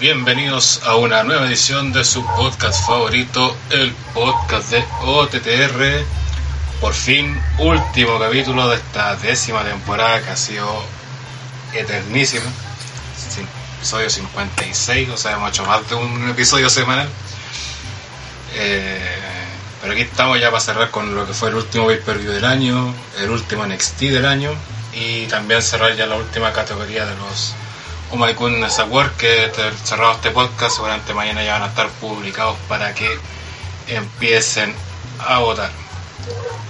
[0.00, 6.04] bienvenidos a una nueva edición de su podcast favorito, el podcast de OTTR.
[6.80, 10.68] Por fin, último capítulo de esta décima temporada que ha sido
[11.74, 12.44] eternísima.
[13.78, 17.08] Episodio 56, o sea, hemos hecho más de un episodio semanal.
[18.54, 19.18] Eh,
[19.80, 22.32] pero aquí estamos ya para cerrar con lo que fue el último pay per view
[22.32, 24.52] del año, el último NXT del año
[24.92, 27.54] y también cerrar ya la última categoría de los
[28.10, 29.50] Goodness Award que
[29.84, 33.08] cerrado este podcast, seguramente mañana ya van a estar publicados para que
[33.88, 34.74] empiecen
[35.18, 35.70] a votar.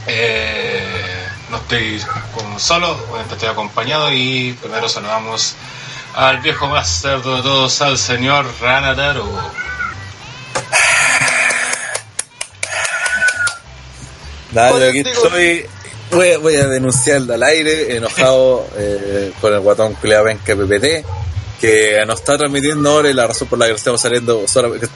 [0.06, 2.02] Eh, no estoy
[2.34, 5.54] como solo, obviamente estoy acompañado y primero saludamos
[6.14, 9.28] al viejo máster de todos, al señor Ranataro.
[14.52, 15.66] Dale, aquí estoy.
[16.10, 21.04] Voy, voy, a denunciarlo al aire, enojado eh, con el guatón Cleavenca PPT,
[21.60, 24.44] que nos está transmitiendo ahora y la razón por la que estamos saliendo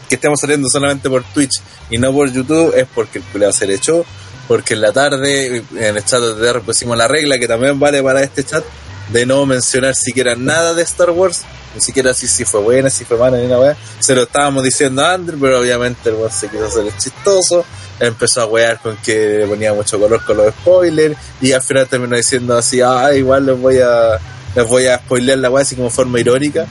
[0.08, 1.60] que estemos saliendo solamente por Twitch
[1.90, 4.04] y no por YouTube es porque el culeado se le echó,
[4.48, 8.22] porque en la tarde en el chat de pusimos la regla que también vale para
[8.22, 8.64] este chat
[9.12, 11.42] de no mencionar siquiera nada de Star Wars,
[11.74, 15.02] ni siquiera si, si fue buena, si fue mala, ni nada, Se lo estábamos diciendo
[15.02, 17.64] a Andrew, pero obviamente el se quiso hacer el chistoso,
[18.00, 22.16] empezó a wear con que ponía mucho color con los spoilers, y al final terminó
[22.16, 24.18] diciendo así, ah, igual les voy a,
[24.54, 26.66] les voy a spoilear la weá así como forma irónica,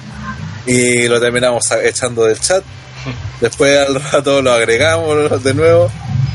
[0.66, 2.64] y lo terminamos echando del chat.
[3.40, 5.90] Después al rato lo agregamos de nuevo.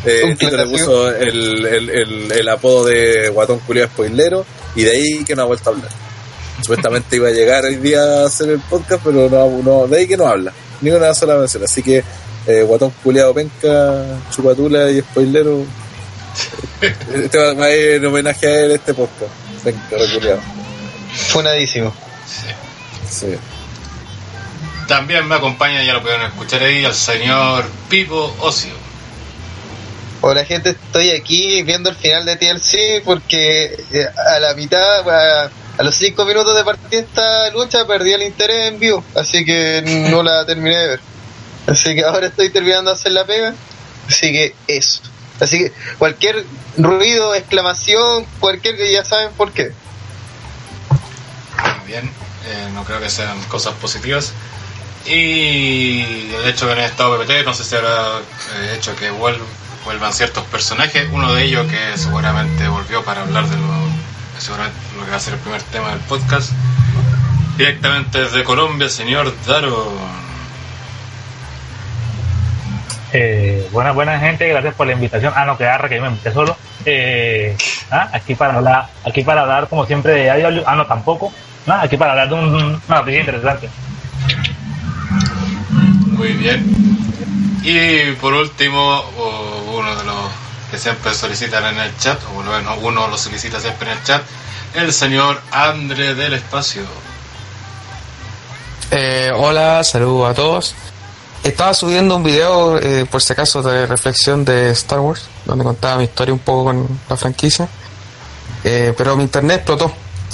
[0.05, 4.47] Eh, Tito le puso el, el, el, apodo de guatón culiado spoilero
[4.77, 5.91] y de ahí que no ha vuelto a hablar.
[6.61, 10.07] Supuestamente iba a llegar hoy día a hacer el podcast, pero no, no de ahí
[10.07, 11.65] que no habla, ni una sola mención.
[11.65, 12.05] Así que
[12.47, 15.65] eh, guatón culiado penca, chupatula y spoilero.
[16.81, 19.33] este va a ir en homenaje a él este podcast.
[19.65, 20.41] Penca, culiado.
[21.17, 21.95] Funadísimo.
[22.27, 23.27] Sí.
[23.27, 23.37] sí.
[24.87, 28.87] También me acompaña, ya lo pueden escuchar ahí, al señor Pipo Ocio.
[30.21, 35.51] Hola gente, estoy aquí viendo el final de TLC porque eh, a la mitad, a,
[35.83, 40.23] los 5 minutos de partida esta lucha perdí el interés en vivo, así que no
[40.23, 41.01] la terminé de ver.
[41.67, 43.55] Así que ahora estoy terminando de hacer la pega,
[44.09, 45.03] así que eso.
[45.41, 46.45] Así que cualquier
[46.79, 49.73] ruido, exclamación, cualquier que ya saben por qué.
[51.87, 52.05] Bien,
[52.47, 54.33] eh, no creo que sean cosas positivas.
[55.07, 56.01] Y
[56.35, 60.45] el hecho que no estado PPT, no sé si habrá eh, hecho que vuelvan ciertos
[60.45, 61.09] personajes.
[61.13, 65.35] Uno de ellos que seguramente volvió para hablar de lo, lo que va a ser
[65.35, 66.51] el primer tema del podcast.
[67.57, 69.93] Directamente desde Colombia, señor Daro.
[73.13, 75.33] Eh, buena, buena gente, gracias por la invitación.
[75.37, 76.57] Ah, no, que arra, que yo me invité solo.
[76.85, 77.57] Eh,
[77.91, 80.31] ah, aquí para hablar, aquí para hablar como siempre de
[80.67, 81.33] Ah, no, tampoco.
[81.67, 83.69] Ah, aquí para hablar de un, una noticia interesante.
[86.07, 86.65] Muy bien.
[87.63, 89.03] Y por último,
[89.75, 90.17] uno de los
[90.71, 94.23] que siempre solicitan en el chat, o bueno, uno lo solicita siempre en el chat,
[94.75, 96.83] el señor André del Espacio.
[98.91, 100.75] Eh, hola, saludos a todos.
[101.43, 105.97] Estaba subiendo un video, eh, por si acaso, de reflexión de Star Wars, donde contaba
[105.97, 107.69] mi historia un poco con la franquicia.
[108.65, 109.93] Eh, pero mi internet explotó,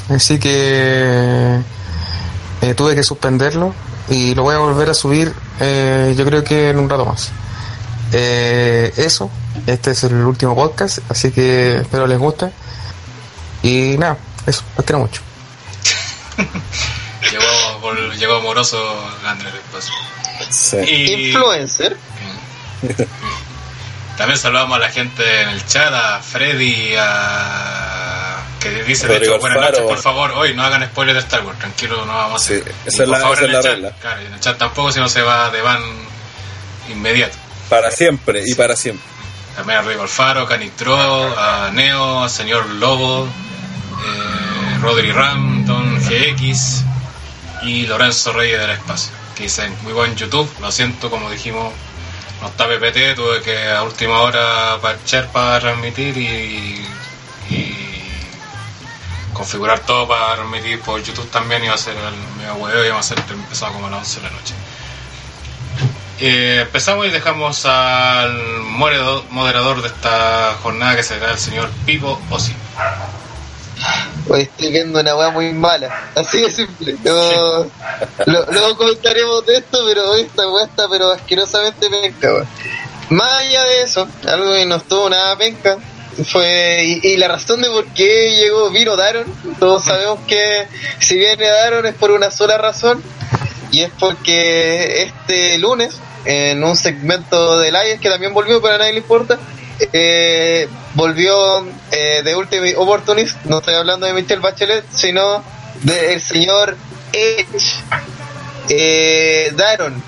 [0.09, 1.61] así que
[2.77, 3.75] tuve que suspenderlo
[4.09, 5.33] y lo voy a volver a subir
[5.65, 7.31] eh, yo creo que en un rato más.
[8.13, 9.31] Eh, eso,
[9.67, 12.51] este es el último podcast, así que espero les guste.
[13.63, 15.23] Y nada, eso, los quiero mucho.
[17.31, 18.77] llegó, llegó amoroso
[19.25, 19.53] Andrés
[20.51, 20.79] sí.
[21.29, 21.97] Influencer.
[24.17, 28.12] También saludamos a la gente en el chat, a Freddy, a
[28.63, 31.59] que dice de hecho, buenas noches, por favor, hoy no hagan spoilers de Star Wars,
[31.59, 32.75] tranquilo, no vamos a hacer.
[32.87, 33.93] esa es la, esa es la regla.
[34.01, 35.83] Claro, y en el chat tampoco, si no se va de van
[36.91, 37.37] inmediato.
[37.69, 39.05] Para siempre y para siempre.
[39.57, 46.85] También a Rigo Alfaro, Canitro, a Neo, a Señor Lobo, eh, Rodri Ram, Don GX
[47.63, 51.73] y Lorenzo Reyes del Espacio, que dicen muy buen YouTube, lo siento, como dijimos,
[52.41, 56.85] no está PPT, tuve que a última hora parchar para transmitir y
[59.43, 62.99] configurar todo para transmitir por YouTube también iba a ser el medio huevo y iba
[62.99, 64.55] a ser empezado como a las 11 de la noche.
[66.21, 72.55] Eh, empezamos y dejamos al moderador de esta jornada que será el señor Pipo Osi.
[74.29, 76.97] Hoy estoy viendo una weá muy mala, así de simple.
[77.05, 82.47] luego comentaremos de esto, pero hoy esta weá está pero asquerosamente penca.
[83.11, 85.79] Más allá de eso, algo que no estuvo nada penca,
[86.31, 89.25] fue y, la razón de por qué llegó vino Daron
[89.59, 90.67] todos sabemos que
[90.99, 93.03] si viene Daron es por una sola razón
[93.73, 98.79] y es porque este lunes, en un segmento de Lions que también volvió, pero a
[98.79, 99.39] nadie le importa,
[99.93, 105.43] eh, volvió eh, de Ultimate Opportunist, no estoy hablando de Michelle Bachelet, sino
[105.83, 106.77] del señor
[107.15, 107.83] Edge.
[108.69, 110.03] Eh, Daron,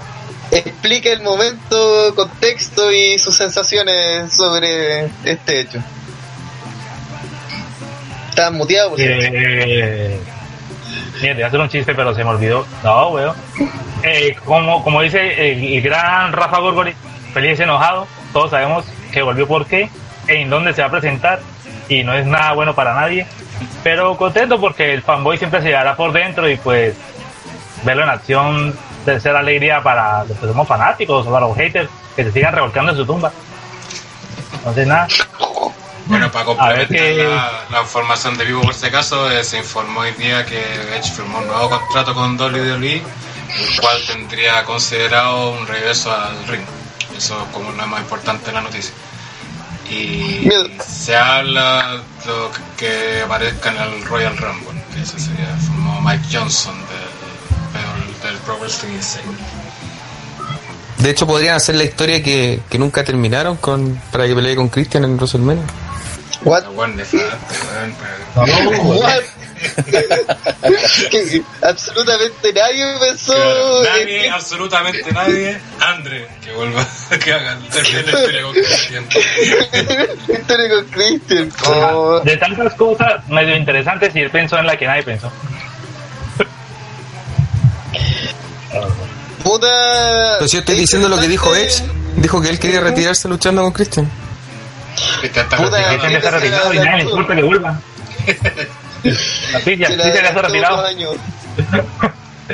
[0.50, 5.82] explique el momento, contexto y sus sensaciones sobre este hecho.
[8.34, 9.00] Estás muteado, por.
[9.00, 10.19] Eh,
[11.22, 12.66] mira, te iba a hacer un chiste, pero se me olvidó.
[12.82, 13.36] No, weón.
[14.02, 16.94] Eh, como, como dice el, el gran Rafa Gorgori,
[17.32, 19.88] feliz enojado, todos sabemos que volvió por qué,
[20.26, 21.38] en dónde se va a presentar,
[21.88, 23.25] y no es nada bueno para nadie.
[23.84, 26.96] Pero contento porque el fanboy siempre se llevará por dentro y pues
[27.84, 28.75] verlo en acción
[29.06, 32.52] debe ser alegría para los que somos fanáticos o para los haters que se sigan
[32.52, 33.30] revolcando en su tumba.
[34.54, 35.06] Entonces nada,
[36.06, 40.12] Bueno, para complementar la, la información de vivo por este caso, eh, se informó hoy
[40.12, 40.58] día que
[40.96, 46.64] Edge firmó un nuevo contrato con WWE, el cual tendría considerado un regreso al ring.
[47.16, 48.92] Eso es como lo más importante de la noticia.
[49.90, 50.48] Y
[50.86, 56.74] se habla lo que aparezca en el Royal Rumble, que ese sería, formó Mike Johnson
[56.74, 59.24] del, del, del Pro Wrestling Insane.
[60.98, 64.68] De hecho, podrían hacer la historia que, que nunca terminaron con para que pelee con
[64.68, 65.64] Christian en WrestleMania.
[66.43, 66.65] What?
[66.75, 66.91] What?
[71.11, 76.87] Que absolutamente nadie pensó Claro, nadie, que- absolutamente nadie, Andre, que vuelva,
[77.25, 78.56] que haga termine la historia con
[80.37, 81.53] historia con Christian.
[81.67, 85.32] Oh, de tantas cosas medio interesantes y él pensó en la que nadie pensó.
[89.43, 90.37] puta.
[90.38, 91.82] Pero si yo estoy diciendo lo que dijo Edge,
[92.17, 94.11] dijo que él quería retirarse luchando con Christian.
[95.20, 95.49] Cristian
[96.11, 97.81] que está retirado y la- nadie le importa que vuelva.
[99.55, 100.85] Así ya, está retirado.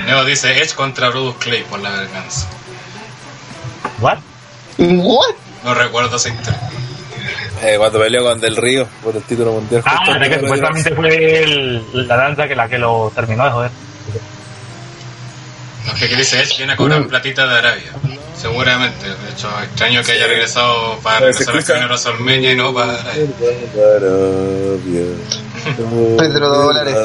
[0.06, 2.46] Neo dice Edge contra Bruce Clay por la venganza.
[4.00, 4.18] ¿What?
[4.78, 5.34] What?
[5.64, 6.58] No recuerdo historia.
[7.62, 9.82] Eh, cuando peleó con Del Río por el título mundial.
[9.84, 13.70] Ah, que supuestamente fue el- la danza que la que lo terminó de joder.
[15.86, 17.92] Lo que dice Edge viene a cobrar platita de Arabia.
[18.40, 19.06] Seguramente.
[19.06, 22.96] De hecho, extraño que haya regresado para al escucha- camino a WrestleMania y no para.
[26.18, 26.96] Pedro dólares.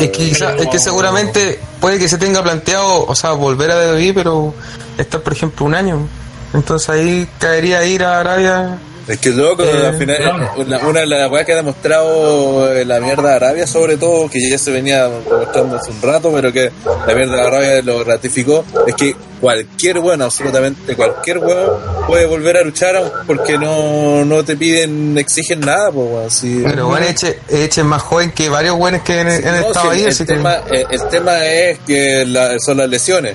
[0.00, 4.12] Es que, es que seguramente puede que se tenga planteado, o sea, volver a WWE,
[4.14, 4.54] pero
[4.98, 6.08] estar, por ejemplo, un año.
[6.54, 8.78] Entonces ahí caería ir a Arabia.
[9.08, 12.84] Es que loco, Eh, al final, una, una de las weas que ha demostrado eh,
[12.84, 16.52] la mierda de Arabia, sobre todo, que ya se venía demostrando hace un rato, pero
[16.52, 16.70] que
[17.06, 21.70] la mierda de Arabia lo ratificó, es que cualquier bueno, absolutamente cualquier weón,
[22.06, 26.30] puede volver a luchar aun- porque no, no te piden, exigen nada, pues weón.
[26.30, 29.66] Si, Pero bueno, Eche, Eche es más joven que varios buenos que han, han No,
[29.68, 33.34] estado sí, ahí, el, así tema, eh, el tema es que la- son las lesiones.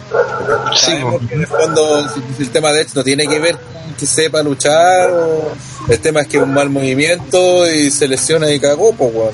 [0.80, 2.08] Sabemos que en el fondo
[2.40, 5.10] el tema de hecho no tiene que ver con que sepa luchar.
[5.12, 5.57] o-
[5.90, 9.32] el tema es que es un mal movimiento y se lesiona y cagó, pues, weón.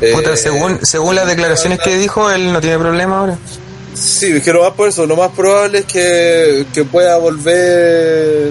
[0.00, 3.38] Eh, Puta, según, según las declaraciones que dijo, él no tiene problema ahora.
[3.94, 8.50] Sí, que lo más por eso, lo más probable es que, que pueda volver.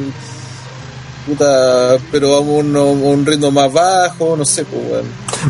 [1.25, 5.03] Puta, pero a un, un ritmo más bajo, no sé, pues.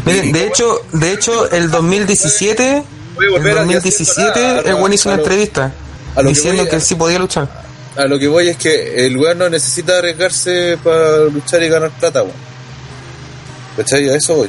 [0.05, 2.83] Miren, de hecho, de hecho, el 2017,
[3.15, 5.71] Puede el volver a- 2017, a- a- el buen hizo una entrevista
[6.25, 7.66] diciendo que él sí podía luchar.
[7.97, 11.89] A lo que voy es que el weón no necesita arriesgarse para luchar y ganar
[11.91, 12.47] plata, weón.
[13.75, 14.09] ¿Cachai?
[14.09, 14.47] A eso voy.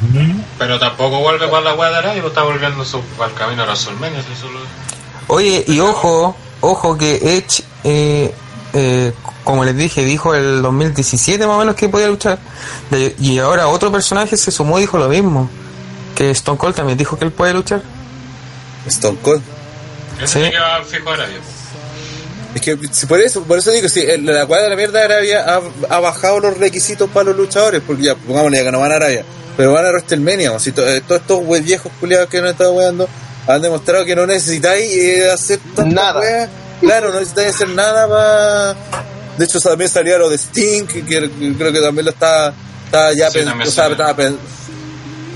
[0.59, 3.67] Pero tampoco vuelve para la wea de Arabia, lo está volviendo su, al camino a
[3.67, 4.23] WrestleMania.
[4.23, 4.61] si eso lo-
[5.35, 8.33] Oye, y ojo, ojo que Edge, eh,
[8.73, 9.13] eh,
[9.45, 12.39] como les dije, dijo el 2017 más o menos que podía luchar.
[12.91, 15.51] De- y ahora otro personaje se sumó y dijo lo mismo.
[16.15, 17.83] Que Stone Cold también dijo que él puede luchar.
[18.87, 19.43] Stone Cold.
[20.23, 20.45] Ese Sí.
[20.47, 21.39] sí que va fijo a Arabia.
[22.59, 25.05] Es que si por eso, por eso digo, si la cuadra de la mierda de
[25.05, 25.61] Arabia ha,
[25.95, 28.97] ha bajado los requisitos para los luchadores, porque ya, pongámosle ya que no van a
[28.97, 29.25] Arabia,
[29.57, 32.49] pero van a WrestleMania, o si to- eh, todos estos we- viejos culiados que no
[32.49, 33.09] están weando
[33.47, 36.21] han demostrado que no necesitáis eh, hacer tantas Nada.
[36.21, 36.49] weas.
[36.81, 38.75] Claro, no necesitáis hacer nada para.
[39.39, 42.53] De hecho, también salía lo de Sting, que, que creo que también lo está,
[42.87, 43.93] está ya Sí, pen- también o sea, salió.
[43.97, 44.39] estaba pen-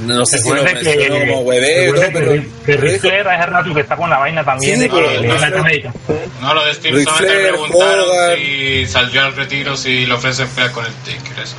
[0.02, 2.32] no sé si lo Recuerde mencionó como recuerde pero.
[2.32, 4.94] que, que Ric Flair hace rato que está con la vaina también Sí, de que
[4.94, 5.92] pero- le la alta médica.
[6.40, 8.36] No, lo de Steve solamente le Flair, preguntaron Hogan.
[8.38, 11.56] si salió al retiro, si le ofrecen pelear con el Taker, eso.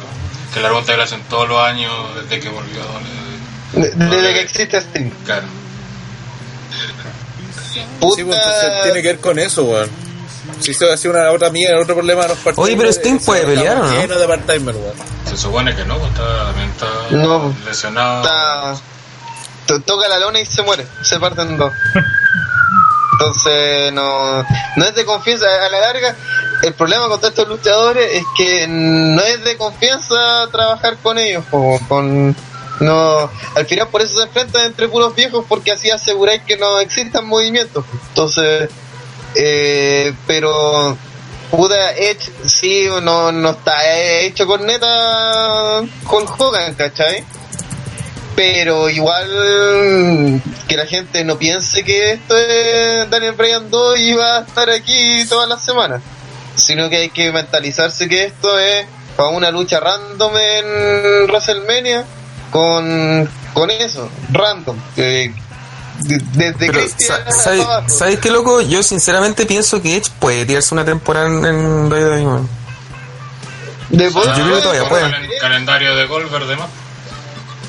[0.54, 4.34] Que la pregunta que le hacen todos los años desde que volvió a De- Desde
[4.34, 5.10] que existe Steam.
[5.26, 5.48] Claro.
[8.00, 8.16] Puta.
[8.16, 9.90] Sí, pues, entonces tiene que ver con eso, weón.
[10.60, 13.20] Si eso ha sido una otra mía, otro problema de los part Oye, pero Sting
[13.20, 13.92] puede pelear, ¿o no?
[13.92, 14.94] Lleno de part-timer, weón.
[15.30, 17.56] Se supone que no, pues está, también está No.
[17.66, 18.22] lesionado.
[18.24, 20.86] Está- toca la lona y se muere.
[21.04, 21.72] Se parten dos.
[23.14, 24.44] Entonces, no,
[24.76, 25.46] no es de confianza.
[25.66, 26.16] A la larga,
[26.64, 30.16] el problema con todos estos luchadores es que no es de confianza
[30.52, 31.44] trabajar con ellos.
[31.50, 32.36] po, con
[32.80, 36.80] no Al final, por eso se enfrentan entre puros viejos, porque así aseguráis que no
[36.80, 37.86] existan movimientos.
[38.10, 38.70] Entonces,
[39.36, 40.98] eh, pero.
[41.52, 47.24] Puta, Edge sí, no, no está hecho con neta con Hogan, ¿cachai?
[48.36, 54.38] pero igual que la gente no piense que esto es Daniel Bryan 2 y va
[54.38, 56.02] a estar aquí todas las semanas,
[56.56, 58.86] sino que hay que mentalizarse que esto es
[59.16, 62.06] para una lucha random en WrestleMania
[62.52, 64.78] con, con eso, random.
[66.08, 67.90] Desde Pero, Christian sa- ¿sabes, hasta abajo.
[67.90, 68.62] ¿sabes qué loco?
[68.62, 72.42] Yo sinceramente pienso que Edge puede tirarse una temporada en, en WWE.
[73.90, 75.04] De Yo creo que todavía puede.
[75.04, 76.70] calen- calendario de Goldberg de más.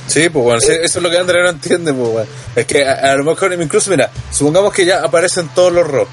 [0.06, 2.30] Sí, pues bueno, sí, eso es lo que André no entiende, pues bueno.
[2.54, 6.06] Es que a, a lo mejor, incluso, mira, supongamos que ya aparecen todos los Raw.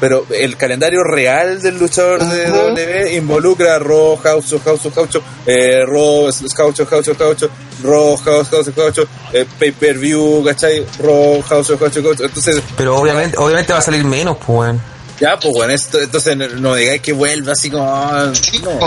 [0.00, 2.46] Pero el calendario real del luchador de.
[2.50, 7.48] W involucra Raw, House, of House, of House, eh, Raw, House, House, of House,
[7.82, 10.86] Raw, House, House, of House, eh, Pay-Per-View, ¿cachai?
[11.00, 12.20] Raw, House, of House, House.
[12.20, 14.74] Entonces, Pero obviamente, obviamente va a salir menos, pues,
[15.20, 17.84] ya, pues bueno, esto, entonces no, digáis que vuelva así como...
[17.92, 18.30] ah,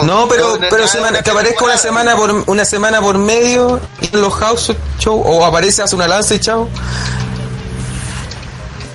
[0.06, 0.30] no.
[0.30, 3.82] pero, Pero semana- que aparezca una semana por una semana por medio
[4.14, 6.70] en los house show o aparece hace una lanza y chao.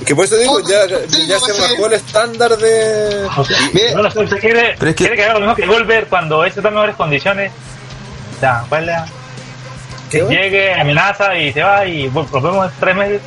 [0.06, 0.86] Que por eso digo, ya,
[1.26, 3.26] ya se bajó el estándar de...
[3.36, 3.58] O sea,
[3.96, 6.60] no, usted quiere, Pero es que- quiere que haga lo mismo que Goldberg cuando este
[6.60, 7.50] está en mejores condiciones.
[8.36, 9.06] O sea, baila,
[10.10, 10.36] ¿Qué, güey?
[10.36, 13.20] llegue, amenaza y se va y vol- volvemos en tres meses.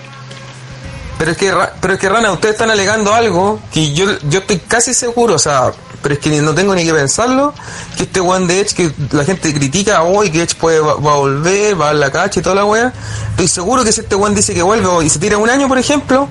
[1.18, 4.60] Pero es que, pero es que Rana, ustedes están alegando algo que yo, yo estoy
[4.60, 7.54] casi seguro, o sea, pero es que ni- no tengo ni que pensarlo,
[7.98, 11.14] que este one de Edge que la gente critica hoy, que Edge puede, va, va
[11.14, 12.94] a volver, va a dar la cacha y toda la wea,
[13.32, 15.78] estoy seguro que si este one dice que vuelve y se tira un año, por
[15.78, 16.28] ejemplo,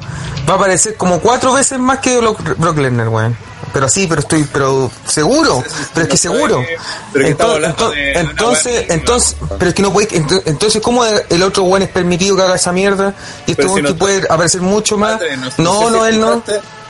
[0.49, 3.37] va a aparecer como cuatro veces más que Brock, Lesnar, weón.
[3.71, 6.65] Pero sí, pero estoy, pero seguro, pero es que seguro.
[7.29, 7.61] Entonces,
[8.17, 12.35] entonces, entonces, pero es que no puede, ento- entonces, ¿cómo el otro weón es permitido
[12.35, 13.13] que haga esa mierda?
[13.47, 15.21] Y este weón que puede aparecer mucho más.
[15.59, 16.43] No, no, él no.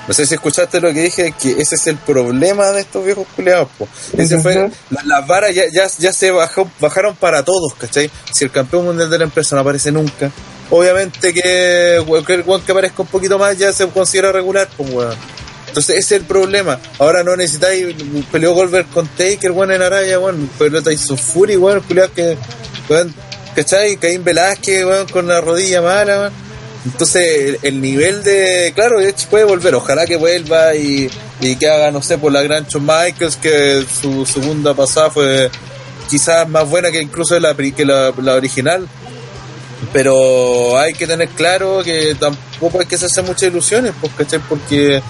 [0.09, 3.27] No sé si escuchaste lo que dije, que ese es el problema de estos viejos
[3.37, 3.69] culeados.
[3.79, 3.87] po.
[4.17, 4.55] Ese fue,
[4.91, 8.11] la- las varas ya, ya, ya se bajó, bajaron para todos, ¿cachai?
[8.33, 10.31] Si el campeón mundial de la empresa no aparece nunca,
[10.71, 15.15] obviamente que cualquier weón que aparezca un poquito más ya se considera regular, pues weón.
[15.69, 16.81] Entonces ese es el problema.
[16.99, 17.95] Ahora no necesitáis,
[18.33, 22.39] peleó Goldberg con Taker, weón, en Araya, weón, peleó Tyson Fury, weón, culiados que,
[22.89, 23.15] weón,
[23.55, 23.99] ¿cachai?
[23.99, 26.48] Caín Velázquez, weón, con la rodilla mala, weón.
[26.85, 28.73] Entonces, el, el nivel de.
[28.75, 29.75] Claro, Edge puede volver.
[29.75, 33.85] Ojalá que vuelva y, y que haga, no sé, por la gran Shawn Michaels, que
[34.01, 35.51] su segunda pasada fue
[36.09, 38.87] quizás más buena que incluso la, que la, original.
[39.93, 44.41] Pero hay que tener claro que tampoco hay que hacerse muchas ilusiones, pues, ¿cachai?
[44.41, 45.01] Porque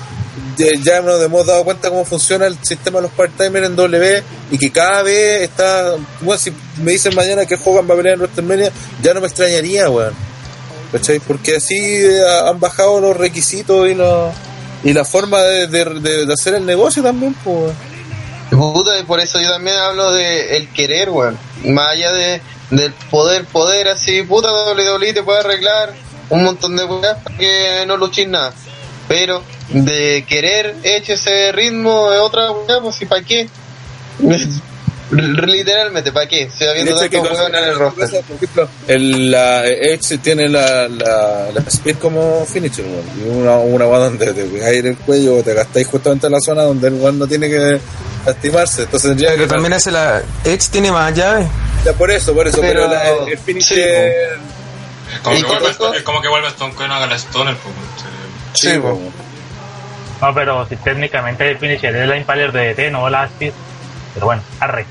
[0.56, 4.58] ya- nos hemos dado cuenta cómo funciona el sistema de los part-timers en W y
[4.58, 5.96] que cada vez está.
[6.20, 8.72] Bueno, si me dicen mañana que Hogan va a pelear en WrestleMania,
[9.02, 10.14] ya no me extrañaría, weón.
[11.26, 14.32] Porque así eh, han bajado los requisitos y, los
[14.84, 17.74] y la forma de, hacer el negocio también, pues.
[19.06, 21.38] Por eso yo también hablo de el querer, weón.
[21.64, 22.40] Más allá de,
[22.70, 25.92] del poder, poder, así, puta, WWE te puede arreglar
[26.30, 28.52] un montón de weas para que no luches nada.
[29.06, 33.48] Pero de querer eche ese ritmo de otra wea, pues, ¿y para qué?
[35.10, 36.50] Literalmente, ¿para qué?
[36.50, 38.22] Se de que tantos weón en el roster.
[38.24, 43.04] por ejemplo, el, la Edge tiene la, la, la Spear como finisher, weón.
[43.18, 46.40] Y una, una donde te pegáis en el cuello o te gastáis justamente en la
[46.40, 47.80] zona donde el weón no tiene que
[48.26, 48.82] lastimarse.
[48.82, 50.22] Entonces tendría Pero que también hace la.
[50.44, 51.46] Edge tiene más llaves.
[51.84, 54.38] Ya, por eso, por eso, pero, Pero- la- el, el finisher.
[55.14, 57.74] Es como, ¿Y que vuelve, es como que vuelve Stone Cold a la Stoner, pues,
[58.54, 58.90] Sí, po.
[58.90, 59.00] po.
[60.20, 63.52] No, pero si técnicamente el finisher es la Impaler de DT, no la Speed.
[64.14, 64.84] Pero bueno, arre.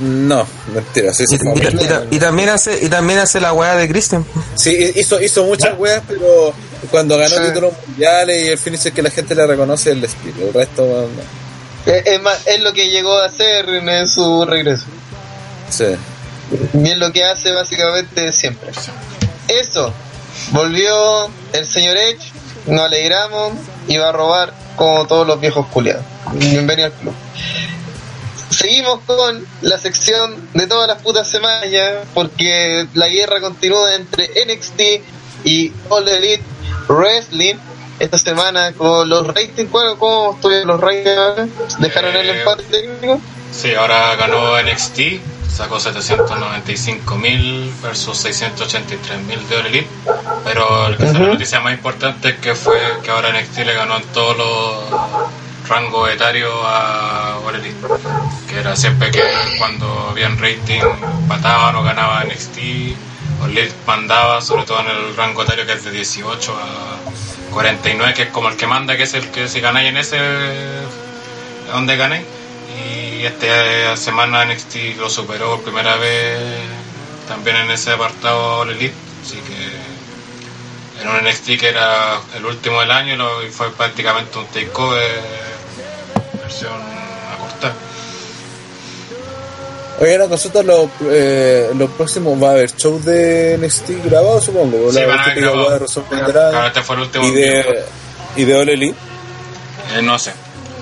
[0.00, 3.52] No, mentira, sí, Y, sí, y- y- y- y también hace, y también hace la
[3.52, 4.24] weá de Christian.
[4.54, 6.54] Sí, hizo, hizo muchas weas, pero
[6.90, 7.42] cuando ganó Sí.
[7.46, 10.34] títulos mundiales y el finisher que la gente le reconoce es el Spear.
[10.40, 10.82] El resto,
[11.86, 11.92] no.
[11.92, 14.84] Es, es más, es lo que llegó a hacer en su regreso.
[15.68, 15.84] Sí.
[16.74, 18.70] Y es lo que hace básicamente siempre.
[19.48, 19.92] Eso.
[20.52, 22.32] Volvió el señor Edge,
[22.66, 23.52] nos alegramos
[23.86, 26.04] y va a robar como todos los viejos culiados.
[26.32, 27.14] Bienvenido al club.
[28.50, 34.28] Seguimos con la sección de todas las putas semanas ya, porque la guerra continúa entre
[34.46, 34.80] NXT
[35.44, 36.42] y All Elite
[36.88, 37.54] Wrestling.
[37.98, 41.78] Esta semana con los ratings, ¿cómo, cómo estuvieron los ratings?
[41.78, 43.20] ¿Dejaron el Eh, empate técnico?
[43.52, 45.00] Sí, ahora ganó NXT
[45.50, 49.88] sacó 795.000 versus 683.000 de All Elite.
[50.44, 53.98] Pero el que la noticia más importante es que fue que ahora NXT le ganó
[53.98, 54.84] en todos los
[55.70, 57.74] rangos etarios a Elite.
[58.48, 59.22] Que era siempre que
[59.58, 60.82] cuando habían rating
[61.28, 62.58] pataban o ganaba NXT,
[63.46, 68.22] Elite mandaba, sobre todo en el rango etario que es de 18 a 49, que
[68.22, 70.18] es como el que manda, que es el que si ganáis en ese
[71.72, 72.24] donde ganáis
[73.20, 76.38] y esta semana NXT lo superó por primera vez
[77.28, 82.80] también en ese apartado All Elite, así que en un NXT que era el último
[82.80, 85.49] del año y fue prácticamente un takeover
[86.50, 86.72] versión
[87.32, 87.74] acortada.
[90.00, 94.90] Oye, la consulta, los, eh, los próximos va a haber shows de NXT grabados, supongo.
[94.90, 95.86] Sí, la van a haber grabado.
[95.86, 97.26] Claro, este fue el último.
[97.26, 97.84] ¿Y de,
[98.36, 98.98] ¿y de Elite?
[99.94, 100.32] Eh, no sé.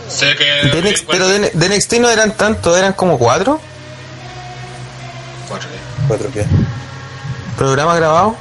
[0.08, 0.68] Sé que.
[0.68, 3.60] De NXT, pero de, de NXT no eran tantos, eran como cuatro.
[5.48, 6.06] ¿Cuatro qué?
[6.06, 6.44] ¿Cuatro qué?
[7.56, 8.36] ¿Programa grabado?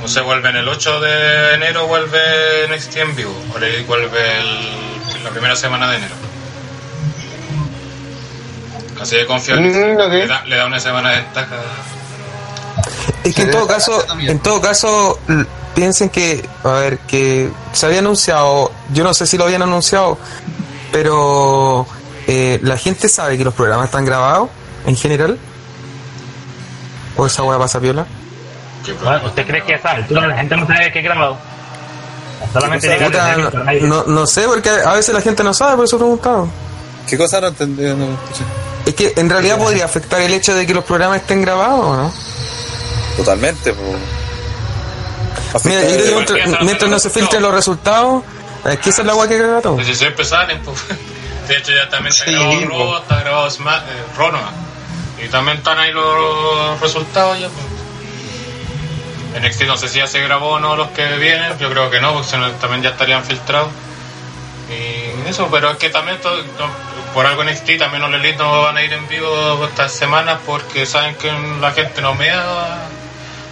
[0.00, 2.18] No sé, vuelve en el 8 de enero, vuelve
[2.68, 3.34] NXT en vivo.
[3.54, 4.91] O le vuelve el,
[5.22, 6.14] la primera semana de enero.
[9.00, 11.56] Así de confío en Mm, le, da, le da una semana de ventaja.
[13.24, 15.18] Es que en todo caso, en todo caso,
[15.74, 20.18] piensen que, a ver, que se había anunciado, yo no sé si lo habían anunciado,
[20.92, 21.86] pero
[22.26, 24.50] eh, la gente sabe que los programas están grabados
[24.86, 25.38] en general.
[27.16, 28.06] ¿O esa hueá pasa problema?
[29.24, 31.36] ¿Usted cree que a esa altura la gente no sabe qué es grabado?
[32.52, 32.98] Solamente
[33.82, 36.48] no, no sé, porque a veces la gente no sabe, por eso he preguntado.
[37.08, 37.82] ¿Qué cosa no entendí?
[37.82, 38.16] No.
[38.86, 41.96] Es que en realidad podría afectar el hecho de que los programas estén grabados, ¿o
[41.96, 42.12] no?
[43.16, 45.64] Totalmente, pues.
[45.64, 48.22] Mira, yo creo que mientras, mientras no se filtren los resultados,
[48.64, 49.74] es que esa es la hueá que caga todo.
[49.74, 50.78] Pues si siempre salen, pues.
[51.48, 52.68] De hecho, ya también está Sí, grabado pues.
[52.68, 55.24] Raw, está grabado Sma eh.
[55.24, 57.71] Y también están ahí los resultados ya, pues.
[59.40, 62.00] NXT no sé si ya se grabó o no los que vienen, yo creo que
[62.00, 63.68] no, porque también ya estarían filtrados.
[64.70, 66.66] Y eso, pero es que también todo- no,
[67.14, 70.86] por algo NXT también los Elite no van a ir en vivo estas semanas porque
[70.86, 72.42] saben que la gente no mea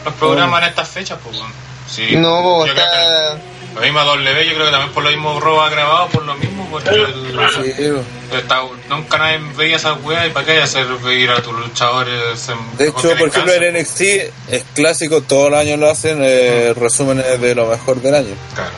[0.04, 1.36] los programas en estas fechas, pues.
[1.38, 1.52] bueno.
[1.88, 3.49] Sí, No, yo creo que-.
[3.74, 6.34] La misma W, yo creo que también por lo mismo Robo ha grabado por lo
[6.34, 11.30] mismo, porque el- Sí, está- nunca nadie veía esas weas y para qué hacer ver
[11.30, 12.48] a tus luchadores.
[12.48, 16.74] en- De hecho, por ejemplo, en NXT es clásico, todos los años lo hacen, eh,
[16.76, 18.34] resúmenes de lo mejor del año.
[18.54, 18.70] Claro.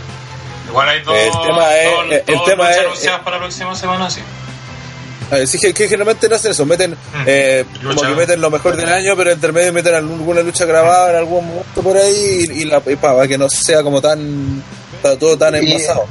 [0.68, 3.42] Igual hay dos, El tema es- dos- el dos tema luchas es- anunciadas para la
[3.42, 4.20] próxima semana, sí.
[5.46, 6.94] Sí, que, que generalmente no hacen eso, meten,
[7.26, 11.08] eh, como que meten lo mejor del año, pero entre medio meten alguna lucha grabada
[11.12, 14.02] en algún momento por ahí y, y la, y pa, para que no sea como
[14.02, 14.62] tan,
[15.02, 16.04] ta- todo tan envasado.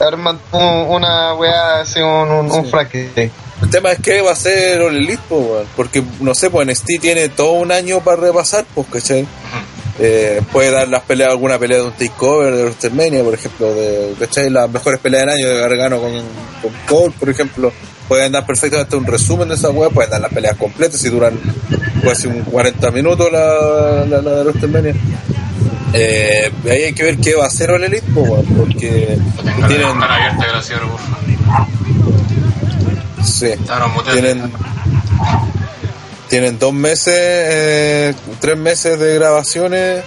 [0.00, 3.30] Arman una weá así, un, un, un Frankenstein.
[3.62, 7.00] El tema es que va a ser All Elite, po, porque no sé, pues NXT
[7.00, 9.26] tiene todo un año para repasar, pues, ¿cachai?
[9.98, 14.14] Eh, puede dar las peleas, alguna pelea de un takeover de WrestleMania, por ejemplo, de,
[14.20, 14.48] ¿cachai?
[14.48, 17.72] Las mejores peleas del año de Gargano con, con Cole, por ejemplo.
[18.06, 21.38] Pueden dar perfectamente un resumen de esa web, pueden dar las peleas completas si duran
[22.02, 24.94] casi un 40 minutos la, la, la de WrestleMania.
[25.92, 27.70] Eh, ahí hay que ver qué va a hacer
[28.14, 30.62] po, weón, porque tengan tienen, abierta,
[33.24, 33.46] sí,
[34.12, 34.52] tienen
[36.28, 40.04] tienen dos meses eh, tres meses de grabaciones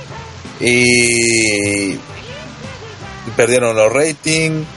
[0.59, 1.97] y,
[3.35, 4.67] perdieron los ratings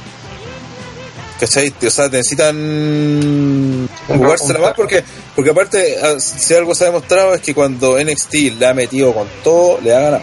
[1.39, 1.75] ¿cachai?
[1.87, 7.43] o sea necesitan jugársela más porque porque aparte ah, si algo se ha demostrado es
[7.43, 10.23] que cuando NXT le ha metido con todo le ha ganado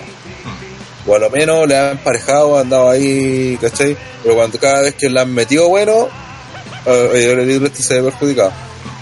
[1.07, 3.97] o a lo menos le han emparejado ha andado ahí ¿cachai?
[4.23, 6.07] pero cuando cada vez que le han metido bueno
[6.85, 8.51] eh, All Elite Wrestling se ve perjudicado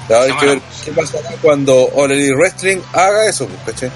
[0.09, 3.89] Ahora hay que ver qué pasa acá cuando All Elite Wrestling haga eso, pues, ¿cachai?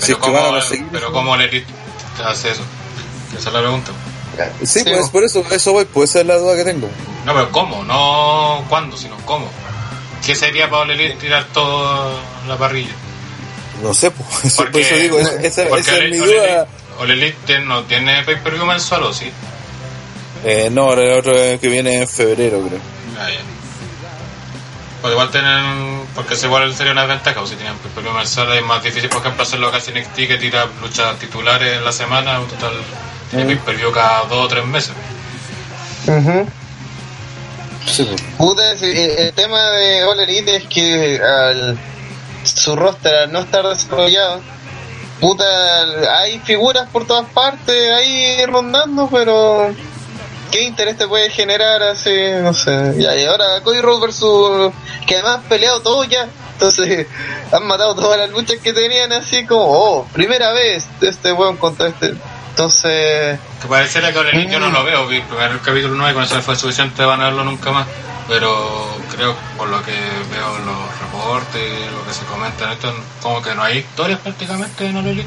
[0.00, 1.12] Si Pero es que van a conseguir pero eso.
[1.12, 1.66] cómo el Elite
[2.24, 2.62] hace eso.
[3.38, 3.92] Esa es la pregunta.
[4.62, 6.88] Sí, Sí, pues por eso, eso voy, pues esa es la duda que tengo.
[7.24, 7.84] No, pero ¿cómo?
[7.84, 9.48] No cuándo, sino cómo.
[10.26, 12.90] ¿Qué sería para el Elite tirar todo la parrilla?
[13.80, 16.44] No sé, pues, eso, por eso digo, esa, porque es All- mi All duda.
[16.44, 16.66] Elite-
[16.98, 19.30] All Elite no tiene pay-per-view mensual, ¿o sí?
[20.44, 22.80] Eh, no, el otro que viene en febrero, creo.
[23.18, 23.40] Ah, ya.
[25.00, 28.62] Pues igual tienen, porque es igual sería una ventaja, o si tienen pay-per-view mensual es
[28.64, 32.40] más difícil, por ejemplo, hacerlo casi en NXT que tira luchas titulares en la semana,
[32.40, 32.72] un total
[33.30, 34.92] tiene pay-per-view cada dos o tres meses.
[36.06, 36.46] Ujú.
[37.86, 38.22] Sí, pues.
[38.38, 41.78] Puta, eh, el tema de All Elite es que al,
[42.42, 44.40] su roster al no estar desarrollado,
[45.20, 45.44] puta,
[46.18, 49.74] hay figuras por todas partes ahí rondando, pero
[50.50, 52.14] ¿qué interés te puede generar así?
[52.42, 52.94] No sé.
[52.98, 54.72] Ya, y ahora Cody Rhodes versus,
[55.06, 57.06] que además han peleado todos ya, Entonces,
[57.52, 61.88] han matado todas las luchas que tenían así como, oh, primera vez este weón contra
[61.88, 62.14] este.
[62.50, 66.40] Entonces, Que pareciera que Orelín yo no lo veo, primero el capítulo 9 con eso
[66.40, 67.86] fue suficiente van a verlo nunca más.
[68.28, 72.70] Pero creo, por lo que veo en los reportes y lo que se comenta en
[72.72, 75.26] esto, como que no hay historias prácticamente en Orelín.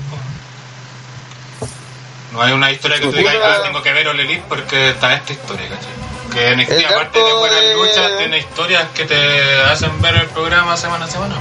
[2.34, 5.32] No hay una historia que tú digas, ah, tengo que ver Orelín porque está esta
[5.34, 6.34] historia, ¿cachai?
[6.34, 10.28] Que NXT, El aparte de buenas de- luchas, tiene historias que te hacen ver el
[10.28, 11.36] programa semana a semana.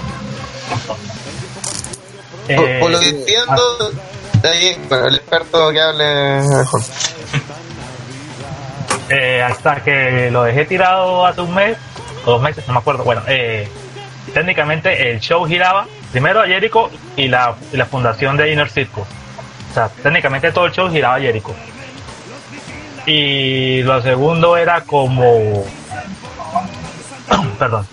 [2.54, 3.90] por, Eh, por lo que entiendo,
[4.42, 6.80] de ahí, bueno, el experto que hable mejor.
[9.08, 11.76] eh, hasta que lo dejé tirado hace un mes,
[12.24, 13.04] o dos meses, no me acuerdo.
[13.04, 13.68] Bueno, eh,
[14.34, 19.04] técnicamente el show giraba primero a Jericho y la, y la fundación de Inner Circle.
[19.70, 21.54] O sea, técnicamente todo el show giraba a Jericho.
[23.06, 25.64] Y lo segundo era como.
[27.58, 27.86] Perdón.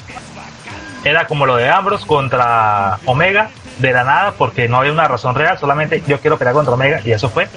[1.03, 5.35] Era como lo de Ambrose contra Omega de la nada, porque no había una razón
[5.35, 7.47] real, solamente yo quiero pelear contra Omega, y eso fue.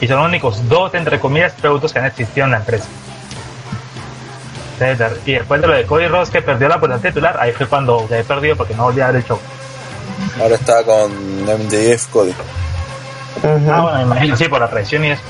[0.00, 2.86] Y son los únicos dos, entre comillas, productos que han existido en la empresa.
[5.26, 8.08] Y después de lo de Cody Ross que perdió la posición titular, ahí fue cuando
[8.08, 9.38] quedé perdido porque no volví a ver el show.
[10.40, 11.12] Ahora está con
[11.44, 12.34] MJF Cody.
[13.42, 15.22] Ah, bueno, me imagino, sí, por la presión y eso.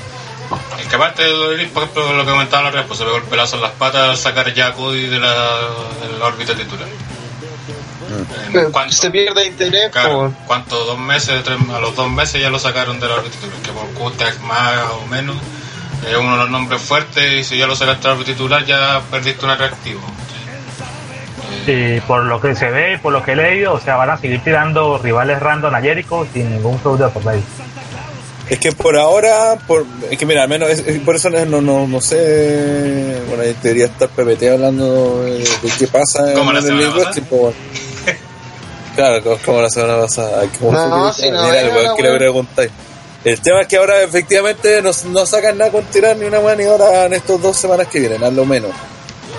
[0.80, 3.16] Es que aparte de Orelín, por ejemplo, lo que comentaba la red, pues se pegó
[3.16, 6.54] el pelazo en las patas al sacar ya a Cody de la, de la órbita
[6.54, 6.88] titular.
[8.54, 10.32] En cuanto- Se pierde interés Claro, por...
[10.46, 10.84] ¿cuánto?
[10.84, 11.42] ¿Dos meses?
[11.44, 14.40] Tres, a los dos meses ya lo sacaron de la órbita titular, que por Q-Tag
[14.42, 15.36] más o menos
[16.10, 18.64] es uno de los nombres fuertes y si ya lo sacaste de la órbita titular
[18.64, 20.00] ya perdiste un atractivo.
[21.66, 24.16] Y por lo que se ve, por lo que he leído, o sea, van a
[24.18, 27.42] seguir tirando rivales random a Jericho sin ningún feudo por medio.
[28.48, 31.44] Es que por ahora, por, es que mira, al menos es- es- por eso no,
[31.44, 33.20] no, no, no sé.
[33.28, 37.22] Bueno, debería estar PPT hablando de, de qué pasa Como la el semana Elite Wrestling,
[37.24, 37.56] po, bueno.
[38.94, 40.40] Claro, co- como la semana pasada.
[40.42, 42.70] Ay, ¿cómo No, no, que- sí, no, mira, que le preguntáis.
[43.24, 46.56] El tema es que ahora efectivamente no, no sacan nada con tirar ni una mano
[46.56, 48.70] ni ahora en estas dos semanas que vienen, a lo menos.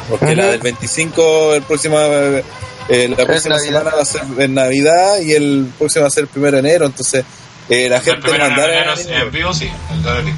[0.10, 2.44] Porque la del 25, el próximo, eh,
[2.90, 6.24] eh, la próxima semana va a ser en Navidad y el próximo va a ser
[6.24, 7.24] el primero de enero, entonces
[7.70, 10.34] eh, la gente primero de mandar enero en vivo, sí, el.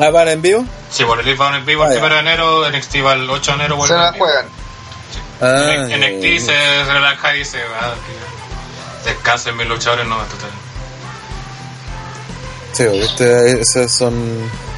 [0.00, 0.64] Ah, ¿van en vivo?
[0.90, 3.50] Sí, por el va en vivo el Ah, primero de enero, NXT va el 8
[3.52, 4.24] de enero, vuelve Se la en vivo.
[4.24, 4.46] juegan.
[5.40, 7.94] Ah, En NXT se relaja y se va.
[9.04, 10.50] que Descansen mis luchadores, no, total.
[12.72, 13.60] Sí, ¿viste?
[13.60, 14.14] Esas son...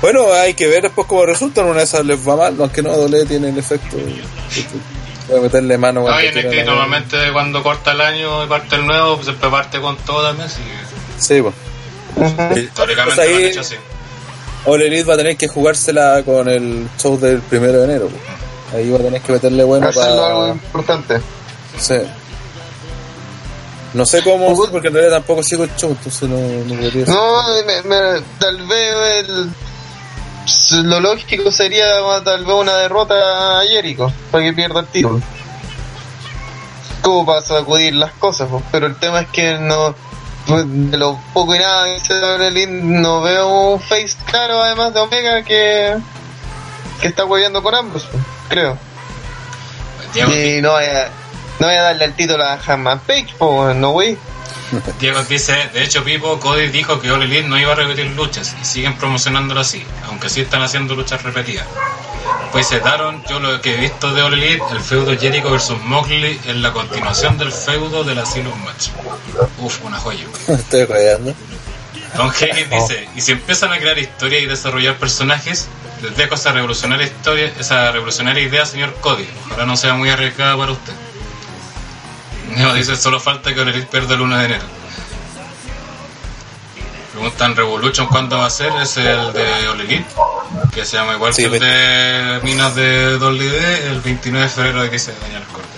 [0.00, 1.66] Bueno, hay que ver después cómo resultan.
[1.66, 3.96] Una de esas les va mal, aunque no doble tiene el efecto.
[5.28, 8.86] Voy a meterle mano No, quiera NXT normalmente cuando corta el año y parte el
[8.86, 10.60] nuevo, pues siempre parte con todo también, sí.
[11.18, 11.54] Sí, pues.
[12.58, 13.76] Históricamente Pues lo han ahí hecho así.
[14.64, 18.08] All Elite va a tener que jugársela con el show del primero de enero.
[18.08, 18.49] pues.
[18.74, 21.20] Ahí va a tener que meterle bueno Hacerlo algo importante.
[21.78, 21.96] Sí.
[23.92, 27.08] No sé cómo, porque en realidad tampoco sigo el show, entonces no, no podría decir.
[27.08, 28.94] No, me- me- tal vez
[29.26, 31.84] el, lo lógico sería
[32.24, 35.20] tal vez una derrota a Jericho para que pierda el título.
[37.02, 38.48] ¿Cómo para sacudir las cosas?
[38.50, 38.62] pues?
[38.70, 39.94] Pero el tema es que no
[40.46, 44.94] pues, de lo poco y nada que se da no veo un face claro además
[44.94, 45.96] de Omega que
[47.00, 48.76] que está hueveando con ambos, pues, creo.
[50.12, 51.08] Diego, Y no voy a,
[51.60, 54.18] no voy a darle el título a Hanman Page, pues no güey.
[55.00, 58.54] Diego dice, de hecho Pipo, Cody dijo que All Elite no iba a repetir luchas
[58.60, 61.66] y siguen promocionándolo así, aunque sí están haciendo luchas repetidas.
[62.52, 65.80] Pues se daron, yo lo que he visto de All Elite, el feudo Jericho versus
[65.84, 68.88] Moxley es la continuación del feudo del Asylum Match.
[69.58, 70.24] Uf, una joya.
[70.48, 71.34] Estoy rayando.
[72.16, 75.68] Don Higgins dice, y si empiezan a crear historias y desarrollar personajes,
[76.16, 79.28] dejo esa revolucionaria historia, esa revolucionaria idea, señor Cody.
[79.46, 80.92] Ojalá no sea muy arriesgada para usted.
[82.56, 84.64] Neo dice, solo falta que All Elite pierda el 1 de enero.
[87.12, 90.06] Preguntan Revolution cuándo va a ser, es el de All Elite,
[90.74, 94.82] que se llama igual Sí, que el de Minas de WD, el 29 de febrero
[94.82, 95.68] de que se daña el corte.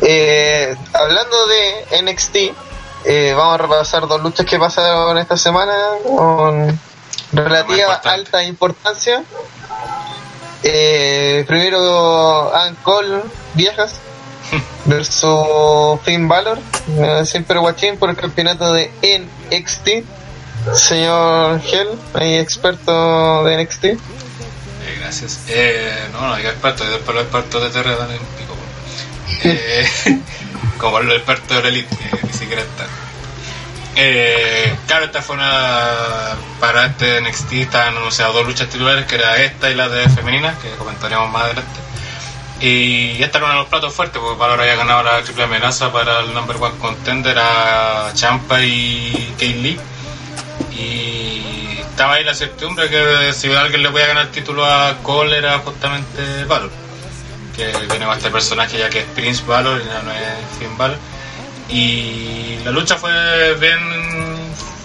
[0.00, 2.36] Eh, hablando de NXT,
[3.10, 5.72] eh, vamos a repasar dos luchas que pasaron esta semana
[6.04, 6.78] con
[7.32, 9.24] relativa alta importancia.
[10.62, 13.22] Eh, primero, Ann Cole
[13.54, 13.94] Viejas
[14.84, 16.58] versus Finn Balor,
[16.98, 18.90] eh, siempre guachín por el campeonato de
[19.50, 19.88] NXT.
[20.74, 21.62] Señor
[22.12, 23.84] ahí experto de NXT.
[23.84, 23.98] Eh,
[25.00, 25.44] gracias.
[25.48, 27.88] Eh, no, no, hay experto, y después los expertos de TR.
[29.44, 29.88] Eh,
[30.78, 32.86] como los expertos de la elite, que ni siquiera están.
[34.00, 36.36] Eh, claro, esta fue una.
[36.60, 40.56] Para este NXT estaban anunciadas dos luchas titulares, que era esta y la de femenina,
[40.62, 41.80] que comentaremos más adelante.
[42.60, 45.92] Y este era uno de los platos fuertes, porque Valor había ganado la triple amenaza
[45.92, 49.80] para el number one contender a Champa y Kane Lee.
[50.72, 55.38] Y estaba ahí la certidumbre que si alguien le podía ganar el título a Cole
[55.38, 56.87] era justamente Valor.
[57.58, 60.96] Que tenemos este personaje ya que es Prince Valor y ya no es Finn Valor.
[61.68, 63.80] Y la lucha fue bien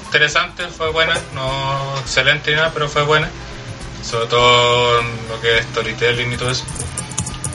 [0.05, 3.29] interesante, fue buena, no excelente ni nada, pero fue buena.
[4.03, 6.65] Sobre todo lo que es storytelling y todo eso.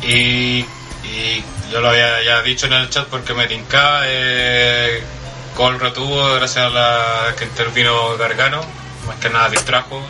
[0.02, 0.64] Y,
[1.04, 4.02] y yo lo había ya dicho en el chat porque me tincaba.
[4.04, 5.02] Eh,
[5.56, 8.60] Cole retuvo gracias a la que intervino Gargano,
[9.04, 10.00] más que nada distrajo.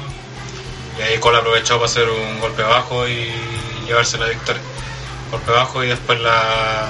[0.99, 3.33] Y ahí Cole aprovechó para hacer un golpe bajo y
[3.87, 4.61] llevarse la victoria.
[5.31, 6.87] Golpe bajo y después la,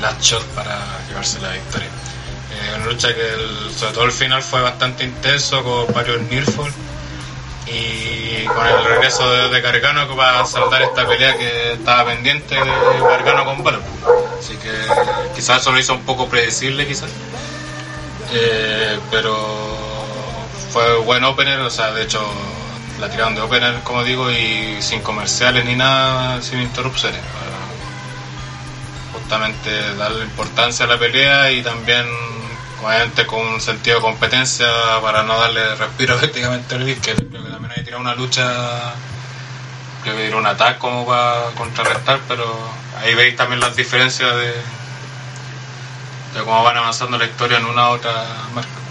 [0.00, 1.88] la shot para llevarse la victoria.
[1.88, 6.72] Eh, una lucha que el- sobre todo el final fue bastante intenso con varios nearfall
[7.66, 12.06] y con el regreso de, de Gargano que va a saldar esta pelea que estaba
[12.06, 13.82] pendiente de Gargano con Valor.
[14.38, 14.72] Así que
[15.34, 17.10] quizás eso lo hizo un poco predecible quizás.
[18.32, 19.36] Eh, pero
[20.72, 22.20] fue buen opener, o sea, de hecho
[23.00, 27.20] la tiraron de opener como digo y sin comerciales ni nada, sin interrupciones.
[29.12, 32.06] justamente darle importancia a la pelea y también
[32.82, 34.66] obviamente con un sentido de competencia
[35.02, 38.94] para no darle respiro prácticamente al que creo que también hay tirado una lucha
[40.02, 42.44] creo que tiró un ataque como para contrarrestar pero
[43.00, 44.54] ahí veis también las diferencias de
[46.34, 48.12] de cómo van avanzando la historia en una u otra
[48.54, 48.87] marca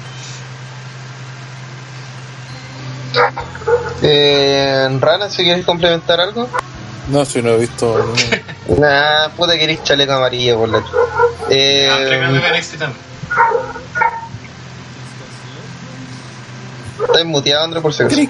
[4.01, 6.49] Eh, Rana, si quieres complementar algo.
[7.09, 7.97] No, si no he visto.
[7.97, 8.77] no.
[8.77, 10.83] Nah, puta que eres chaleco amarillo por la
[11.49, 11.89] eh,
[17.01, 18.27] Estás muteado, André, por cri.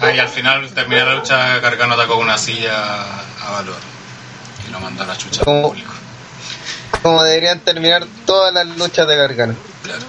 [0.00, 3.02] Ah, y al final termina la lucha Gargano atacó una silla
[3.40, 3.76] a Valor
[4.66, 5.68] y lo mandó a la chucha al ¿Cómo?
[5.68, 5.92] público
[7.02, 9.54] Como deberían terminar todas las luchas de Gargano.
[9.82, 10.04] claro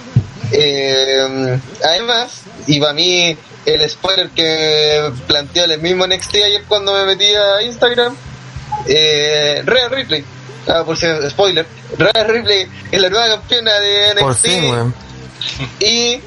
[0.50, 7.04] Eh, además, y para mí, el spoiler que planteó el mismo NXT ayer cuando me
[7.04, 8.14] metí a Instagram,
[8.86, 10.24] eh, Rhea Ripley.
[10.68, 11.66] Ah, por si spoiler.
[11.98, 14.20] Rhea Ripley es la nueva campeona de NXT.
[14.20, 14.94] Por fin, weón.
[15.80, 16.20] Y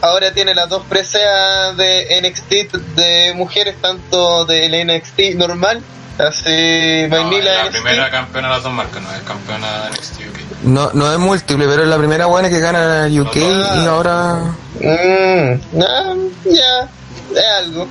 [0.00, 5.80] ahora tiene las dos preseas de NXT de mujeres, tanto del NXT normal,
[6.18, 7.72] así No, Vanilla es la NXT.
[7.82, 10.43] primera campeona de las dos marcas, no es campeona de NXT UK.
[10.64, 13.82] No, no es múltiple, pero es la primera buena que gana UK Ah.
[13.82, 14.34] y ahora.
[14.80, 16.88] Mm, ah, ya,
[17.34, 17.86] es algo.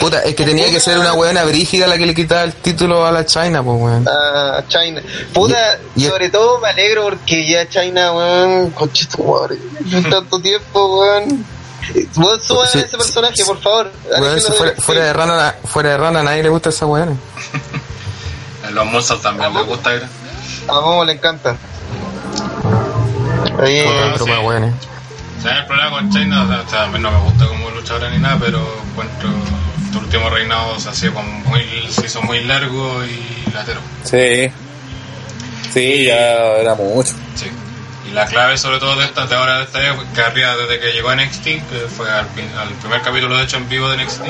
[0.00, 3.06] Puta, es que tenía que ser una buena brígida la que le quitaba el título
[3.06, 4.06] a la China, pues weón.
[4.08, 5.00] a China.
[5.32, 9.58] Puta, Y- y- sobre todo me alegro porque ya China, weón, conchito madre,
[9.92, 11.46] en tanto tiempo, weón.
[12.16, 13.92] Weón, suban Sí, a ese personaje, por favor.
[14.20, 17.16] Weón, si fuera, fuera de rana, fuera de rana a nadie le gusta esa weón.
[18.68, 19.90] En los Monsters también les gusta.
[20.68, 21.56] A Momo le encanta.
[23.58, 24.30] Ahí, Puta, Pero sí.
[24.30, 24.64] más weón.
[25.38, 27.46] O sea, el problema con China, o sea, o sea, a mí no me gusta
[27.46, 28.58] como luchadora ni nada, pero
[28.90, 29.28] encuentro
[29.84, 33.80] este último reinado se, hacía como muy, se hizo muy largo y latero.
[34.02, 34.50] Sí.
[35.72, 37.14] Sí, ya era mucho.
[37.34, 37.50] Sí.
[38.08, 40.80] Y la clave sobre todo de esta, de ahora de esta vez, que arriba desde
[40.80, 42.26] que llegó a NXT, que fue al,
[42.58, 44.22] al primer capítulo de hecho en vivo de NXT,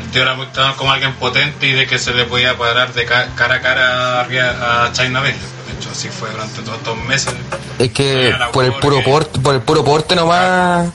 [0.00, 0.36] el tío era
[0.76, 4.84] como alguien potente y de que se le podía parar de ca- cara a cara
[4.86, 5.36] a China Baszler.
[5.66, 7.34] De hecho así fue durante todos estos meses.
[7.78, 10.88] Es que por el puro porte, por el puro porte nomás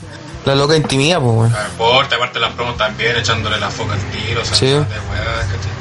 [0.44, 1.54] la loca intimida, pues weón.
[1.54, 4.66] Al porte, aparte las promos también, echándole la foca al tiro, o sea, Sí.
[4.66, 5.72] de ¿cachai?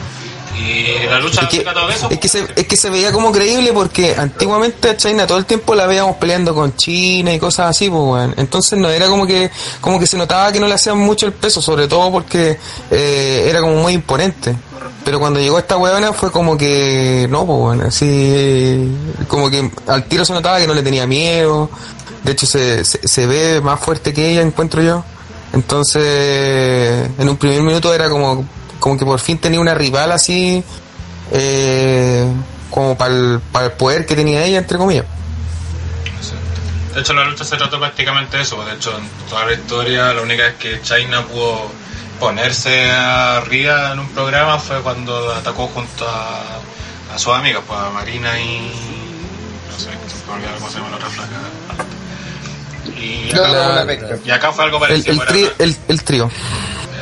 [0.58, 2.10] Y la lucha Es que, de eso.
[2.10, 5.46] es, que se, es que se veía como creíble porque antiguamente a China todo el
[5.46, 8.34] tiempo la veíamos peleando con China y cosas así, pues weón.
[8.38, 11.34] Entonces no era como que, como que se notaba que no le hacían mucho el
[11.34, 12.58] peso, sobre todo porque
[12.90, 14.56] eh, era como muy imponente.
[15.04, 18.96] Pero cuando llegó esta weona fue como que, no, pues bueno, así,
[19.28, 21.70] como que al tiro se notaba que no le tenía miedo.
[22.24, 25.04] De hecho se, se, se ve más fuerte que ella, encuentro yo.
[25.54, 28.46] Entonces, en un primer minuto era como,
[28.82, 30.64] como que por fin tenía una rival así,
[31.32, 32.26] eh,
[32.72, 35.06] como para el, el poder que tenía ella, entre comillas.
[36.96, 38.66] De hecho, la lucha se trató prácticamente de eso.
[38.66, 41.72] De hecho, en toda la historia, la única vez que China pudo
[42.20, 46.42] ponerse arriba en un programa fue cuando atacó junto a,
[47.14, 48.74] a sus amigas, pues a Marina y.
[49.72, 49.90] No sé,
[50.58, 51.38] cómo se llama la otra flaca.
[52.86, 54.18] Y No, acá, no, La- una pesca.
[54.26, 55.14] y acá fue algo parecido.
[55.14, 56.30] el, tri- el, el trío.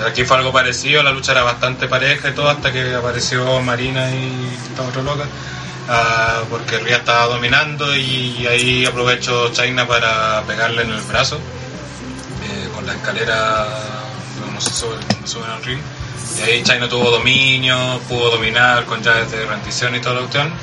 [0.08, 4.10] Aquí fue algo parecido, la lucha era bastante pareja y todo hasta que apareció Marina
[4.12, 5.26] y esta otra loca.
[5.90, 12.70] ah, porque Ria estaba dominando y ahí aprovechó China para pegarle en el brazo eh,
[12.74, 13.68] con la escalera
[14.50, 14.96] uno se sube,
[15.54, 15.80] al ring.
[16.38, 20.54] Y ahí China tuvo dominio, pudo dominar con llaves de rendición y toda la cuestión.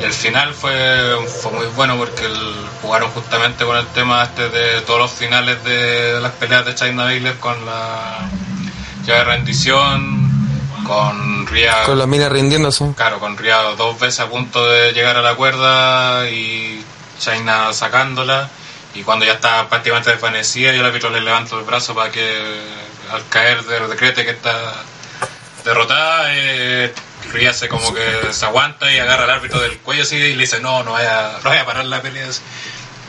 [0.00, 4.80] El final fue, fue muy bueno porque el- jugaron justamente con el tema este de
[4.82, 8.18] todos los finales de las peleas de China Baylor con la
[9.04, 10.30] llave de rendición,
[10.86, 12.92] con Ria Con la mina rindiéndose.
[12.96, 16.84] Claro, con Ria dos veces a punto de llegar a la cuerda y
[17.18, 18.48] China sacándola.
[18.94, 22.22] Y cuando ya está prácticamente desvanecida, yo el árbitro le levanto el brazo para que
[23.12, 24.72] al caer de- decrete que está
[25.64, 26.94] derrotada, eh,
[27.32, 30.40] Ria se como que se aguanta y agarra al árbitro del cuello así y le
[30.42, 32.28] dice, no, no vaya, no vaya a parar la pelea.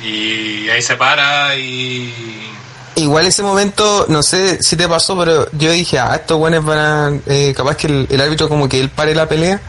[0.04, 2.46] Y ahí se para y...
[2.96, 6.78] Igual ese momento, no sé si te pasó, pero yo dije, ah, estos buenos van
[6.80, 7.12] a.
[7.28, 9.60] eh, capaz que el, el árbitro como que él pare la pelea.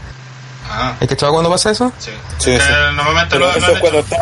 [0.69, 1.91] Ah, ¿Es que estaba cuando pasa eso?
[1.97, 2.11] sí.
[2.39, 2.67] Sí, Que sí.
[2.93, 4.17] Normalmente Pero lo, lo eso han es cuando está.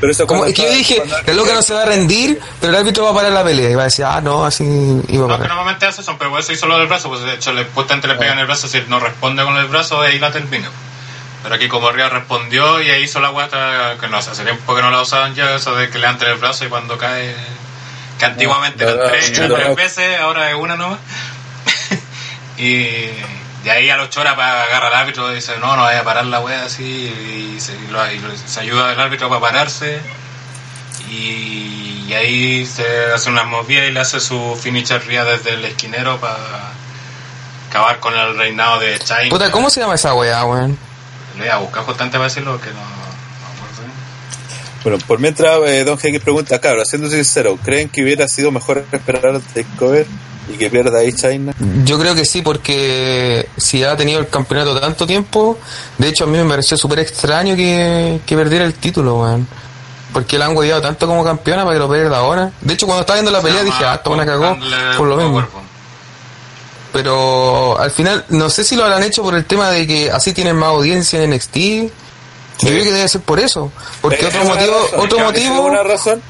[0.00, 1.84] Pero eso es Como, cuando es que yo dije, el loca no se va a
[1.84, 4.44] rendir, pero el árbitro va a parar la pelea y va a decir, ah, no,
[4.46, 5.48] así iba a No, que parar.
[5.48, 8.14] normalmente hace eso, pero eso hizo lo del brazo, pues de hecho le justamente le
[8.14, 10.70] pegan el brazo, si no responde con el brazo, ahí la termina.
[11.42, 14.74] Pero aquí como Río respondió y ahí hizo la guata, que no sé, hace tiempo
[14.74, 17.34] que no la usaban ya, eso de que le dan el brazo y cuando cae,
[18.18, 19.54] que antiguamente No, tres, no, eran no.
[19.56, 20.98] tres veces, ahora es una nomás.
[22.58, 23.06] y
[23.64, 26.04] de ahí a los choras para agarrar al árbitro y dice, no, no vaya a
[26.04, 26.82] parar la wea así,
[27.54, 30.00] y se, y lo- y se ayuda al árbitro para pararse.
[31.08, 35.64] Y, y ahí se hace una movida y le hace su finisher Ría desde el
[35.64, 36.36] esquinero para
[37.68, 39.28] acabar con el reinado de China.
[39.30, 40.78] Puta, ¿cómo se llama esa weá, weón?
[41.36, 43.92] Le voy a buscar justamente para decirlo que no, acuerdo bien.
[44.82, 48.84] Bueno, por mientras, eh, Don Henry pregunta, claro, siendo sincero, ¿creen que hubiera sido mejor
[48.92, 50.06] esperar al takeover
[50.52, 51.54] y que pierda ahí China?
[51.84, 55.58] Yo creo que sí, porque si ha tenido el campeonato tanto tiempo,
[55.98, 59.46] de hecho a mí me pareció súper extraño que, que perdiera el título, weón.
[60.12, 62.50] Porque la han hueveado tanto como campeona para que lo pierda ahora.
[62.60, 64.56] De hecho, cuando estaba viendo la pelea dije, ah, esto una cagó
[64.96, 65.46] por lo mismo.
[66.92, 70.32] Pero al final, no sé si lo habrán hecho por el tema de que así
[70.32, 71.56] tienen más audiencia en NXT.
[71.56, 73.70] Yo creo que debe ser por eso.
[74.00, 75.72] Porque Eh, otro motivo, razón, otro ¿es motivo,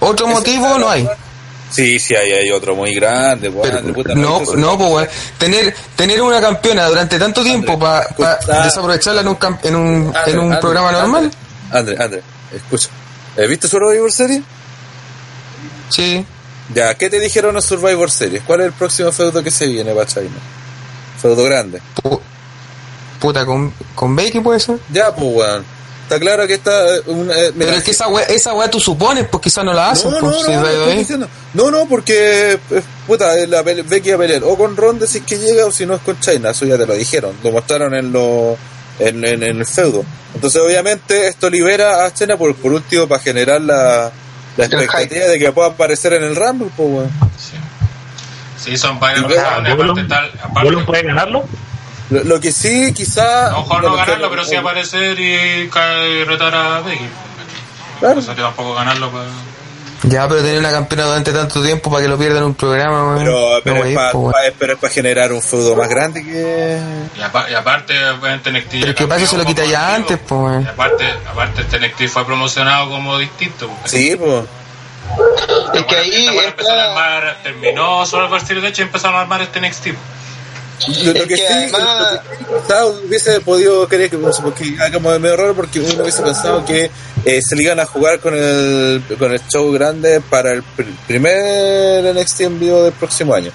[0.01, 1.05] otro ¿Es motivo no hay.
[1.05, 1.30] razón?
[1.71, 6.21] Sí, sí, hay, hay otro muy grande, Pero, de puta, no, no, pues, tener, tener
[6.21, 8.63] una campeona durante tanto tiempo para escucha.
[8.65, 11.31] desaprovecharla en un, en un, André, en un André, programa André, normal.
[11.71, 12.23] André, André,
[12.55, 12.89] escucha.
[13.39, 14.43] ¿Has visto Survivor Series?
[15.91, 16.25] Sí.
[16.75, 18.43] Ya, ¿qué te dijeron en Survivor Series?
[18.45, 20.31] ¿Cuál es el próximo feudo que se viene para China?
[21.21, 21.81] Feudo grande.
[22.03, 22.21] Pu-
[23.21, 24.79] puta, con, con Becky puede ser.
[24.93, 25.65] Ya, pues, weón.
[26.11, 26.97] Está claro que está...
[26.97, 29.65] eh, una, eh, mira, Pero es que esa weá, esa weá tú supones, pues quizás
[29.65, 30.11] no la hacen.
[30.11, 31.29] No, pues, no, si no, no, diciendo.
[31.55, 35.19] no, no, porque eh, puta, eh, la Becky va a pelear o con Ronda si
[35.19, 37.53] es que llega o si no es con China, eso ya te lo dijeron, lo
[37.53, 38.57] mostraron en lo
[38.99, 40.05] en, en- en el feudo.
[40.35, 44.11] Entonces obviamente esto libera a China por, por último para generar la,
[44.57, 47.11] la expectativa de que pueda aparecer en el Rumble, pues weón.
[47.39, 47.57] Sí.
[48.71, 51.45] Sí, son varias Ah, razones, aparte tal, aparte, puede ganarlo.
[52.11, 53.51] Lo, lo que sí, quizá.
[53.51, 57.07] no, ojalá lo no que- ganarlo, pero sí aparecer y caer, retar a Becky.
[58.01, 58.15] Claro.
[58.17, 59.27] No sería tampoco ganarlo para...
[60.05, 63.17] Ya, pero tener una campeona durante tanto tiempo para que lo pierdan en un programa.
[63.19, 64.35] Pero, No, pero, es para pues,
[64.81, 64.93] weón.
[64.93, 66.81] generar un feudo más grande que.
[67.19, 68.71] Y, apa- y aparte, NXT...
[68.71, 70.65] Pero es que eso se lo quita ya antes, pues.
[70.65, 73.69] Y aparte, aparte este NXT fue promocionado como distinto.
[73.69, 73.91] pues.
[73.93, 74.45] Sí, pues.
[75.75, 79.21] Es que ahí Esta a entra, armar, terminó Survivor Series de hecho y empezaron a
[79.21, 79.89] armar este NXT.
[80.89, 84.77] Lo, lo Es que, que sí, además- lo que quizá hubiese podido creer que porque
[84.93, 86.91] como medio raro porque uno hubiese pensado que
[87.25, 90.87] eh, se le iban a jugar con el con el show grande para el pr-
[91.07, 93.51] primer NXT en vivo del próximo año.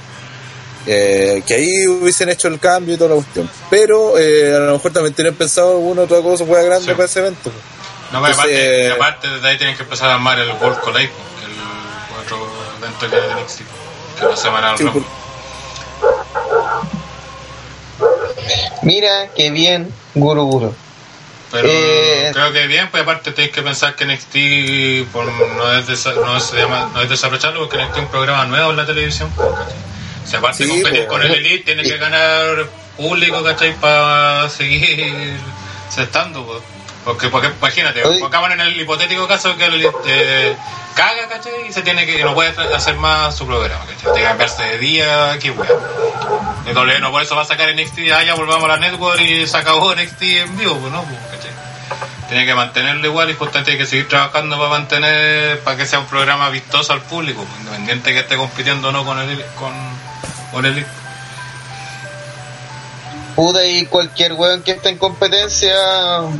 [0.87, 3.49] Eh, que ahí hubiesen hecho el cambio y toda la cuestión.
[3.71, 6.91] Pero eh, a lo mejor también tienen pensado alguna otra cosa fuera grande Sí.
[6.91, 7.49] para ese evento.
[8.11, 10.79] No, pero Entonces, aparte, eh, aparte desde ahí tienen que empezar a armar el World
[10.81, 12.47] Collide, el otro
[12.77, 13.59] evento que hay de NXT,
[14.19, 14.83] que no se van a Sí,
[18.83, 20.75] mira que bien Guru Guru.
[21.51, 25.87] Pero Eh, creo que bien, pues aparte tenéis que pensar que NXT por, no, es
[25.87, 28.85] desa- no, se llama, no es desaprovecharlo porque NXT es un programa nuevo en la
[28.85, 29.31] televisión.
[29.35, 29.75] pues, ¿cachai?
[30.25, 32.67] Si aparte Sí, de competir pues, con el Elite, tiene que ganar
[32.97, 33.73] público, ¿cachai?
[33.75, 35.37] Para seguir
[35.97, 36.61] estando, pues.
[37.05, 40.55] Porque, porque imagínate, pongamos en el hipotético caso que el eh,
[40.95, 41.67] caga, ¿cachai?
[41.69, 44.11] Y se tiene que, no puede hacer más su programa, ¿cachai?
[44.11, 45.69] Tiene que cambiarse de día, qué weá.
[46.65, 49.21] El W no por eso va a sacar NXT, ah, ya volvamos a la network
[49.21, 51.51] y se acabó NXT en vivo, pues no, pues, ¿cachai?
[52.27, 55.99] Tiene que mantenerlo igual y justamente hay que seguir trabajando para mantener, para que sea
[55.99, 59.73] un programa vistoso al público, independiente que esté compitiendo o no con el, con,
[60.51, 60.83] con el
[63.35, 65.75] Puta y cualquier weón que esté en competencia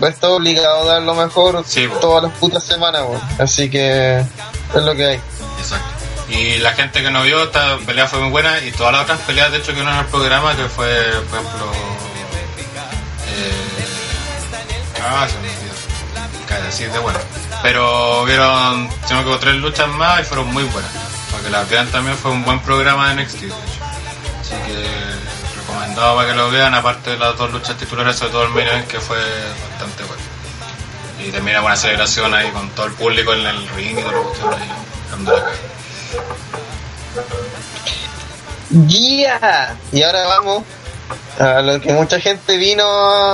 [0.08, 3.22] estar obligado a dar lo mejor Sí, todas las putas semanas, weón.
[3.38, 5.20] Así que es lo que hay.
[5.60, 5.96] Exacto.
[6.30, 9.20] Y la gente que no vio, esta pelea fue muy buena y todas las otras
[9.22, 10.88] peleas, de hecho, que no en el programa, que fue,
[11.30, 11.72] por ejemplo.
[13.28, 13.86] Eh,
[15.04, 16.68] ah, se me olvidó.
[16.68, 17.20] Así de bueno.
[17.62, 20.92] Pero vieron, tengo que tres luchas más y fueron muy buenas.
[21.32, 23.56] Porque la vean también fue un buen programa de NXT, de hecho.
[24.42, 25.05] Así que
[25.86, 28.68] recomendado para que lo vean, aparte de las dos luchas titulares, sobre todo el main
[28.68, 29.18] event, que fue
[29.70, 30.24] bastante bueno.
[31.24, 34.12] Y termina con una celebración ahí con todo el público en el ring y todo
[34.12, 34.72] lo que ahí,
[35.12, 35.58] dando la cara.
[38.88, 39.78] Yeah.
[39.92, 40.64] Y ahora vamos
[41.40, 42.86] a lo que mucha gente vino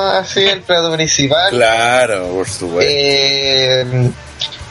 [0.10, 1.49] así el plato principal.
[1.49, 2.91] Claro, por supuesto.
[2.93, 4.12] Eh,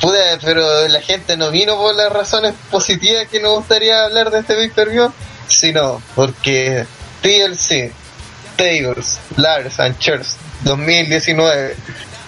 [0.01, 4.41] pude, pero la gente no vino por las razones positivas que nos gustaría hablar de
[4.41, 5.13] este pay-per-view,
[5.49, 6.87] sino porque
[7.23, 7.93] TLC,
[8.57, 10.27] Tables, Lars and Church
[10.65, 11.77] 2019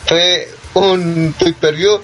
[0.06, 2.00] fue un pay-per-view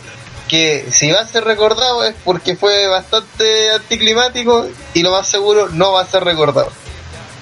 [0.48, 5.68] que si va a ser recordado es porque fue bastante anticlimático y lo más seguro
[5.68, 6.70] no va a ser recordado.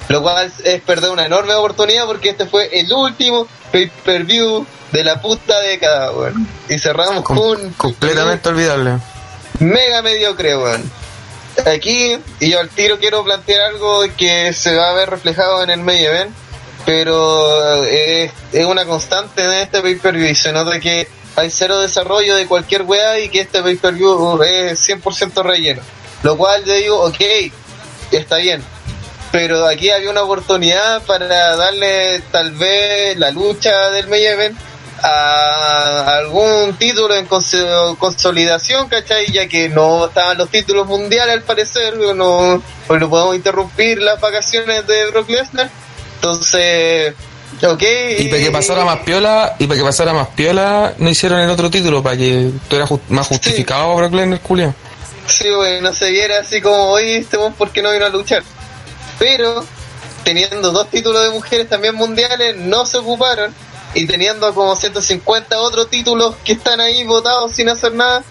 [0.09, 5.21] Lo cual es perder una enorme oportunidad porque este fue el último pay-per-view de la
[5.21, 6.49] puta década, weón.
[6.69, 8.99] Y cerramos con completamente olvidable.
[9.59, 10.91] mega mediocre, weón.
[11.65, 15.71] Aquí, y yo al tiro quiero plantear algo que se va a ver reflejado en
[15.71, 16.31] el event,
[16.85, 18.31] pero es,
[18.67, 23.29] una constante en este pay-per-view se nota que hay cero desarrollo de cualquier weá y
[23.29, 25.83] que este pay-per-view es 100% relleno.
[26.23, 27.21] Lo cual yo digo, ok,
[28.13, 28.63] está bien,
[29.33, 34.57] pero aquí había una oportunidad para darle tal vez la lucha del main
[35.03, 39.31] a algún título en cons- consolidación, ¿cachai?
[39.33, 44.21] Ya que no estaban los títulos mundiales al parecer, no, pues no podemos interrumpir las
[44.21, 45.71] vacaciones de Brock Lesnar.
[46.17, 47.15] Entonces,
[47.63, 47.83] ok.
[48.19, 51.51] Y para que pasara más piola, y para que pasara más piola, no hicieron el
[51.51, 54.75] otro título, para que estuviera ju- más justificado Brock Lesnar, Julio.
[55.27, 58.43] Sí, güey, no se viera así como hoy este ¿por qué no vino a luchar?
[59.19, 59.65] Pero
[60.23, 63.53] teniendo dos títulos de mujeres también mundiales, no se ocuparon
[63.97, 68.23] y teniendo como 150 otros títulos que están ahí votados sin hacer nada,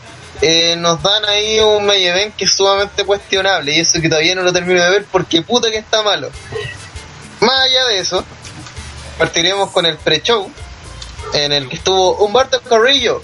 [0.41, 4.41] eh, nos dan ahí un event que es sumamente cuestionable y eso que todavía no
[4.43, 6.29] lo termino de ver porque puta que está malo.
[7.39, 8.23] Más allá de eso,
[9.17, 10.51] partiremos con el pre-show
[11.33, 13.21] en el que estuvo Humberto Carrillo,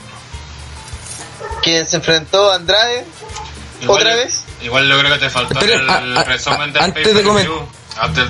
[1.61, 3.05] quien se enfrentó a Andrade
[3.87, 4.43] otra vez.
[4.61, 7.61] Igual yo creo que te faltó Pero, el, a- a- resumen del antes de.
[7.97, 8.23] Antes,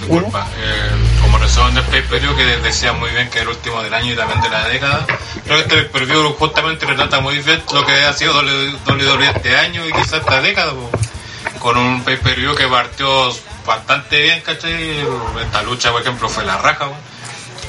[0.00, 0.90] disculpa, eh,
[1.20, 4.16] como resumen del pay-per-view que decía muy bien que es el último del año y
[4.16, 5.06] también de la década.
[5.44, 9.86] Creo que este pay-per-view justamente retrata muy bien lo que ha sido WWE este año
[9.86, 10.72] y quizás esta década.
[10.72, 10.90] po.
[11.58, 13.32] Con un pay-per-view que partió
[13.66, 15.04] bastante bien, ¿cachai?
[15.44, 16.96] Esta lucha, por ejemplo, fue la raja, po.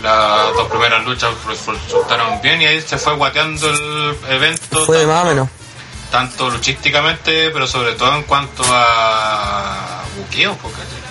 [0.01, 4.85] Las dos primeras luchas resultaron bien y ahí se fue guateando el evento.
[4.85, 5.49] Fue de más o menos.
[6.09, 11.10] tanto luchísticamente, pero sobre todo en cuanto a buqueo, pues, ¿cachai?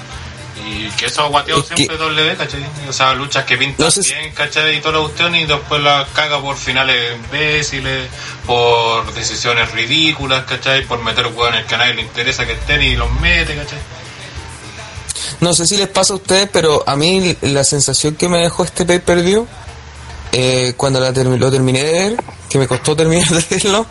[0.67, 2.65] Y que eso ha guateado Es que- siempre W, ¿cachai?
[2.89, 4.77] O sea, luchas que pintan No sé si- bien, ¿cachai?
[4.77, 8.09] Y toda la cuestión y después las caga por finales imbéciles,
[8.47, 10.85] por decisiones ridículas, ¿cachai?
[10.87, 13.79] Por meter hueones que a nadie le interesa que estén y los mete, ¿cachai?
[15.41, 18.65] No sé si les pasa a ustedes, pero a mí la sensación que me dejó
[18.65, 19.47] este pay-per-view,
[20.33, 22.17] eh, cuando la termi- lo terminé de ver,
[22.49, 23.87] que me costó terminar de verlo,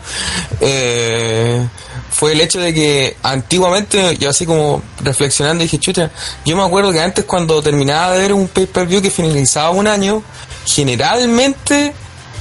[0.60, 1.66] eh,
[2.10, 6.10] fue el hecho de que antiguamente, yo así como reflexionando, dije, chucha,
[6.44, 10.22] yo me acuerdo que antes cuando terminaba de ver un pay-per-view que finalizaba un año,
[10.66, 11.94] generalmente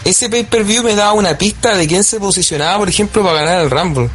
[0.06, 3.70] ese pay-per-view me daba una pista de quién se posicionaba, por ejemplo, para ganar el
[3.70, 4.10] Rumble.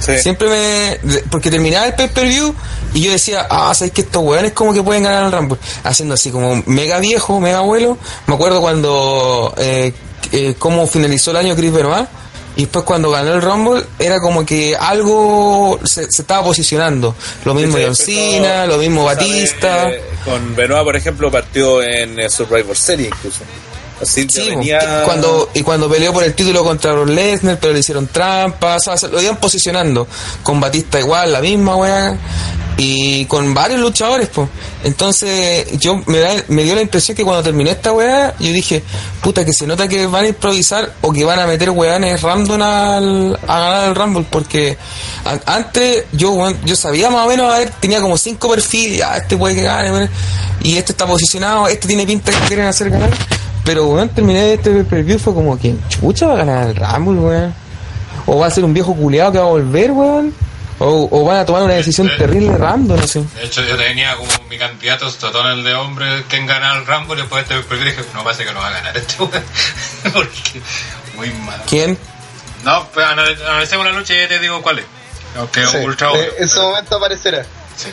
[0.00, 0.18] Sí.
[0.18, 1.20] Siempre me.
[1.30, 2.54] Porque terminaba el pay-per-view
[2.92, 5.58] y yo decía, ah, ¿sabes que estos weones como que pueden ganar el Rumble?
[5.84, 7.96] Haciendo así como mega viejo, mega abuelo.
[8.26, 9.54] Me acuerdo cuando.
[9.56, 9.92] Eh,
[10.32, 12.08] eh, cómo finalizó el año Chris Benoit.
[12.56, 17.14] Y después cuando ganó el Rumble era como que algo se, se estaba posicionando.
[17.44, 19.04] Lo mismo John Cena, lo mismo.
[19.04, 19.90] Batista.
[19.90, 23.40] Eh, con Benoit, por ejemplo, partió en Survivor Series incluso.
[24.02, 24.78] Sí, venía...
[25.04, 28.84] cuando, y cuando peleó por el título contra Brock Lesnar, pero le hicieron trampas, o
[28.84, 30.06] sea, se lo iban posicionando.
[30.42, 32.16] Con Batista igual, la misma weá.
[32.78, 34.50] Y con varios luchadores, pues.
[34.84, 38.82] Entonces, yo me, da- me dio la impresión que cuando terminé esta weá, yo dije,
[39.22, 42.60] puta, que se nota que van a improvisar o que van a meter weones random
[42.62, 44.76] al, a ganar el Rumble, porque
[45.24, 49.16] an- antes yo, yo sabía más o menos, a ver, tenía como cinco perfiles, ah,
[49.16, 50.10] este puede que gane,
[50.62, 53.10] y este está posicionado, este tiene pinta que quieren hacer ganar.
[53.66, 57.54] Pero, weón, terminé este preview fue como que, chucha, va a ganar el Rumble, weón.
[58.26, 60.34] O va a ser un viejo culiado que va a volver, weón.
[60.78, 63.24] O, o van a tomar una decisión terrible random, no sé.
[63.34, 67.14] De hecho, yo tenía como mi candidato Stotón, el de hombre, quien gana el Rambo,
[67.14, 69.42] y después de este pay dije, no parece que lo va a ganar este weón.
[70.12, 70.60] Porque
[71.16, 71.62] muy malo.
[71.66, 71.98] ¿Quién?
[72.64, 74.84] No, pues anal- analicemos la lucha y ya te digo cuál es.
[75.38, 76.24] Aunque Sí, ultra eh, obvio.
[76.40, 77.42] en su momento aparecerá.
[77.76, 77.88] Sí.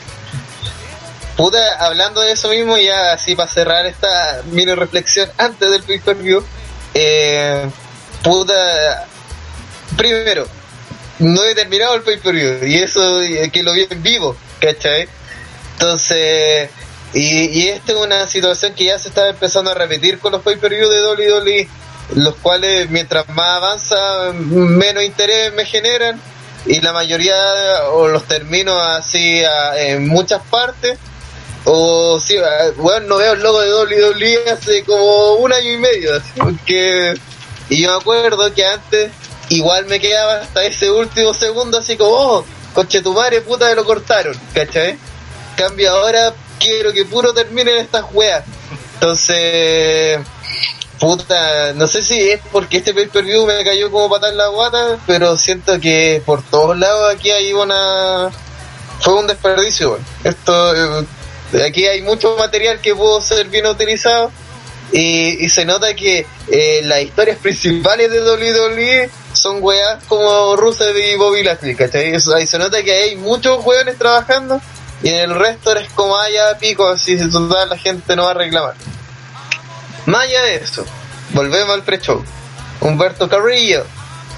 [1.37, 5.99] Puta, hablando de eso mismo, ya así para cerrar esta mini reflexión antes del pay
[5.99, 6.43] per view,
[6.93, 7.67] eh,
[8.23, 9.07] puta,
[9.97, 10.47] primero,
[11.19, 14.35] no he terminado el pay per view y eso eh, que lo vi en vivo,
[14.59, 15.07] ¿cachai?
[15.73, 16.69] Entonces,
[17.15, 20.41] y, y esta es una situación que ya se está empezando a repetir con los
[20.43, 21.67] pay per view de WWE,
[22.15, 26.21] los cuales mientras más avanza, menos interés me generan
[26.67, 27.35] y la mayoría
[27.91, 30.99] o los termino así a- en muchas partes
[31.65, 32.35] o sí,
[32.77, 37.15] bueno, no veo el logo de WWE hace como un año y medio, así, porque
[37.69, 39.11] y yo me acuerdo que antes
[39.49, 43.75] igual me quedaba hasta ese último segundo así como, oh, coche tu madre, puta, me
[43.75, 44.97] lo cortaron, ¿cachai?
[45.55, 48.43] Cambio ahora, quiero que puro terminen estas weas.
[48.95, 50.19] Entonces,
[50.99, 54.47] puta, no sé si es porque este pay per view me cayó como patar la
[54.47, 58.29] guata, pero siento que por todos lados aquí hay una...
[58.99, 60.05] Fue un desperdicio, weón.
[60.23, 61.05] Esto, eh,
[61.61, 64.31] aquí hay mucho material que pudo ser bien utilizado
[64.91, 71.15] y, se nota que eh, las historias principales de WWE son weas como Rusev y
[71.15, 72.13] Bobby Lashley, ¿cachai?
[72.35, 74.61] Ahí se nota que hay muchos weones trabajando
[75.01, 78.35] y en el resto es como haya pico, así total la gente no va a
[78.35, 78.75] reclamar.
[80.05, 80.85] Más allá de eso,
[81.31, 82.23] volvemos al pre-show.
[82.81, 83.85] Humberto Carrillo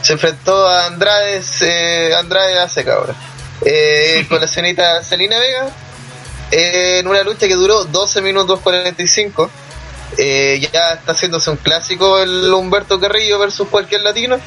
[0.01, 3.13] se enfrentó a Andrade, eh, Andrade hace ahora,
[3.66, 5.68] eh, con la señorita Selena Vega,
[6.52, 9.50] eh, en una lucha que duró 12 minutos 45.
[10.18, 14.38] Eh, ya está haciéndose un clásico el Humberto Carrillo versus cualquier latino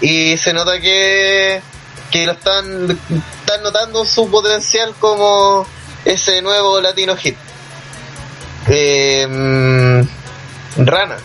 [0.00, 1.62] y se nota que,
[2.10, 5.66] que lo están, están notando su potencial como
[6.04, 7.36] ese nuevo latino hit.
[8.68, 11.16] Eh, mm, Rana,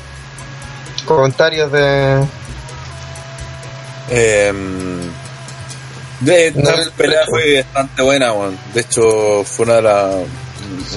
[1.05, 2.25] comentarios de...
[4.11, 4.53] Eh,
[6.21, 8.57] de, No, esta pelea fue bastante buena, weón.
[8.73, 10.15] De hecho, fue una de las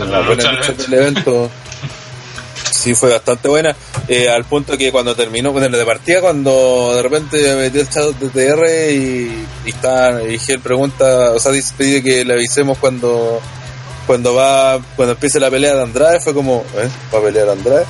[0.00, 1.50] una las buena luchas lucha del evento.
[2.70, 3.76] Sí, fue bastante buena.
[4.08, 8.06] Eh, al punto que cuando terminó, bueno, de partida, cuando de repente metió el chat
[8.18, 12.78] de TR y, y está, y Gel pregunta, o sea, dice, pide que le avisemos
[12.78, 13.40] cuando
[14.06, 16.88] cuando va, cuando empiece la pelea de Andrade, fue como, ¿eh?
[17.14, 17.84] ¿Va a pelear Andrade?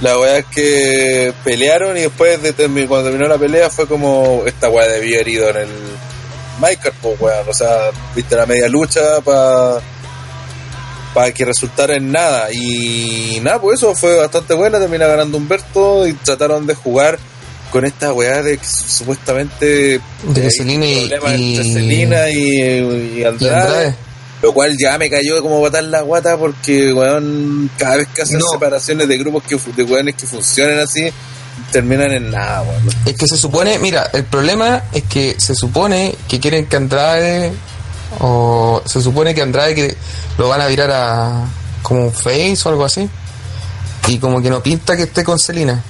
[0.00, 2.52] La weá es que pelearon y después de
[2.86, 5.68] cuando terminó la pelea fue como esta weá debió haber ido en el
[6.60, 7.48] Michael, pues weón.
[7.48, 9.80] O sea, viste la media lucha para
[11.14, 12.52] para que resultara en nada.
[12.52, 14.78] Y nada, pues eso fue bastante buena.
[14.78, 17.18] Termina ganando Humberto y trataron de jugar
[17.72, 23.60] con esta weá de que supuestamente De Selena y- y- y, Andrade.
[23.60, 23.94] Andrade.
[24.40, 28.38] Lo cual ya me cayó como patar la guata porque, weón, cada vez que hacen
[28.38, 28.46] No.
[28.52, 31.10] separaciones de grupos que, de weones que funcionan así,
[31.70, 32.88] terminan en nada, weón.
[33.04, 37.52] Es que se supone, mira, el problema es que se supone que quieren que Andrade,
[38.20, 39.96] o se supone que Andrade que
[40.38, 41.44] lo van a virar a
[41.82, 43.08] como un face o algo así,
[44.08, 45.82] y como que no pinta que esté con Selena.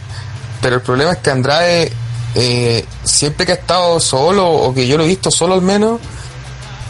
[0.60, 1.92] Pero el problema es que Andrade,
[2.34, 6.00] eh, siempre que ha estado solo, o que yo lo he visto solo al menos,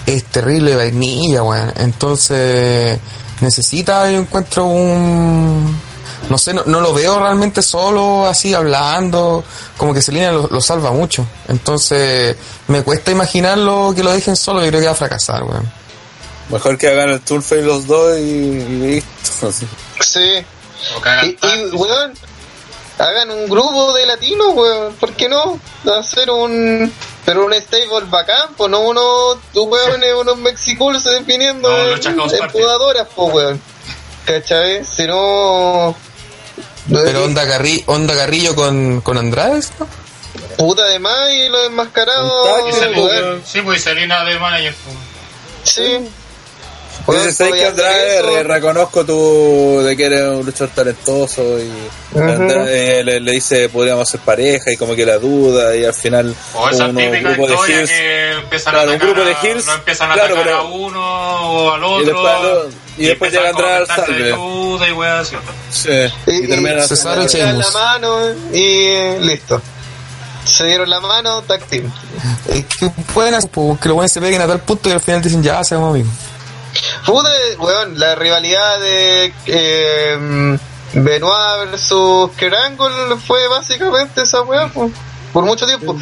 [0.06, 1.72] es terrible vainilla, weón.
[1.76, 2.98] Entonces,
[3.40, 5.87] necesita, yo encuentro un.
[6.28, 9.44] No sé, no, no lo veo realmente solo, así hablando.
[9.76, 11.26] Como que Selena lo, lo salva mucho.
[11.48, 12.36] Entonces,
[12.66, 14.60] me cuesta imaginarlo que lo dejen solo.
[14.62, 15.70] Yo creo que va a fracasar, weón.
[16.50, 19.48] Mejor que hagan el Turfay los dos y, y listo.
[19.48, 19.66] así.
[20.00, 20.44] Sí.
[21.22, 22.14] Y, weón,
[22.98, 24.94] hagan un grupo de latinos, weón.
[24.94, 25.60] ¿Por qué no?
[25.98, 26.92] Hacer un.
[27.24, 33.06] Pero un stable bacán, pues no unos weones, unos mexiculos definiendo No, en, en podadoras,
[33.14, 33.62] pues weón.
[34.28, 34.84] ¿Cachai?
[34.84, 35.96] Si no.
[36.90, 39.86] Pero onda, Carri- onda Carrillo con, con Andrade, ¿no?
[40.56, 42.62] Puta de más y los enmascarados.
[42.64, 44.74] Un sí, pues y Selena de manager.
[44.84, 44.96] pues.
[45.74, 45.98] Sí.
[47.00, 48.22] Entonces, ¿sabes que Andrade?
[48.22, 52.18] Re- reconozco tu de que eres un luchador talentoso y.
[52.18, 56.34] Andrade le, le dice podríamos ser pareja y como que la duda y al final
[56.54, 59.66] O esa uno- típica grupo de heels que empiezan Claro, a un grupo de heels,
[59.66, 63.52] no empiezan a claro, atacar pero- a uno o al otro Y después y llega
[63.52, 64.30] como a Andrade al meterse de salve.
[64.88, 64.92] y
[65.70, 65.90] sí,
[66.26, 66.60] Y- y,
[67.24, 68.18] y se dan la mano
[68.52, 69.62] y eh, listo.
[70.44, 71.92] Se dieron la mano, team.
[72.48, 75.00] Es que pueden hacer, pues, que los buenos se peguen a tal punto y al
[75.00, 76.10] final dicen ya, seamos amigos.
[77.04, 77.28] Puta,
[77.58, 80.58] weón, la rivalidad de eh,
[80.94, 84.90] Benoit versus Kerangle fue básicamente esa weá, po,
[85.32, 85.96] por mucho tiempo.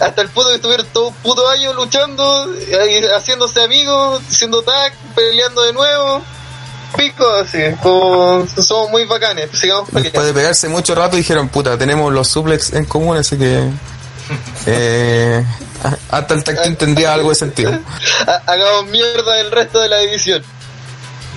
[0.00, 4.92] Hasta el punto que estuvieron todo un puto año luchando, eh, haciéndose amigos, siendo tag,
[5.14, 6.22] peleando de nuevo.
[6.96, 12.12] Pico, así, como somos muy bacanes, sigamos Después de pegarse mucho rato dijeron, puta, tenemos
[12.12, 13.70] los suplex en común, así que...
[14.66, 15.44] Eh,
[16.10, 17.72] Hasta el tacto entendía algo de sentido.
[18.26, 20.42] Ha- Hagamos mierda el resto de la división.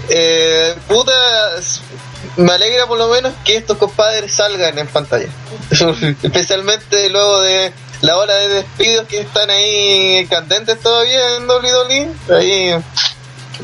[0.09, 1.13] Eh, puta,
[2.37, 5.27] me alegra por lo menos que estos compadres salgan en pantalla.
[6.23, 12.11] Especialmente luego de la hora de despidos que están ahí candentes todavía en WWE.
[12.35, 12.83] Ahí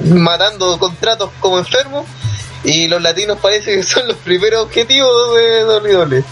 [0.06, 2.06] matando contratos como enfermos.
[2.64, 6.24] Y los latinos parece que son los primeros objetivos de WWE.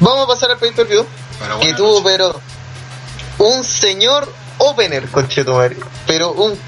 [0.00, 1.06] Vamos a pasar al pay per view
[1.60, 2.40] que tuvo, pero
[3.38, 5.76] un señor opener, conchetumare.
[6.06, 6.58] Pero un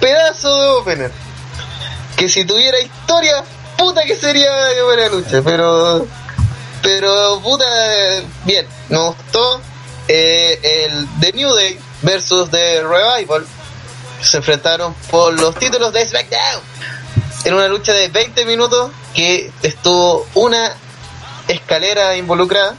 [0.00, 1.12] pedazo de opener.
[2.22, 3.42] Que si tuviera historia,
[3.76, 5.42] puta que sería de buena lucha.
[5.42, 6.06] Pero,
[6.80, 7.64] pero puta,
[8.44, 9.60] bien, me gustó
[10.06, 13.44] eh, el The New Day versus The Revival.
[14.20, 16.62] Se enfrentaron por los títulos de SmackDown.
[17.44, 20.76] En una lucha de 20 minutos que estuvo una
[21.48, 22.76] escalera involucrada.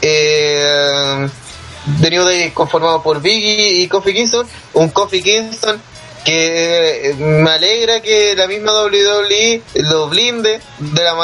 [0.00, 1.28] Eh,
[2.00, 4.46] The New Day conformado por Biggie y Kofi Kingston.
[4.74, 5.82] Un Kofi Kingston
[6.26, 11.14] que eh, me alegra que la misma WWE lo blinde de la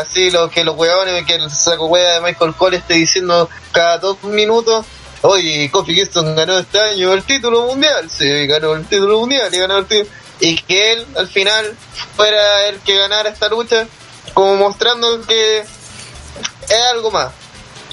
[0.00, 3.98] así lo que los huevones que el saco hueá de Michael Cole esté diciendo cada
[3.98, 4.84] dos minutos
[5.22, 9.58] oye Kofi Kingston ganó este año el título mundial sí ganó el título mundial y
[9.58, 11.76] ganó el título y que él al final
[12.16, 13.86] fuera el que ganara esta lucha
[14.34, 17.30] como mostrando que es algo más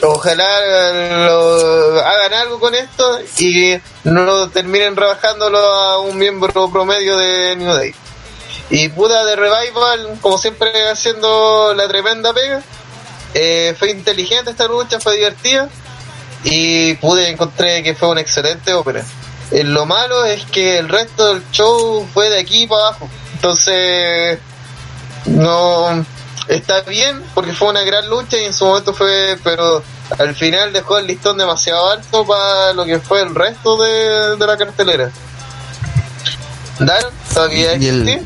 [0.02, 7.56] ojalá lo- hagan algo con esto y no terminen rebajándolo a un miembro promedio de
[7.56, 7.94] New Day.
[8.70, 12.62] Y puta de Revival, como siempre haciendo la tremenda pega.
[13.34, 15.70] Eh, fue inteligente esta lucha, fue divertida
[16.44, 19.04] y pude encontré que fue una excelente ópera.
[19.52, 23.10] Eh, lo malo es que el resto del show fue de aquí para abajo.
[23.34, 24.40] Entonces,
[25.26, 26.06] no
[26.48, 29.82] está bien porque fue una gran lucha y en su momento fue, pero
[30.20, 34.46] al final dejó el listón demasiado alto para lo que fue el resto de, de
[34.48, 35.10] la cartelera.
[37.34, 38.24] ¿Todavía Y el- eh,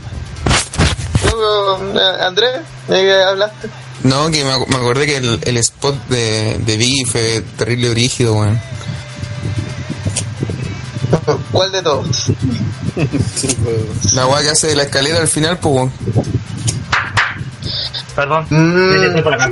[2.21, 3.69] Andrés, ¿de qué hablaste?
[4.03, 7.89] No, que me, ac- me acordé que el, el spot de, de Biggie fue terrible
[7.89, 8.59] brígido, weón.
[11.51, 12.25] ¿Cuál de todos?
[14.13, 15.91] La weá que hace de la escalera al final, pues, weón.
[18.15, 18.47] Perdón.
[18.49, 19.21] Mm.
[19.23, 19.51] Por acá.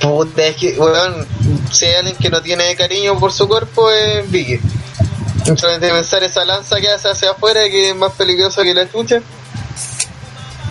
[0.00, 1.26] Puta, es que, weón,
[1.70, 4.60] si hay alguien que no tiene cariño por su cuerpo es Biggie.
[5.56, 9.20] Solamente pensar esa lanza que hace hacia afuera que es más peligrosa que la chucha.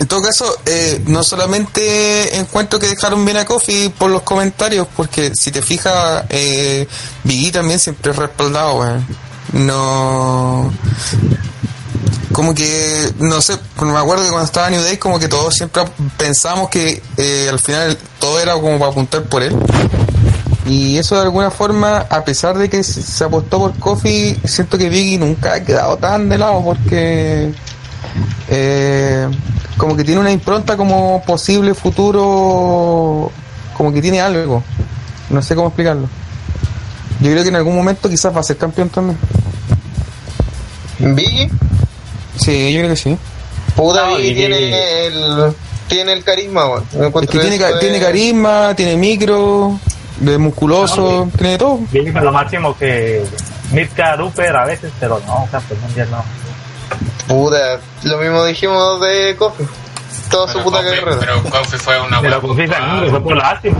[0.00, 4.86] En todo caso, eh, no solamente encuentro que dejaron bien a Kofi por los comentarios,
[4.96, 6.88] porque si te fijas, eh,
[7.22, 9.06] Biggie también siempre es respaldado, weón.
[9.52, 10.72] No.
[12.32, 15.82] Como que, no sé, me acuerdo que cuando estaba New Day, como que todos siempre
[16.16, 19.56] pensamos que eh, al final todo era como para apuntar por él.
[20.66, 24.88] Y eso de alguna forma, a pesar de que se apostó por Kofi, siento que
[24.88, 27.52] Biggie nunca ha quedado tan de lado porque
[28.48, 29.28] eh,
[29.76, 33.32] como que tiene una impronta como posible futuro,
[33.76, 34.62] como que tiene algo.
[35.30, 36.08] No sé cómo explicarlo.
[37.20, 39.18] Yo creo que en algún momento quizás va a ser campeón también.
[40.98, 41.50] Biggie,
[42.40, 43.16] Sí, yo creo que sí.
[43.76, 45.54] puta No, y- tiene el,
[45.88, 46.84] tiene el carisma, weón.
[46.92, 49.78] Me Es encuentro que tiene, ca- carisma, tiene micro,
[50.18, 51.78] de musculoso, No, tiene de todo.
[51.90, 53.24] Bien, lo máximo que
[53.72, 56.24] Mirka Duper a veces, pero no, campeón mundial no.
[57.28, 59.64] Puta, lo mismo dijimos de Kofi.
[60.30, 61.16] Toda su Pero puta Kofi- carrera.
[61.20, 62.76] pero Kofi fue una Pero buena culpa.
[63.04, 63.78] en fue por la última.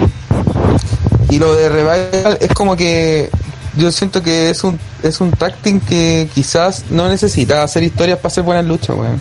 [1.31, 3.31] Y lo de Revival es como que
[3.77, 8.19] yo siento que es un es un tag team que quizás no necesita hacer historias
[8.19, 9.21] para hacer buenas luchas, weón.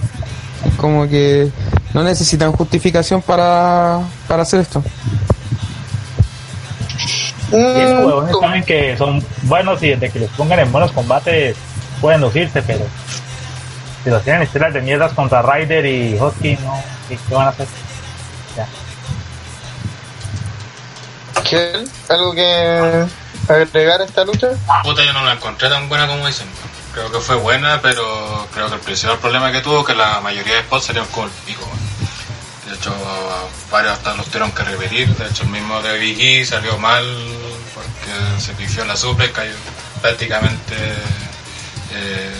[0.66, 1.50] Es como que
[1.94, 4.84] no necesitan justificación para, para hacer esto.
[7.52, 10.72] Y esos Mm, huevones como- saben que son buenos y desde que los pongan en
[10.72, 11.56] buenos combates
[12.02, 12.86] pueden lucirse, pero
[14.04, 17.50] si los tienen estelas de mierdas contra Ryder y Husky, no, ¿qué, qué van a
[17.50, 17.68] hacer?
[18.56, 18.68] Ya.
[21.50, 21.84] ¿Qué?
[22.10, 23.06] ¿Algo que
[23.50, 24.50] agregar a esta lucha?
[24.84, 26.48] Puta, yo no la encontré tan buena como dicen.
[26.94, 30.56] Creo que fue buena, pero creo que el principal problema que tuvo que la mayoría
[30.56, 31.68] de spots salieron con el pico.
[32.68, 32.94] De hecho,
[33.72, 35.08] varios hasta los tuvieron que repetir.
[35.16, 37.04] De hecho, el mismo de Biggie salió mal
[37.74, 39.54] porque se pifió en la suplex, cayó
[40.02, 40.76] prácticamente.
[41.94, 42.32] eh,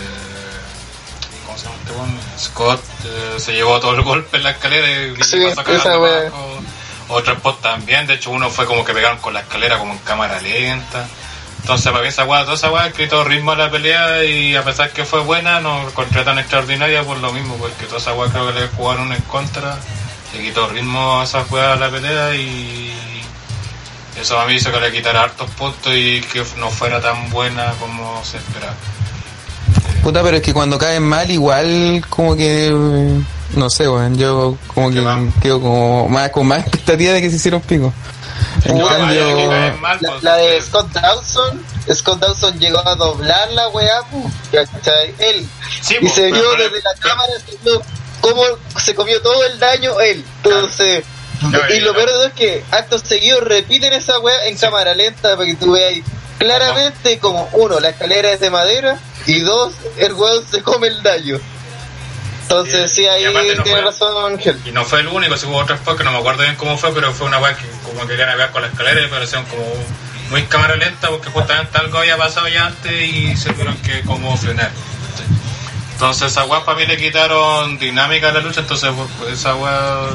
[1.46, 1.76] ¿Cómo se llama
[2.24, 2.38] este?
[2.44, 6.30] Scott eh, se llevó todo el golpe en la escalera y Sí, pasó esa.
[7.10, 9.98] Otro spot también, de hecho uno fue como que pegaron con la escalera como en
[9.98, 11.06] cámara lenta.
[11.60, 14.64] Entonces para mí esa weá, toda esa weá quitó ritmo a la pelea y a
[14.64, 18.30] pesar que fue buena, no encontré tan extraordinaria por lo mismo, porque toda esa weá
[18.30, 19.76] creo que le jugaron en contra,
[20.32, 22.92] le quitó ritmo a esa weá a la pelea y
[24.20, 27.72] Eso a mí hizo que le quitara hartos puntos y que no fuera tan buena
[27.80, 28.74] como se esperaba.
[30.02, 32.72] Puta, pero es que cuando caen mal, igual como que.
[33.54, 34.16] No sé, weón.
[34.16, 35.02] Yo como que
[35.42, 37.92] quedo como más, con más expectativa de que se hicieron pico.
[38.64, 39.48] En No, cambio.
[39.50, 44.02] caen mal, La, pues, la de Scott Dawson, Scott Dawson llegó a doblar la weá,
[44.10, 45.14] pu, ¿cachai?
[45.18, 45.46] Él.
[45.82, 47.82] Sí, y pues, se vio desde la cámara, se vio
[48.20, 48.42] cómo
[48.78, 50.24] se comió todo el daño él.
[50.44, 51.04] Entonces,
[51.50, 51.74] Claro.
[51.74, 55.36] y lo peor de todo es que actos seguidos repiten esa weá en cámara lenta
[55.36, 55.94] para que tú veas
[56.38, 61.02] claramente como, uno, la escalera es de madera y dos, el weón se come el
[61.02, 61.38] daño.
[62.50, 64.60] Entonces, sí, ahí no tiene fue- razón Ángel.
[64.64, 66.76] Y no fue el único, si hubo otro spot que no me acuerdo bien cómo
[66.76, 69.62] fue, pero fue una weá que como querían hablar con la escalera y parecían como
[70.30, 74.36] muy cámara lenta porque justamente algo había pasado ya antes y se tuvieron que como
[74.36, 74.72] frenar.
[75.92, 78.90] Entonces esa weá para mí le quitaron dinámica a la lucha, entonces
[79.20, 80.08] pues, esa weá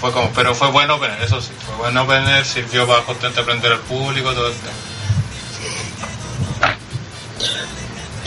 [0.00, 3.72] fue como, pero fue bueno opener, eso sí, fue bueno opener, sirvió para justamente aprender
[3.72, 4.72] al público, todo el tema.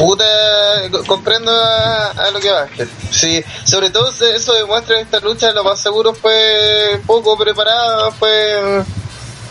[0.06, 0.26] Puta,
[0.92, 2.68] co- comprendo a, a lo que va.
[3.12, 8.84] Sí, sobre todo eso demuestra que esta lucha lo más seguro fue poco preparada, fue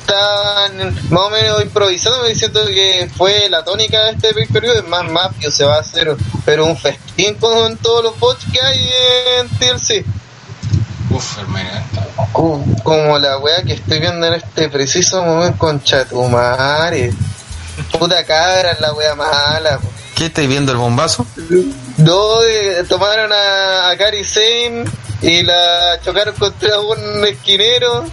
[0.07, 5.05] tan más o menos improvisado, diciendo que fue la tónica de este pay-per-view, es más
[5.09, 8.91] mafio se va a hacer, pero un festín con todos los bots que hay
[9.39, 10.05] en TLC.
[11.11, 12.07] Uf, hermanita.
[12.33, 17.13] Co- Como la wea que estoy viendo en este preciso momento con Chatumare.
[17.99, 19.79] Puta cabra, la wea mala.
[19.79, 19.89] po.
[20.21, 21.27] ¿Qué estáis viendo el bombazo?
[21.97, 24.85] No, eh, tomaron a, a Cari Zane
[25.23, 28.05] y la chocaron contra un esquinero,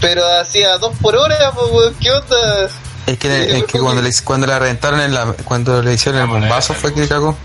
[0.00, 2.70] pero hacía dos por hora, pues, ¿qué onda?
[3.06, 6.26] Es que, es que cuando, le, cuando la reventaron en la, cuando le hicieron el
[6.26, 7.36] bombazo fue que cagó.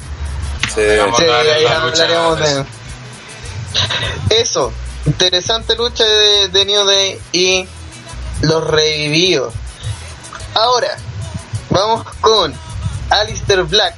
[0.73, 0.83] Sí.
[1.17, 2.65] Sí, ahí hablaremos de
[4.29, 4.71] eso.
[5.05, 7.67] Interesante lucha de, de New Day y
[8.39, 9.53] los revividos.
[10.53, 10.95] Ahora,
[11.69, 12.66] vamos con
[13.09, 13.95] Alistair Black.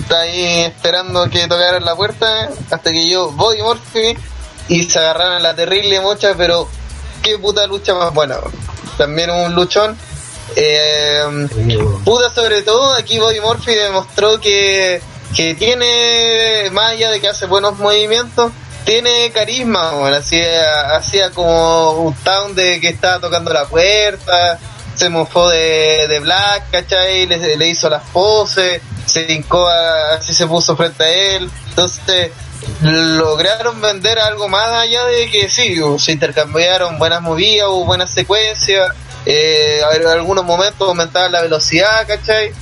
[0.00, 4.16] Está ahí esperando que tocaran la puerta hasta que yo Body Murphy
[4.68, 6.68] y se agarraron la terrible mocha, pero
[7.22, 8.36] qué puta lucha más buena.
[8.98, 9.96] También un luchón.
[10.56, 11.48] Eh,
[12.04, 15.00] Puta, sobre todo, aquí Bobby Murphy demostró que,
[15.34, 18.52] que tiene, más allá de que hace buenos movimientos,
[18.84, 24.58] tiene carisma, bueno, hacía, hacía como un town de que estaba tocando la puerta,
[24.94, 27.26] se mofó de, de Black, ¿cachai?
[27.26, 32.30] Le, le hizo las poses, se hincó, así se puso frente a él, entonces
[32.80, 38.92] lograron vender algo más allá de que sí, se intercambiaron buenas movidas, hubo buenas secuencias,
[39.26, 42.52] eh, en algunos momentos aumentaban la velocidad, ¿cachai?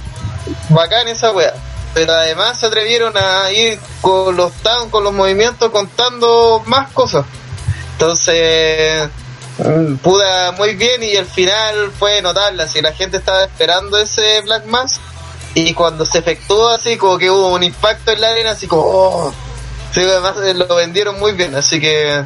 [0.69, 1.55] Bacán esa wea.
[1.95, 7.27] Pero además se atrevieron a ir con los tan, con los movimientos contando más cosas.
[7.93, 9.11] Entonces,
[10.03, 14.67] puda muy bien y al final fue notable, así la gente estaba esperando ese Black
[14.67, 15.01] Mass
[15.55, 18.83] y cuando se efectuó así como que hubo un impacto en la arena así como
[18.83, 19.35] oh,
[19.93, 22.25] sí, además eh, lo vendieron muy bien, así que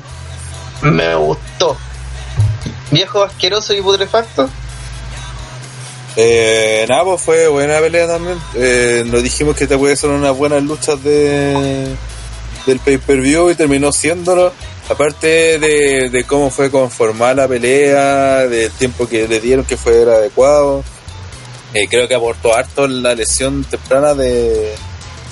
[0.83, 1.77] me gustó.
[2.91, 4.49] Viejo asqueroso y putrefacto.
[6.16, 8.39] Eh, nada, pues fue buena pelea también.
[8.55, 11.95] Eh, nos dijimos que te puede ser unas buenas luchas de
[12.66, 14.53] del pay-per-view y terminó siéndolo.
[14.89, 20.84] Aparte de, cómo fue conformada la pelea, del tiempo que le dieron que fue adecuado.
[21.74, 24.74] Eh, creo que aportó harto la lesión temprana de,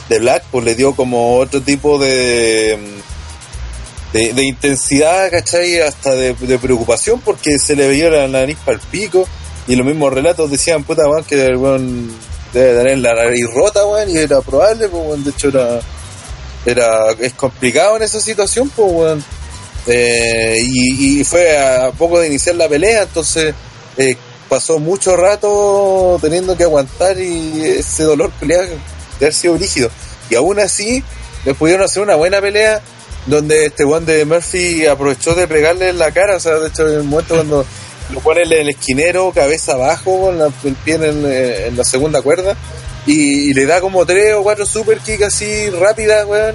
[0.09, 2.78] de Black, pues le dio como otro tipo de,
[4.12, 5.80] de, intensidad, ¿cachai?
[5.80, 9.26] Hasta de, de preocupación porque se le veía la nariz para el pico.
[9.66, 12.11] Y los mismos relatos decían, puta, weón, que el weón
[12.52, 15.80] debe tener la nariz rota, weón, y era probable, pues, weón, de hecho era,
[16.66, 19.24] era, es complicado en esa situación, pues, weón.
[19.87, 23.55] Eh, y, y fue a poco de iniciar la pelea, entonces
[23.99, 24.16] eh,
[24.49, 28.78] pasó mucho rato teniendo que aguantar y ese dolor pelea de
[29.18, 29.91] haber sido rígido.
[30.30, 31.03] Y aún así,
[31.45, 32.80] le pudieron hacer una buena pelea
[33.26, 36.89] donde este weón de Murphy aprovechó de pegarle en la cara, o sea, de hecho
[36.89, 37.66] en el momento cuando
[38.12, 41.85] lo pone en el esquinero, cabeza abajo, con la- el pie en, eh, en la
[41.85, 42.55] segunda cuerda,
[43.07, 46.55] y, y le da como tres o cuatro super kicks así rápidas, weón,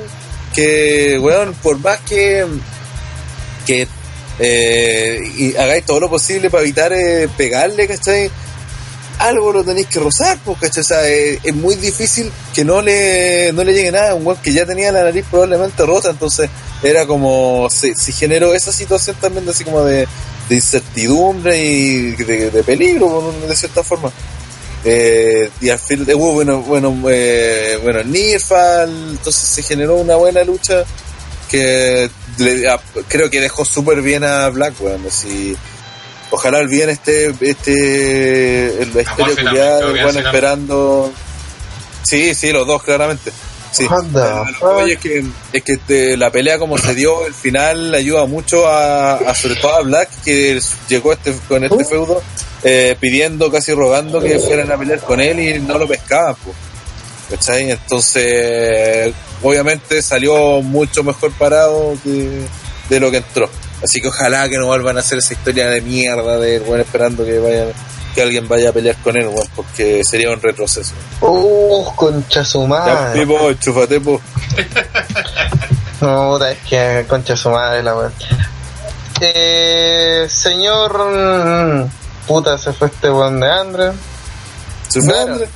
[0.54, 2.46] que, weón, por más que,
[3.70, 3.88] que
[4.40, 8.32] eh, y hagáis todo lo posible para evitar eh, pegarle, ¿cachai?
[9.20, 10.82] Algo lo tenéis que rozar, pues, ¿cachai?
[10.82, 14.26] O sea, eh, es muy difícil que no le, no le llegue nada a un
[14.26, 16.50] weón que ya tenía la nariz probablemente rota, entonces
[16.82, 20.08] era como, se, generó esa situación también de así como de,
[20.50, 24.12] incertidumbre y de, peligro, de cierta forma.
[24.86, 30.42] Eh, y al fin hubo bueno bueno eh, bueno Nirfal entonces se generó una buena
[30.46, 30.86] lucha
[31.50, 32.10] que
[32.40, 35.56] le- a- creo que dejó súper bien a Black weón, así
[36.32, 41.12] ojalá el bien este, este, la historia culiada, sí, esperando.
[42.04, 43.32] Sí, sí, los dos claramente.
[43.72, 43.86] Sí.
[43.90, 45.24] Anda, Lo que voy es que,
[45.54, 49.56] es que este, la pelea como se dio, el final ayuda mucho a, a sobre
[49.58, 52.22] todo a Black, que llegó este, con este feudo
[52.64, 56.36] eh, pidiendo, casi rogando que fueran a pelear con él y no lo pescaban.
[56.44, 56.56] Pues.
[57.30, 57.70] ¿Cachai?
[57.72, 59.14] Entonces,
[59.44, 62.42] obviamente salió mucho mejor parado que
[62.90, 63.50] de lo que entró.
[63.84, 67.24] Así que ojalá que no vuelvan a hacer esa historia de mierda de bueno esperando
[67.24, 67.66] que vaya
[68.16, 70.94] que alguien vaya a pelear con él, weón, porque sería un retroceso.
[71.22, 73.28] Uh, concha su Ya, madre.
[73.60, 74.20] Chúfate, po.
[76.02, 78.14] No, puta, es que concha su madre la weón.
[79.22, 81.88] Eh, señor.
[82.28, 83.92] Puta, se fue este weón de Andre.
[84.88, 85.34] ¿Se fue, Claro.
[85.34, 85.50] André?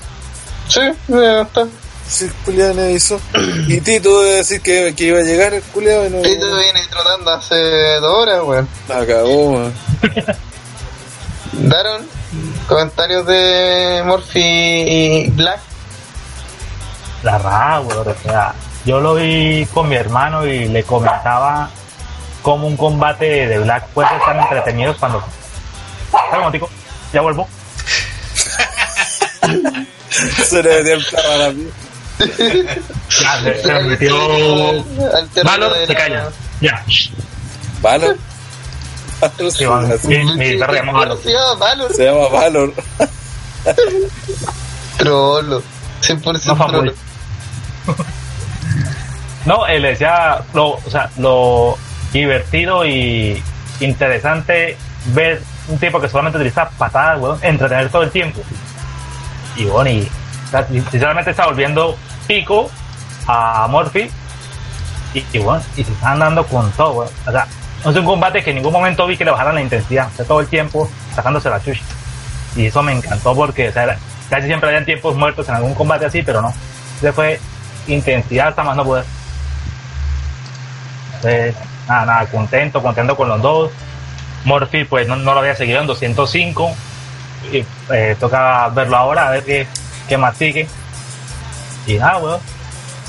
[0.73, 1.67] Sí, ya está.
[2.07, 3.21] Sí, Julián hizo.
[3.67, 6.21] Y Tito debe decir que, que iba a llegar el culiado y no.
[6.21, 7.55] Tito viene trotando hace
[7.99, 8.67] dos horas, weón.
[8.87, 9.73] La cagó, weón.
[11.53, 12.07] Daron
[12.67, 15.59] comentarios de Morphy y Black.
[17.21, 18.07] La raja, weón.
[18.07, 21.69] O sea, yo lo vi con mi hermano y le comentaba
[22.41, 25.23] cómo un combate de Black puede ser tan entretenido cuando.
[26.33, 26.67] Un
[27.13, 27.47] ya vuelvo.
[30.13, 31.71] Se le metió el plano a la mía.
[33.21, 34.15] Ya, se, se me metió.
[35.43, 36.29] Valor, se la- calla.
[36.61, 36.85] Ya.
[37.81, 38.17] Valor.
[39.21, 41.19] Valor Sí, bueno, se, llama Valor.
[41.23, 41.93] Se llama Valor.
[41.95, 42.73] se llama Valor.
[44.97, 45.63] Trollo.
[46.01, 46.55] 100% No, trollo.
[46.57, 46.93] fanboy.
[49.45, 51.77] No, él decía, lo, o sea, lo
[52.13, 53.41] divertido y
[53.81, 58.41] interesante ver un tipo que solamente utiliza patadas, weón, entretener todo el tiempo.
[59.55, 60.09] Y bueno, y
[60.91, 61.97] sinceramente está volviendo
[62.27, 62.69] pico
[63.27, 64.09] a Morphy.
[65.13, 67.09] Y, y bueno, y se están dando con todo.
[67.25, 67.47] O sea,
[67.83, 70.15] no es un combate que en ningún momento vi que le bajaran la intensidad, o
[70.15, 71.81] sea, todo el tiempo sacándose la chucha.
[72.55, 73.97] Y eso me encantó porque, o sea,
[74.29, 76.53] casi siempre habían tiempos muertos en algún combate así, pero no.
[76.97, 77.39] Ese fue
[77.87, 79.05] intensidad hasta más no poder.
[81.15, 81.55] Entonces,
[81.87, 83.71] nada, nada, contento, contento con los dos.
[84.45, 86.75] Morphy, pues no, no lo había seguido en 205.
[87.51, 89.67] Y eh, toca verlo ahora, a ver qué,
[90.07, 90.67] qué más sigue.
[91.85, 92.39] Y nada, weón.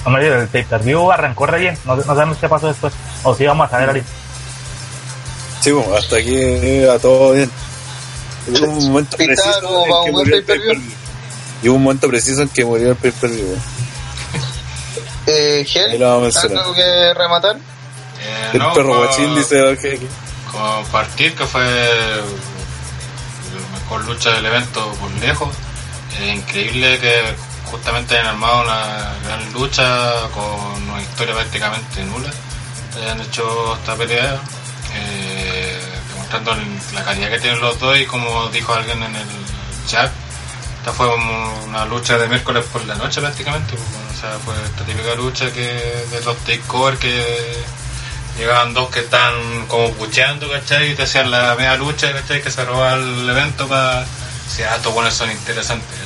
[0.04, 1.78] Hombre, el pay-per-view arrancó re bien.
[1.84, 2.92] No, no sabemos qué pasó después.
[3.22, 4.06] O si vamos a saber ahorita.
[5.60, 7.50] Sí, bueno, hasta aquí iba todo bien.
[8.46, 10.82] Hubo un momento preciso en que murió el pay-per-view.
[11.62, 13.56] Y hubo un momento preciso en que murió el pay-per-view.
[15.26, 16.02] Eh, Gel.
[16.02, 17.56] ¿algo que rematar?
[17.56, 20.06] Eh, El no, perro guachín dice Jeque.
[20.52, 21.64] compartir que fue
[23.84, 25.54] mejor lucha del evento por lejos.
[26.18, 32.30] Eh, increíble que justamente hayan armado una gran lucha con una historia prácticamente nula.
[32.96, 34.40] Hayan hecho esta pelea,
[34.94, 36.56] eh, demostrando
[36.94, 39.26] la calidad que tienen los dos y como dijo alguien en el
[39.86, 40.10] chat,
[40.78, 41.08] esta fue
[41.66, 43.74] una lucha de miércoles por la noche prácticamente.
[43.74, 47.64] pues, o sea, fue esta típica lucha que de los takeover que
[48.38, 50.92] llegaban dos que están como pucheando, ¿cachai?
[50.92, 52.42] Y te hacían la media lucha, ¿cachai?
[52.42, 54.04] Que se robaba el evento para...
[54.48, 55.98] Si ah, estos buenos son interesantes.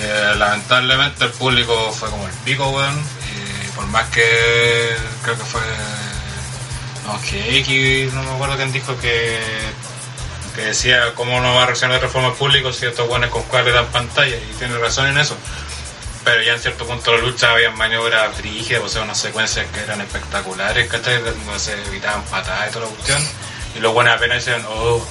[0.00, 2.98] Eh, lamentablemente el público fue como el pico, weón.
[2.98, 5.60] Y por más que creo que fue...
[7.06, 9.38] No, que X, no me acuerdo quién dijo que...
[10.54, 13.72] Que decía cómo no va a reaccionar el público si estos buenos con cuál le
[13.72, 14.36] dan pantalla.
[14.36, 15.36] Y tiene razón en eso
[16.28, 19.64] pero ya en cierto punto de la lucha había maniobras brígidas, o sea, unas secuencias
[19.72, 21.22] que eran espectaculares, ¿cachai?
[21.22, 23.18] Donde se evitaban patadas y toda la cuestión,
[23.74, 25.02] y los buenos apenas decían, oh,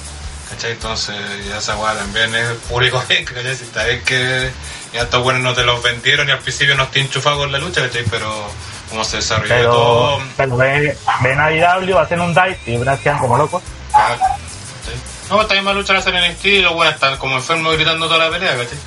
[0.48, 0.72] ¿cachai?
[0.72, 1.16] Entonces,
[1.48, 3.56] ya esa weá también es el público, ¿cachai?
[3.56, 4.48] Si está bien que
[4.92, 7.58] ya estos buenos no te los vendieron y al principio no te enchufado con la
[7.58, 8.04] lucha, ¿cachai?
[8.08, 8.48] Pero
[8.88, 13.00] como se desarrolló Pero, todo, pero ven, ven a IW, hacen un dive y unas
[13.00, 13.60] quedan como locos.
[13.92, 14.96] ah, ¿cachai?
[15.30, 18.06] No, esta misma lucha la hacen en NXT y los buenos están como enfermos gritando
[18.06, 18.78] toda la pelea, ¿cachai?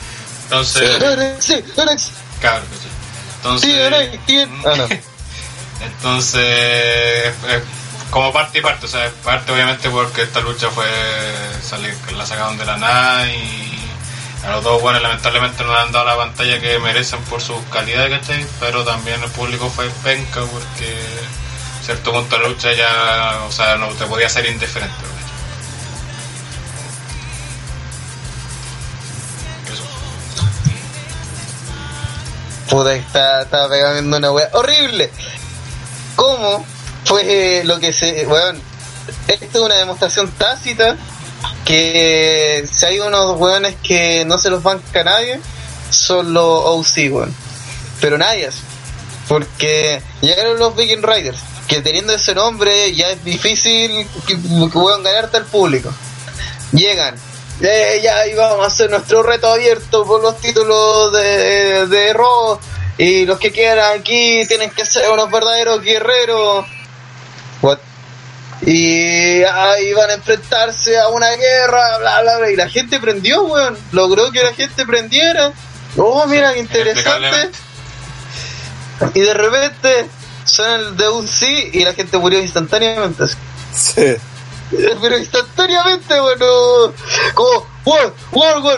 [0.52, 0.99] Entonces,
[1.39, 1.64] Sí,
[2.41, 2.91] ¿cachai?
[3.38, 3.80] Entonces, Sí.
[4.66, 4.88] Ah, no.
[5.86, 7.64] entonces, eh,
[8.10, 10.86] como parte y parte, o sea, parte obviamente porque esta lucha fue
[11.64, 13.80] salir, la sacaron de la nada y
[14.43, 17.64] a los dos buenos lamentablemente no le han dado la pantalla que merecen por sus
[17.72, 18.45] calidades, ¿cachai?
[18.60, 20.99] Pero también el público fue penca porque
[21.80, 24.93] a cierto punto de la lucha ya, o sea, no te podía ser indiferente,
[32.72, 35.11] Puta, está, estaba pegando una wea horrible.
[36.15, 36.65] ¿Cómo
[37.03, 38.26] fue lo que se.
[38.26, 38.61] Weón,
[39.28, 40.95] esto es una demostración tácita
[41.65, 45.41] que si hay unos weones que no se los banca nadie,
[45.89, 47.36] son los OC, weón.
[47.99, 48.49] Pero nadie.
[49.28, 55.03] Porque llegaron los Viking Riders, que teniendo ese nombre ya es difícil que, que puedan
[55.03, 55.93] ganarte al público.
[56.72, 57.15] llegan.
[57.62, 62.59] Eh, ya íbamos a hacer nuestro reto abierto por los títulos de, de Raw.
[62.97, 66.66] Y los que quieran aquí tienen que ser unos verdaderos guerreros.
[67.62, 67.80] What?
[68.62, 72.51] Y ahí van a enfrentarse a una guerra, bla, bla, bla.
[72.51, 73.78] Y la gente prendió, weón.
[73.91, 75.51] Logró que la gente prendiera.
[75.97, 77.51] Oh, mira, qué interesante.
[79.14, 80.07] Y de repente
[80.45, 81.41] suena el DUC
[81.74, 83.24] y la gente murió instantáneamente.
[83.74, 84.16] Sí.
[85.01, 86.93] Pero instantáneamente, bueno,
[87.34, 88.78] como, wow, wow, wow.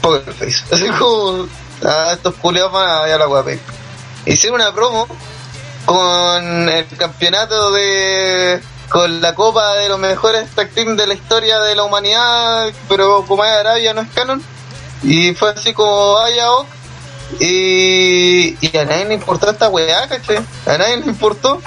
[0.00, 0.64] Poker face.
[0.72, 1.46] Así como,
[1.84, 3.58] ah, estos culiados van a la guape.
[4.26, 5.06] Hicieron una promo
[5.84, 11.58] con el campeonato de con la copa de los mejores tag team de la historia
[11.60, 14.42] de la humanidad, pero como es Arabia no es canon.
[15.02, 16.68] Y fue así como vaya ok.
[17.40, 20.38] Y, y a nadie le importó esta weá, ¿cachai?
[20.66, 21.60] A nadie le importó.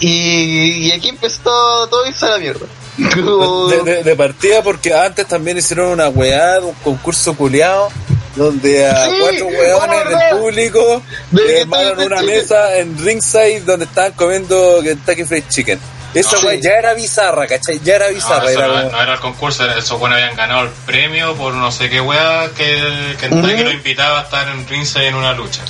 [0.00, 1.40] Y, y aquí empezó
[1.88, 2.66] todo irse a la mierda.
[2.98, 7.88] De, de- de partida porque antes también hicieron una weá, un concurso culiado
[8.36, 12.34] donde a Sí, cuatro weones del público De le armaron una chicken.
[12.36, 15.78] mesa en ringside donde estaban comiendo Kentucky Fried Chicken.
[16.14, 17.80] Esa weá ya era bizarra, ¿cachai?
[17.82, 18.50] Ya era No, bizarra.
[18.50, 21.54] eso era no, como- no era el concurso, esos buenos habían ganado el premio por
[21.54, 23.36] no sé qué wea que Ujú.
[23.46, 25.62] lo invitaba a estar en ringside en una lucha.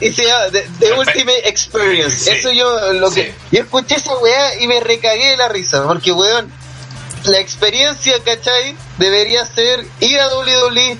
[0.00, 2.16] Y se llama The, The Ultimate Experience.
[2.16, 2.30] Sí.
[2.30, 6.12] Eso yo lo que yo escuché esa weá y me recagué de la risa, porque
[6.12, 6.50] weón,
[7.24, 8.74] la experiencia, ¿cachai?
[8.98, 10.96] Debería ser ir a WWE,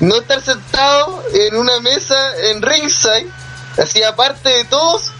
[0.00, 2.16] no estar sentado en una mesa
[2.50, 3.26] en ringside,
[3.78, 5.11] así aparte de todos,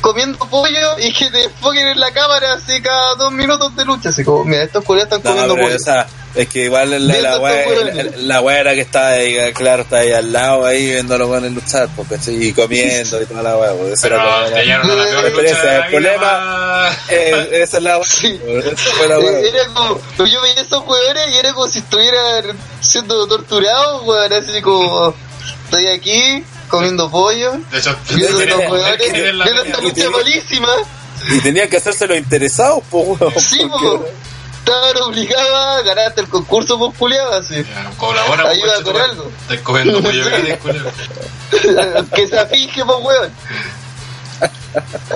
[0.00, 4.08] comiendo pollo y que te enfoquen en la cámara así cada dos minutos de lucha,
[4.10, 5.76] así como, mira, estos culiados están No, comiendo pollo.
[5.76, 7.38] esa- es que igual la, la,
[8.40, 11.50] la, era que estaba ahí, claro, estaba ahí al lado, ahí viendo a los weones
[11.52, 12.40] luchar, ¿cachai?
[12.40, 14.94] Y comiendo y toda la weá, pues, esa Pero era como la- te llevaron a
[14.94, 16.96] la peor Pero lucha ese de es la el problema.
[17.08, 18.40] Eh, esa es la weá, Sí.
[18.44, 19.16] pues, esa fue la.
[19.16, 24.32] Eh, Era como, yo veía esos jugadores y era como si estuvieran siendo torturados, weón,
[24.32, 25.12] así como,
[25.64, 27.80] estoy aquí comiendo pollo, De
[28.14, 30.68] viendo los jugadores, viendo esta tiene- malísima,
[31.30, 33.34] Y tenía que hacerse los interesados, pues, weón.
[33.38, 34.06] sí, porque- po,
[34.60, 37.62] estaban obligados a ganarte el concurso por culiado, así,
[37.98, 39.30] Colabora Ayuda con algo.
[39.42, 40.24] Estás comiendo pollo
[42.14, 43.32] que se afinge, pues, weón.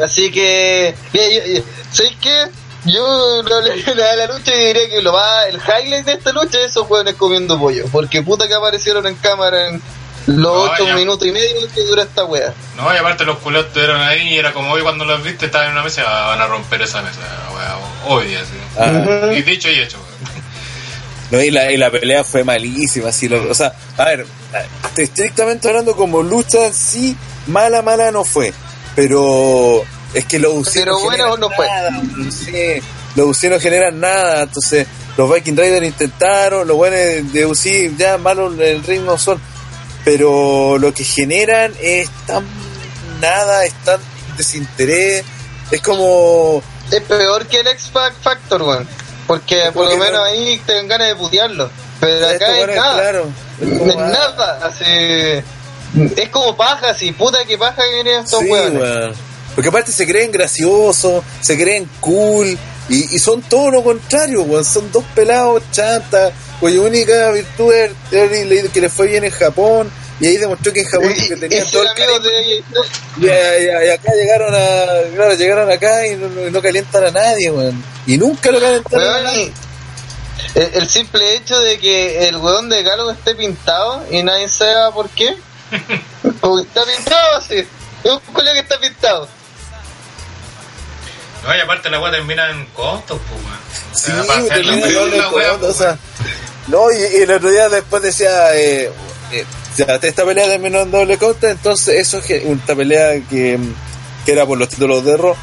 [0.03, 2.49] Así que, mira, ¿sabes qué?
[2.87, 6.33] Yo no le a la lucha y diría que lo va, el highlight de esta
[6.33, 7.87] lucha es esos jóvenes comiendo pollo.
[7.91, 9.81] Porque puta que aparecieron en cámara en
[10.27, 10.95] los No, ocho ya.
[10.97, 12.53] minutos y medio que dura esta wea.
[12.77, 15.67] No, y aparte los culeos estuvieron ahí y era como hoy cuando los viste estaban
[15.69, 17.19] en una mesa "Ah, van a romper esa mesa,
[17.55, 18.53] wea, hoy así.
[18.79, 20.41] Ah, Y dicho y hecho, wea.
[21.31, 24.27] no, y, la, y la pelea fue malísima, así, lo- o sea, a ver,
[24.97, 27.17] estrictamente hablando como lucha sí,
[27.47, 28.53] mala, mala no fue,
[28.95, 29.83] pero
[30.15, 31.67] es que los Pero bueno, generan no fue.
[31.67, 32.83] nada, sí,
[33.17, 38.19] los UC no generan nada, entonces los Viking Raiders intentaron, los buenos de UC ya
[38.19, 39.41] malos el ring no son,
[40.05, 42.45] pero lo que generan es tan
[43.21, 44.01] nada, es tan
[44.37, 45.25] desinterés,
[45.71, 46.63] es como...
[46.91, 47.91] Es peor que el X
[48.23, 48.87] Factor, weón.
[49.27, 51.71] Porque por lo menos no- ahí te dan ganas de putearlo.
[52.01, 52.95] Pero acá es nada.
[52.95, 53.29] claro,
[53.61, 54.67] es como, es ah, nada.
[54.67, 54.85] Así,
[56.17, 59.15] es como paja, así, puta que paja que vienen estos Sí, weón.
[59.55, 64.65] Porque aparte se creen graciosos, se creen cool, y, y son todo lo contrario, weón.
[64.65, 67.93] Son dos pelados chantas, cuya única virtud es
[68.73, 71.71] que les fue bien en Japón, y ahí demostró que en Japón Y- que ser
[71.71, 72.19] todo el carisma.
[72.21, 72.65] de y,
[73.25, 77.85] y- y acá llegaron a, claro, llegaron acá y no, no- calientan a nadie, weón.
[78.07, 79.53] Y nunca lo calentaron a Weón, nadie.
[80.55, 84.49] y el, el simple hecho de que el weón de Galo esté pintado y nadie
[84.49, 85.35] sabe por qué.
[86.41, 87.57] Porque está pintado así.
[88.05, 89.29] Es un colega que está pintado.
[91.45, 94.11] No, y aparte la wea termina en costos, pues, Sí,
[94.49, 95.29] termina
[95.69, 95.99] o sea,
[96.69, 98.91] no, y, y el otro día después decía, eh,
[99.33, 99.45] eh,
[99.77, 103.59] ya, esta pelea terminó en doble contra, entonces eso es una pelea que,
[104.25, 105.37] que era por los títulos de Raw,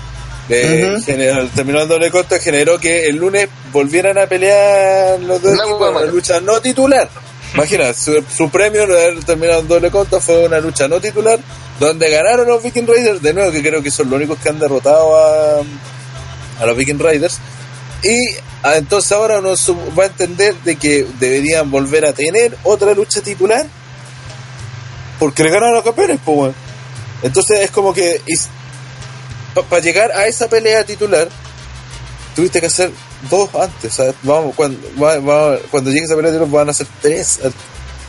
[0.49, 5.53] eh, generó- terminó en doble contra, generó que el lunes volvieran a pelear los dos
[5.65, 5.79] equipos
[6.13, 7.09] lucha no titular.
[7.53, 11.39] Imagina, su, su premio de haber terminado en doble contra fue una lucha no titular,
[11.79, 14.59] donde ganaron los Viking Raiders, de nuevo que creo que son los únicos que han
[14.59, 15.61] derrotado a,
[16.59, 17.39] a los Viking Raiders.
[18.03, 18.17] Y
[18.63, 19.53] ah, entonces ahora uno
[19.97, 23.65] va a entender de que deberían volver a tener otra lucha titular
[25.19, 26.53] porque le ganaron a los campeones, pues.
[27.21, 28.21] Entonces es como que
[29.69, 31.27] para llegar a esa pelea titular
[32.35, 32.91] tuviste que hacer
[33.29, 34.15] dos antes, ¿sabes?
[34.23, 37.39] Vamos, cuando, va- va- cuando llegue esa pelea titular van a hacer tres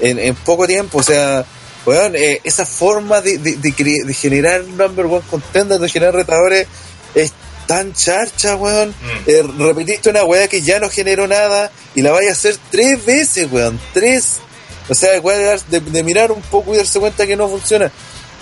[0.01, 1.45] en, en poco tiempo, o sea,
[1.87, 3.73] weón, eh, esa forma de, de, de,
[4.05, 6.67] de generar number one contender, de generar retadores,
[7.15, 7.33] es
[7.67, 8.91] tan charcha, weón.
[8.91, 9.31] Mm.
[9.31, 13.05] Eh, repetiste una weá que ya no generó nada y la vaya a hacer tres
[13.05, 13.81] veces, weón.
[13.93, 14.39] Tres.
[14.89, 17.91] O sea, weá, de, de mirar un poco y darse cuenta que no funciona.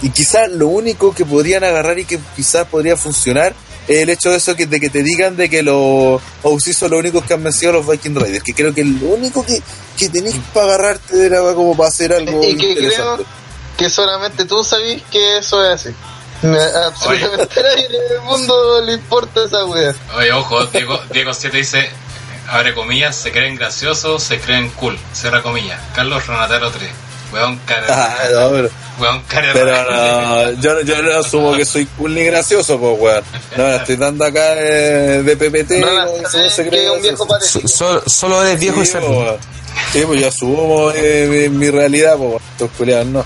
[0.02, 3.54] Y quizás lo único que podrían agarrar y que quizás podría funcionar
[3.90, 7.00] el hecho de eso que, de que te digan de que los OC son los
[7.00, 8.44] únicos que han vencido a los Viking Raiders.
[8.44, 9.60] Que creo que lo único que,
[9.96, 13.18] que tenéis para agarrarte era como para hacer algo Y que creo
[13.76, 15.94] que solamente tú sabís que eso es así.
[16.42, 19.94] A Absolutamente a nadie en el mundo le importa esa wea.
[20.16, 21.90] Oye, ojo, Diego, Diego 7 dice,
[22.48, 25.80] abre comillas, se creen graciosos, se creen cool, cierra comillas.
[25.94, 26.90] Carlos Renatero 3,
[27.32, 31.86] weón cara, Ah, no, pero, weón cara pero no, yo, yo no asumo que soy
[31.98, 33.24] cool ni gracioso, pues, weón.
[33.56, 35.70] No, estoy dando acá eh, de PPT.
[35.80, 39.06] No, solo, solo eres viejo y Sí, cerdo.
[39.08, 39.38] po, weón.
[39.92, 43.24] Sí, pues yo asumo eh, mi, mi realidad, pues, estos culiados no.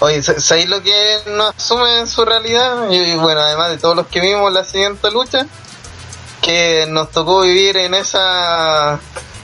[0.00, 2.90] Oye, ¿sa- ¿sabéis lo que no asume en su realidad?
[2.90, 5.46] Y, y bueno, además de todos los que vimos la siguiente lucha,
[6.40, 8.98] que nos tocó vivir en esa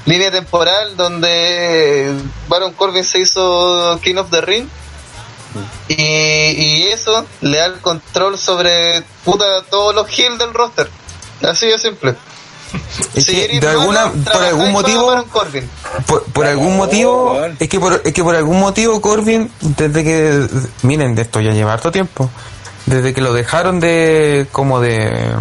[0.08, 2.14] línea temporal donde
[2.48, 4.66] Baron Corbin se hizo King of the Ring.
[5.88, 10.88] Y, y eso le da el control sobre puta todos los kills del roster.
[11.42, 12.14] Así de simple.
[13.14, 15.70] Es Si que de alguna, por algún motivo, Baron Corbin.
[16.06, 20.46] por, por algún motivo, es que por, es que por algún motivo Corbin, desde que,
[20.82, 22.30] miren, de esto ya lleva harto tiempo,
[22.84, 25.32] desde que lo dejaron de, como de,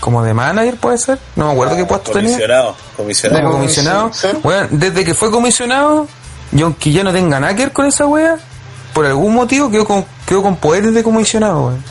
[0.00, 3.42] como de manager puede ser, no me acuerdo qué puesto tenía, Comisionado, comisionado.
[3.42, 4.38] No, comisionado, sí, sí.
[4.42, 6.06] Weón, desde que fue comisionado,
[6.52, 8.36] y aunque ya no tenga nada que ver con esa wea,
[8.92, 11.84] por algún motivo quedó con, quedó con poderes de comisionado, weón.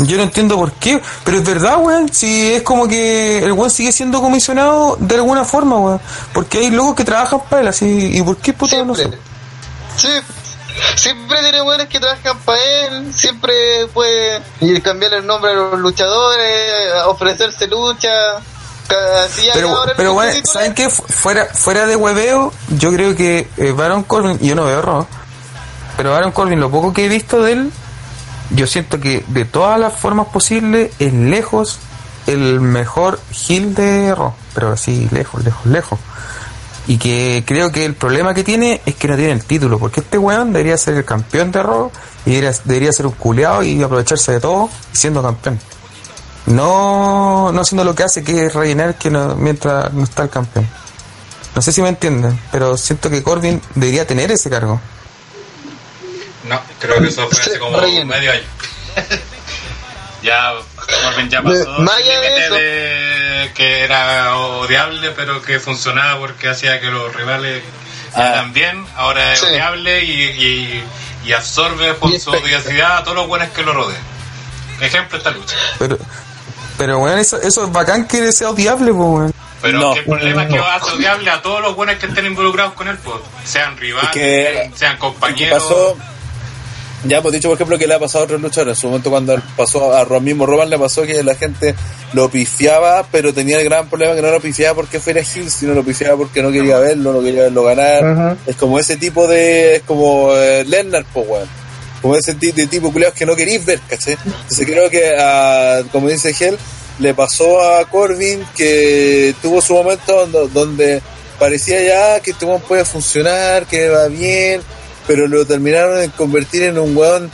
[0.00, 2.12] Yo no entiendo por qué, pero es verdad, weón.
[2.12, 6.00] Si es como que el weón sigue siendo comisionado de alguna forma, weón.
[6.32, 8.10] Porque hay locos que trabajan para él, así.
[8.14, 9.10] ¿Y por qué puta no sé?
[9.96, 10.08] Sí.
[10.96, 13.52] Siempre tiene buenos que trabajan para él, siempre
[13.92, 14.42] puede
[14.82, 18.08] cambiar el nombre a los luchadores, ofrecerse lucha.
[19.54, 20.46] Pero, ahora pero titular.
[20.46, 20.90] ¿saben qué?
[20.90, 25.06] Fu- Fuera, fuera de hueveo, yo creo que eh, Baron Corbin, yo no veo Raw,
[25.96, 27.72] pero Baron Corbin, lo poco que he visto de él,
[28.50, 31.78] yo siento que de todas las formas posibles es lejos
[32.26, 35.98] el mejor heel de Raw, pero así lejos, lejos, lejos.
[36.90, 40.00] Y que creo que el problema que tiene es que no tiene el título, porque
[40.00, 41.92] este weón debería ser el campeón de Raw
[42.26, 45.60] y debería, debería ser un culeado y aprovecharse de todo siendo campeón.
[46.46, 50.30] No, no haciendo lo que hace, que es rellenar que no, mientras no está el
[50.30, 50.66] campeón.
[51.54, 54.80] No sé si me entienden, pero siento que Corbin debería tener ese cargo.
[56.48, 58.06] No, creo que eso fue hace como Relleno.
[58.06, 58.42] medio año.
[60.24, 60.52] ya,
[61.04, 61.88] Corbin ya pasó De- de
[63.54, 67.62] que era odiable, pero que funcionaba porque hacía que los rivales
[68.14, 68.84] quedaran bien.
[68.96, 69.46] Ahora es Sí.
[69.46, 70.84] odiable y, y,
[71.26, 74.02] y absorbe por Y su odiosidad a todos los buenos que lo rodean.
[74.80, 75.56] Ejemplo esta lucha.
[75.78, 75.98] Pero,
[76.78, 79.32] pero weón, eso, eso es bacán que sea odiable, pues.
[79.62, 79.94] Pero No.
[79.94, 82.96] el problema es que hace odiable a todos los buenos que estén involucrados con él,
[83.04, 85.62] pues, sean rivales, Es que- sean ¿Qué compañeros.
[85.62, 85.96] pasó?
[87.04, 88.76] Ya hemos dicho, por ejemplo, que le ha pasado a otros luchadores.
[88.76, 91.74] En su momento, cuando pasó a Ro- mismo Roman, le pasó que la gente
[92.12, 95.72] lo pifiaba, pero tenía el gran problema que no lo pifiaba porque fuera Hill, sino
[95.72, 98.04] lo pifiaba porque no quería verlo, no quería verlo ganar.
[98.46, 99.76] Es como ese tipo de.
[99.76, 101.48] Es como eh, Lennart, pues, weón.
[102.02, 104.16] Como ese ti- de tipo culiados que no queréis ver, ¿cachai?
[104.24, 106.58] Entonces creo que, a, como dice Gel,
[106.98, 111.02] le pasó a Corbin que tuvo su momento donde, donde
[111.38, 114.60] parecía ya que este weón puede funcionar, que va bien,
[115.10, 117.28] pero lo terminaron de convertir en un weón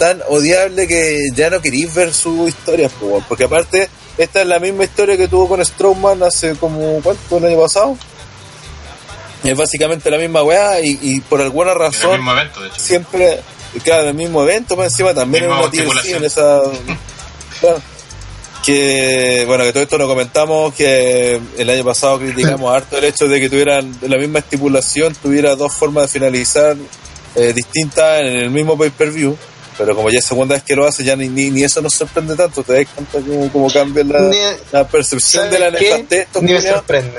[0.00, 3.88] tan odiable que ya no queréis ver su historia, pues, porque aparte,
[4.18, 7.36] esta es la misma historia que tuvo con Strowman hace como, ¿cuánto?
[7.36, 7.96] ¿El año pasado?
[9.44, 12.66] Es básicamente la misma weá y, y por alguna En el razón mismo evento, de
[12.66, 12.80] hecho.
[12.80, 13.40] siempre,
[13.84, 16.62] claro, el mismo evento, más encima también en una TLC, en esa...
[17.62, 17.80] Bueno,
[18.64, 23.28] que, bueno, que todo esto lo comentamos, que el año pasado criticamos harto el hecho
[23.28, 26.76] de que tuvieran la misma estipulación, tuviera dos formas de finalizar
[27.34, 29.36] eh, distintas en el mismo pay-per-view,
[29.78, 31.94] pero como ya es segunda vez que lo hace, ya ni, ni, ni eso nos
[31.94, 34.36] sorprende tanto, te das cuenta cómo, cómo cambia la, Ni-
[34.72, 36.20] la percepción de la nefastez.
[36.26, 37.18] estos Ni me sorprende.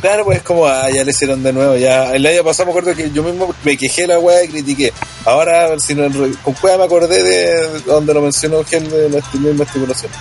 [0.00, 2.14] Claro, pues como, ah, ya le hicieron de nuevo, ya.
[2.14, 4.92] El año pasado me acuerdo que yo mismo me quejé de la weá y critiqué.
[5.24, 6.04] Ahora, si no,
[6.42, 10.12] con cueva me acordé de donde lo mencionó Gel de la misma estipulación.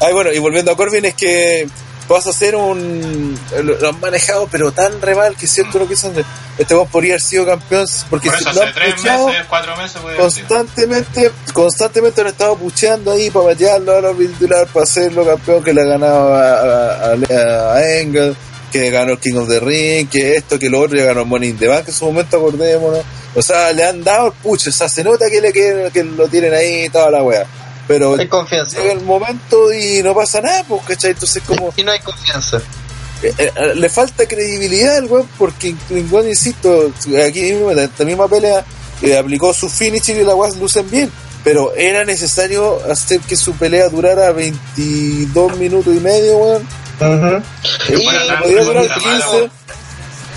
[0.00, 1.68] Ay, bueno, y volviendo a Corbin, es que
[2.08, 3.38] vas a hacer un.
[3.62, 6.24] Lo, han manejado, pero tan re mal que es cierto lo que de-
[6.56, 9.76] Este weón podría haber sido campeón porque Por si eso lo han tres meses, cuatro
[9.76, 15.26] meses, constantemente, constantemente lo han estado pucheando ahí para batearlo a los titular, para hacerlo
[15.26, 18.36] campeón que le ha ganado a, a, Engel,
[18.72, 21.50] que ganó el King of the Ring, que esto, que lo otro, ya ganó Money
[21.50, 23.04] in the Bank en su momento, acordémonos.
[23.34, 26.02] O sea, le han dado el pucho, o sea, se nota que, le, que, que
[26.02, 27.46] lo tienen ahí toda la wea.
[27.88, 28.78] Pero Hay confianza.
[28.78, 31.10] llega el momento y no pasa nada, pues, ¿cachai?
[31.12, 32.58] Entonces, como Y no hay confianza.
[33.22, 36.92] eh, eh, le falta credibilidad al weón, porque, igual, insisto,
[37.26, 38.64] aquí mismo, en esta misma pelea,
[39.02, 41.10] eh, aplicó su finish y la weá lucen bien.
[41.44, 46.68] Pero era necesario hacer que su pelea durara 22 minutos y medio, weón.
[47.88, 49.50] Y Bueno, podía durar está 15.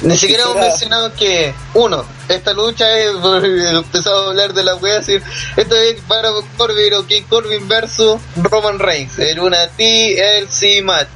[0.01, 3.11] Ni siquiera hemos mencionado que, uno, esta lucha es,
[3.43, 5.23] empezado a hablar de la wea, decir,
[5.55, 11.07] esto es para Corbin o King Corbin versus Roman Reigns, en una TLC match.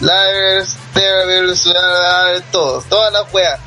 [0.00, 1.68] Liars, Devils,
[2.50, 3.60] todos, todas las weas.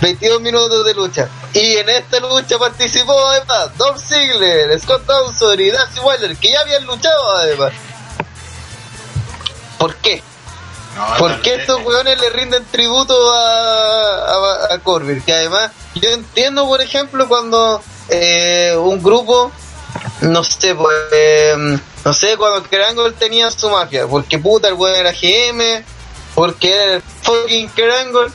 [0.00, 1.28] 22 minutos de lucha.
[1.54, 6.60] Y en esta lucha participó además Dolph Ziggler, Scott Dawson y Darcy Wilder, que ya
[6.60, 7.72] habían luchado además.
[9.78, 10.22] ¿Por qué?
[10.98, 15.22] No, ¿Por qué estos weones le rinden tributo a, a, a Corbin?
[15.22, 19.52] Que además, yo entiendo, por ejemplo, cuando eh, un grupo,
[20.22, 24.96] no sé, pues, eh, no sé, cuando Kerangol tenía su mafia, porque puta, el weón
[24.96, 25.84] era GM,
[26.34, 28.32] porque era el fucking Kerangol,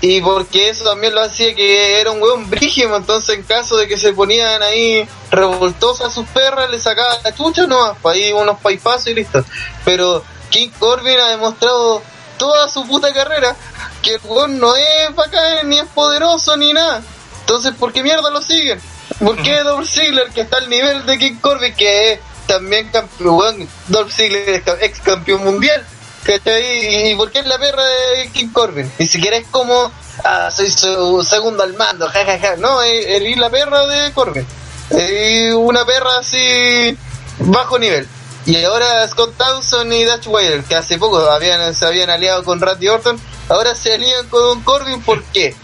[0.00, 3.88] y porque eso también lo hacía que era un weón brígido, entonces en caso de
[3.88, 8.32] que se ponían ahí revoltosas a sus perras, le sacaban la chucha nomás, pa' ahí
[8.32, 9.44] unos paipazos y listo.
[9.84, 12.02] Pero King Corbin ha demostrado
[12.38, 13.56] toda su puta carrera
[14.02, 17.02] que el weón no es bacán, ni es poderoso, ni nada.
[17.40, 18.80] Entonces, ¿por qué mierda lo siguen?
[19.18, 23.68] ¿Por qué Dolph Ziggler, que está al nivel de King Corbin, que es también campeón,
[23.88, 25.84] Dolph Ziggler es ex campeón mundial?
[26.22, 27.12] ¿Cachai?
[27.12, 28.90] ¿Y por qué es la perra de King Corbin?
[28.98, 29.90] Ni siquiera es como,
[30.24, 32.56] ah, soy su segundo al mando, jajaja.
[32.56, 34.46] No, es, es la perra de Corbin.
[34.90, 36.96] Es una perra así,
[37.38, 38.08] bajo nivel.
[38.46, 42.60] Y ahora Scott Dawson y Dutch Wilder, que hace poco habían, se habían aliado con
[42.60, 45.54] Randy Orton, ahora se alían con Don Corbin, ¿por qué?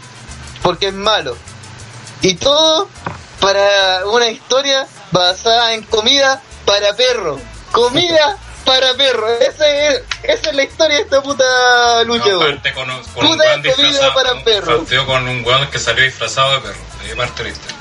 [0.63, 1.37] Porque es malo.
[2.23, 2.89] Y todo
[3.41, 7.39] para una historia basada en comida para perro.
[7.71, 9.29] Comida para perro.
[9.39, 12.53] Esa es, esa es la historia de esta puta lucha, No, güey.
[12.55, 13.45] parte con, un- con un Puta
[13.77, 14.79] comida para un- perro.
[14.79, 16.81] partió con un weón que salió disfrazado de perro.
[17.01, 17.77] Ahí parte historia.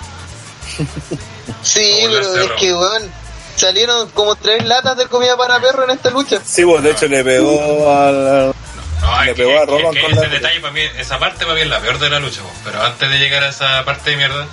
[1.63, 3.11] Sí, pero es que, weón,
[3.55, 6.39] salieron como tres latas de comida para perro en esta lucha.
[6.45, 8.53] Sí, pues, de hecho le pegó al...
[9.01, 11.55] No, Le que, pegó a Roman con ese la- detalle para mí, esa parte para
[11.55, 12.51] mí es la peor de la lucha, po.
[12.63, 14.45] pero antes de llegar a esa parte de mierda,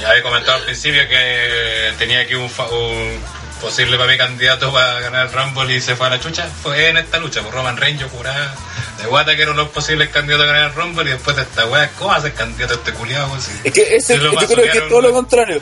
[0.00, 3.20] ya había comentado al principio que tenía aquí un, fa- un
[3.60, 6.88] posible para mí candidato para ganar el Rumble y se fue a la chucha, fue
[6.90, 8.54] en esta lucha, por Roman Reigns, yo juraba
[9.00, 11.66] de guata que eran los posibles candidatos a ganar el Rumble y después de esta
[11.66, 13.36] weá, ¿cómo va a ser candidato a este culiado?
[13.64, 15.60] Es que ese, lo yo creo que es todo lo contrario.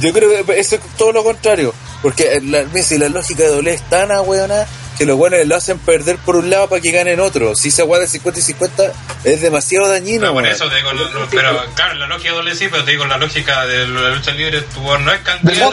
[0.00, 1.74] Yo creo que eso es todo lo contrario.
[2.02, 4.66] Porque la, si la lógica de doble es tan weona
[4.98, 7.54] que los buenos lo hacen perder por un lado para que ganen otro.
[7.56, 8.92] Si esa weá de 50 y 50
[9.24, 10.32] es demasiado dañino.
[10.32, 10.90] Por eso te digo,
[11.30, 14.60] pero claro, la lógica doble sí, pero te digo, la lógica de la lucha libre,
[14.62, 15.70] tu no es contrario.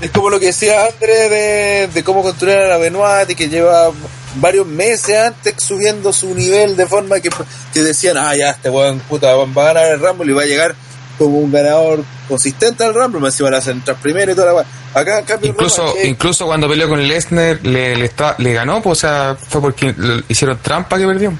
[0.00, 3.48] Es como lo que decía André de, de cómo construir a la Benoit y que
[3.48, 3.90] lleva
[4.36, 7.30] varios meses antes subiendo su nivel de forma que,
[7.72, 10.46] que decían, ah, ya, este weón puta va a ganar el Rumble y va a
[10.46, 10.74] llegar
[11.18, 14.64] como un ganador consistente al Rumble, más encima le hacen entrar primero y toda la.
[15.00, 18.98] Acá, cambio, Incluso, que- incluso cuando peleó con Lesnar le, le, está, le ganó, pues,
[18.98, 21.30] o sea, fue porque le hicieron trampa que perdió.
[21.30, 21.36] Sí,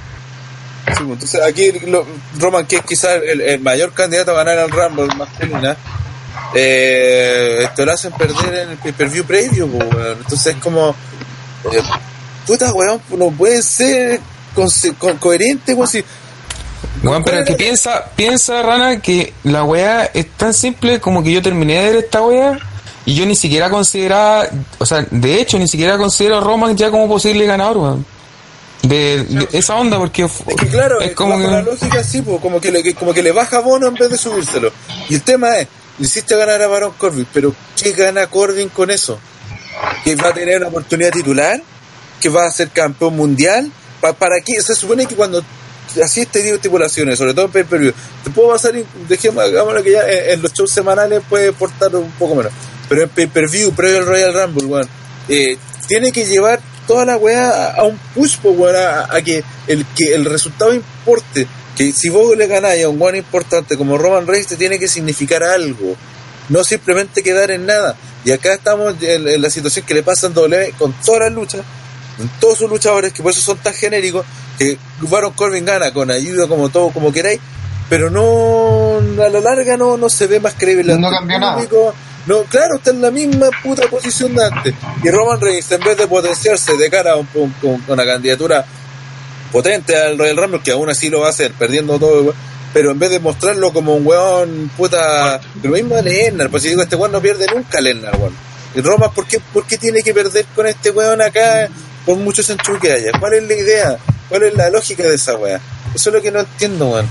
[0.86, 2.06] pues, entonces aquí lo-
[2.38, 5.08] Roman, que es quizás el, el mayor candidato a ganar al Rumble
[5.52, 5.76] una,
[6.54, 9.88] eh, esto lo hacen perder en el pay-per-view previo, pues,
[10.18, 10.94] entonces es como,
[11.72, 11.82] eh,
[12.46, 14.20] puta weón, no pueden ser
[14.54, 16.04] conse- co- coherentes, weón, si-
[17.02, 21.42] Weón, pero que piensa, piensa, Rana, que la weá es tan simple como que yo
[21.42, 22.58] terminé de ver esta weá
[23.04, 24.46] y yo ni siquiera consideraba,
[24.78, 28.06] o sea, de hecho, ni siquiera considero a Roman ya como posible ganador, weón.
[28.82, 31.70] De, de esa onda, porque Es que claro, es como bajo la que.
[31.70, 34.70] lógica sí, como que, le, que- como que le baja bono en vez de subírselo.
[35.08, 35.66] Y el tema es,
[35.98, 39.18] hiciste ganar a Baron Corbin, pero ¿qué gana Corbin con eso?
[40.04, 41.60] ¿Que va a tener una oportunidad titular?
[42.20, 43.70] ¿Que va a ser campeón mundial?
[44.00, 44.60] ¿Pa- ¿Para qué?
[44.62, 45.42] Se supone que cuando
[46.02, 47.92] así este tipo de estipulaciones, sobre todo en pay-per-view,
[48.24, 48.74] te puedo pasar,
[49.08, 49.44] dejemos,
[49.82, 52.52] que ya en, en los shows semanales puede portar un poco menos,
[52.88, 54.88] pero en pay-per-view, previo al Royal Rumble, weón,
[55.28, 55.56] eh,
[55.86, 60.24] tiene que llevar toda la weá a, un push, po, a, que el que el
[60.24, 61.46] resultado importe.
[61.76, 64.88] Que si vos le ganáis a un weón importante como Roman Reigns, te tiene que
[64.88, 65.96] significar algo.
[66.48, 67.96] No simplemente quedar en nada.
[68.24, 71.32] Y acá estamos en, en la situación que le pasa en W con todas las
[71.32, 71.62] luchas,
[72.16, 74.24] con todos sus luchadores, que por eso son tan genéricos,
[74.58, 77.40] que Baron Corbin gana con ayuda, como todo, como queráis,
[77.88, 80.94] pero no, a la larga no, no se ve más creíble.
[80.98, 81.56] No cambió nada.
[82.26, 84.74] No, claro, está en la misma puta posición de antes.
[85.04, 88.64] Y Roman Reigns, en vez de potenciarse de cara a un- un- con una candidatura
[89.52, 92.34] potente al Royal Rumble, que aún así lo va a hacer, perdiendo todo,
[92.74, 96.70] pero en vez de mostrarlo como un weón puta, lo mismo a Lennar, pues si
[96.70, 98.34] digo, este weón no pierde nunca a weón.
[98.74, 101.68] Y Roman, ¿por qué, ¿por qué tiene que perder con este weón acá
[102.06, 102.50] por muchos
[102.80, 103.10] que haya?
[103.18, 103.98] ¿Cuál es la idea?
[104.28, 105.60] ¿Cuál es la lógica de esa weá?
[105.94, 107.08] Eso es lo que no entiendo, weón.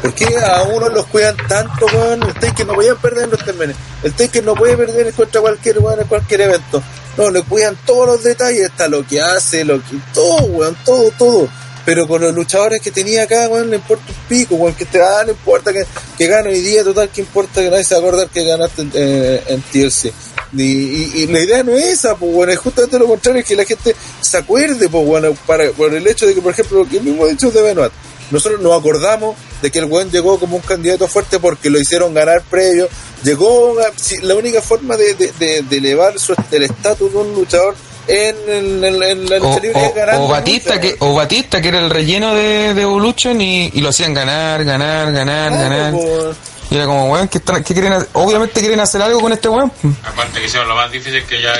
[0.00, 2.22] ¿Por qué a uno los cuidan tanto, weón?
[2.22, 3.76] El Taker no podían perder los términos.
[4.02, 6.82] El Taker no puede perder contra cualquier weón en cualquier evento.
[7.16, 11.10] No, le cuidan todos los detalles, hasta lo que hace, lo que, todo, weón, todo,
[11.18, 11.48] todo.
[11.84, 15.02] Pero con los luchadores que tenía acá, weón, le importa un pico, weón, que te
[15.02, 15.84] ah, no importa que,
[16.16, 19.42] que gane hoy día, total, que importa que nadie se acordar que ganaste en, eh,
[19.48, 20.12] en TLC.
[20.56, 23.46] Y, y, y la idea no es esa, pues, bueno, es justamente lo contrario, es
[23.46, 26.78] que la gente se acuerde, pues, bueno, para, por el hecho de que, por ejemplo,
[26.78, 27.92] lo que mismo ha dicho de Benoit,
[28.30, 32.14] nosotros nos acordamos de que el buen llegó como un candidato fuerte porque lo hicieron
[32.14, 32.88] ganar previo,
[33.24, 37.18] llegó, a- si- la única forma de, de, de, de elevar su, el estatus de
[37.18, 37.74] un luchador
[38.06, 41.14] en, en, en- en la O, lucha libre es o- o Batista lucha, que o
[41.14, 45.50] Batista que era el relleno de, de Evolution y, y lo hacían ganar, ganar, ganar,
[45.50, 45.92] Claro, ganar.
[45.92, 46.36] pues.
[46.70, 48.08] Y era como, weón, ¿qué, están- qué quieren hacer?
[48.12, 49.70] Obviamente quieren hacer algo con este weón.
[49.70, 49.94] pues.
[50.04, 51.54] Aparte que hicieron lo más difícil que ya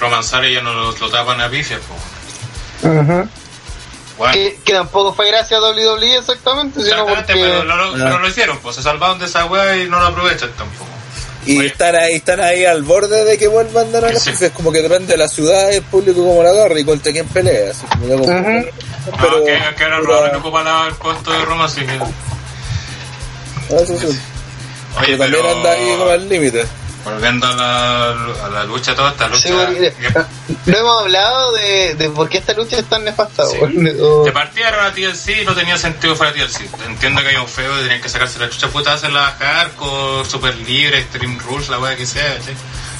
[0.00, 2.88] Roman Sales ya no lo, lo tapan a pifias, pues.
[4.18, 7.40] Bueno, Que, que tampoco fue gracias a WWE exactamente, sino exactamente, porque...
[7.40, 8.28] pero, lo, lo- Ah.
[8.28, 10.86] hicieron, pues se salvaron de esa weá y no lo aprovechan tampoco.
[11.46, 11.68] Y Oye.
[11.68, 14.30] están ahí, están ahí al borde de que vuelvan a las Sí.
[14.40, 17.12] Es como que depende de la ciudad y el público como la agarre y contra
[17.12, 17.70] quién pelea.
[17.70, 18.66] Así como como- Ujú.
[19.20, 21.94] Pero, que, que ahora pero- Roman ocupa la- el puesto de Roma, así que.
[23.76, 24.18] eso sí.
[24.96, 26.66] Oye, Pero también pero- anda ahí como al límite.
[27.04, 28.10] Volviendo a la,
[28.44, 29.48] a la lucha, toda esta lucha.
[29.48, 33.46] Sí, porque- que- no hemos hablado de, de por qué esta lucha es tan nefasta.
[33.46, 33.56] Sí.
[34.00, 36.68] O- De partida era una TLC, no tenía sentido fuera TLC.
[36.86, 40.28] Entiendo que hay un feo y tenían que sacarse la chucha puta, hacerla bajar con
[40.28, 42.50] super libre, Extreme Rules, la wea que sea, ¿sí?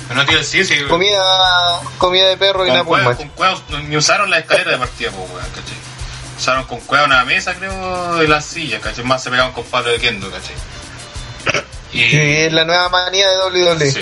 [0.06, 0.78] Pero no TLC, sí.
[0.88, 5.28] Comida, comida de perro y con cuevas, no- ni usaron la escalera de partida, pues,
[5.30, 5.76] weón, ¿cachai?
[6.38, 9.04] Usaron con cueva una mesa, creo, y las sillas, ¿cachai?
[9.04, 10.54] Más se pegaban con palo de kendo, ¿cachai?
[11.92, 12.02] Y,
[12.46, 13.38] es la nueva manía de
[13.74, 13.90] WWE.
[13.90, 14.00] Sí.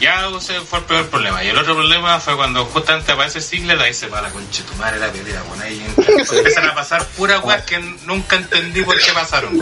[0.00, 1.44] Ya ese fue el primer problema.
[1.44, 4.74] Y el otro problema fue cuando justamente aparece Ziggler, ahí se va la concha tu
[4.76, 5.84] madre la pelea, bueno, ahí
[6.38, 9.60] empiezan a pasar puras weas que nunca entendí por qué pasaron.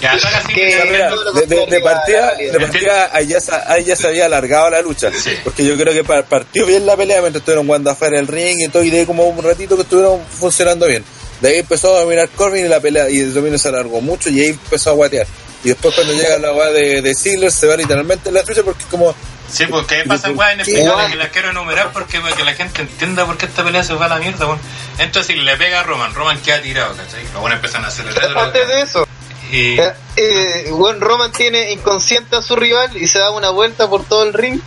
[0.00, 4.68] Ya de, de- de partida, de partida ahí, ya, se- ahí ya se había alargado
[4.70, 5.10] la lucha.
[5.10, 5.30] Sí.
[5.42, 8.58] Porque yo creo que pa- partió bien la pelea mientras estuvieron jugando afuera del ring
[8.60, 11.02] y todo, y de ahí como un ratito que estuvieron funcionando bien.
[11.40, 14.28] De ahí empezó a dominar Corbin y la pelea, y el dominio se alargó mucho
[14.28, 15.26] y ahí empezó a guatear.
[15.64, 18.62] Y después cuando llega la weá de, de Ziggler se va literalmente en la lucha
[18.62, 19.14] porque es como,
[19.50, 20.70] Sí, porque ahí pasan ¿Por weas qué?
[20.72, 23.82] inexplicables que las quiero enumerar porque para que la gente entienda por qué esta pelea
[23.82, 24.60] se va a la mierda, bueno.
[24.98, 27.22] Entonces le pega a Roman, Roman queda tirado, ¿cachai?
[27.32, 28.36] Los buenos empiezan a acelerar.
[28.38, 29.08] Antes de eso,
[29.50, 33.88] Y eh, eh, bueno, Roman tiene inconsciente a su rival y se da una vuelta
[33.88, 34.60] por todo el ring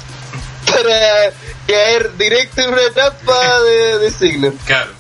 [0.65, 1.31] para
[1.68, 4.53] caer directo en una trampa de, de Ziggler.
[4.65, 4.91] claro.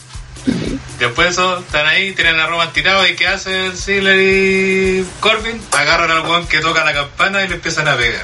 [1.07, 5.59] Después de eso, están ahí, tienen a Roman tirado y ¿qué hacen Ziggler y Corbin?
[5.71, 8.21] Agarran al weón que toca la campana y le empiezan a pegar.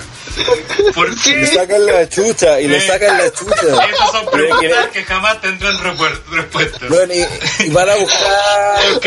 [0.93, 3.55] ¿Por le sacan la chucha, y le sacan la chucha.
[3.91, 6.77] Esas son preguntas que jamás tendrán repuer- respuesta.
[6.87, 7.25] Bueno, y,
[7.65, 9.05] y van a buscar, Ok,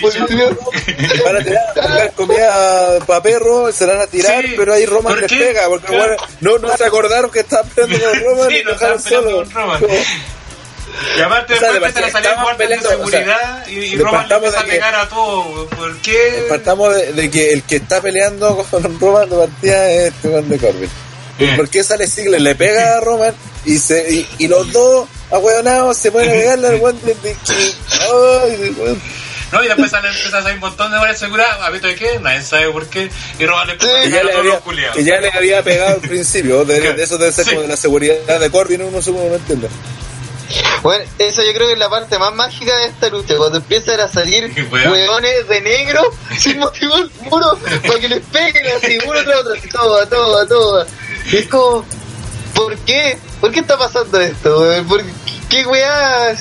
[0.00, 0.26] Policía.
[1.24, 4.54] van a tirar, a buscar comida para perros, se la van a tirar, Sí.
[4.56, 5.38] pero ahí Roman ¿Por les qué?
[5.38, 6.16] pega, porque Claro.
[6.16, 9.30] bueno, no, no se acordaron que estaban peleando con Roman Sí, y no estaban peleando
[9.30, 9.44] solo.
[9.44, 9.82] con Roman.
[11.16, 13.20] Y aparte O sea, después de empiezan a salir estaban guardias de peleando, o sea,
[13.20, 15.66] seguridad y, y Roman le empieza a pegar a todo.
[15.68, 16.46] ¿Por qué?
[16.48, 20.48] Partamos de, de que el que está peleando con Roman de partida es este Juan
[20.48, 20.90] de Corbin.
[21.38, 22.40] ¿Y por qué sale Ziggler?
[22.40, 26.78] Le pega a Roman y se y, y los dos ahueonados se pueden pegarle al
[26.78, 27.36] guante de.
[28.00, 28.98] Ay.
[29.50, 31.62] No, y después sale, empieza a salir un montón de guardias de seguridad.
[31.62, 32.18] ¿A visto de qué?
[32.20, 33.10] Nadie sabe por qué.
[33.38, 35.62] Y Roman le empieza a Sí, pegar a le todos los que ya le había
[35.62, 36.64] pegado al principio.
[36.64, 37.50] De, de eso debe ser Sí.
[37.50, 39.68] como de la seguridad de Corbin, uno supongo no entiende.
[40.82, 44.00] Bueno, eso yo creo que es la parte más mágica de esta lucha, cuando empiezan
[44.00, 46.02] a salir hueones de negro
[46.38, 50.86] sin motivo alguno para que les peguen así, uno tras otro, así, todo, todo, todo.
[51.30, 51.84] Y es como,
[52.54, 53.18] ¿por qué?
[53.40, 54.60] ¿Por qué está pasando esto?
[54.60, 54.86] weón?
[54.86, 55.02] ¿Por
[55.48, 56.36] qué weá?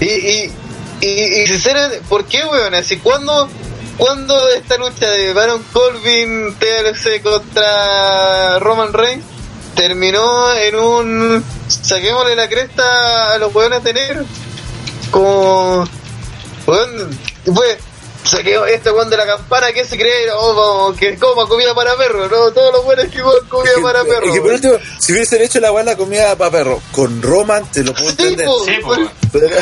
[0.00, 0.52] Y, y,
[1.00, 2.74] y, y sinceramente, ¿por qué weón?
[2.74, 3.48] Así, ¿cuándo,
[3.96, 9.37] ¿cuándo esta lucha de Baron Corbin TLC contra Roman Reigns
[9.78, 14.24] terminó en un saquémosle la cresta a los hueones de negro?
[15.10, 15.84] Como,
[16.66, 17.18] weón,
[17.54, 17.78] fue,
[18.24, 21.96] saqueo este weón de la campana que se cree, oh, vamos, que coma comida para
[21.96, 24.26] perro, no, todos los buenos que coman comida para perro.
[24.26, 27.84] Es que por último, si hubiesen hecho la buena comida para perro con Roman, te
[27.84, 28.46] lo puedo Sí, entender.
[28.46, 28.96] po, Sí, po,
[29.32, 29.56] pero-.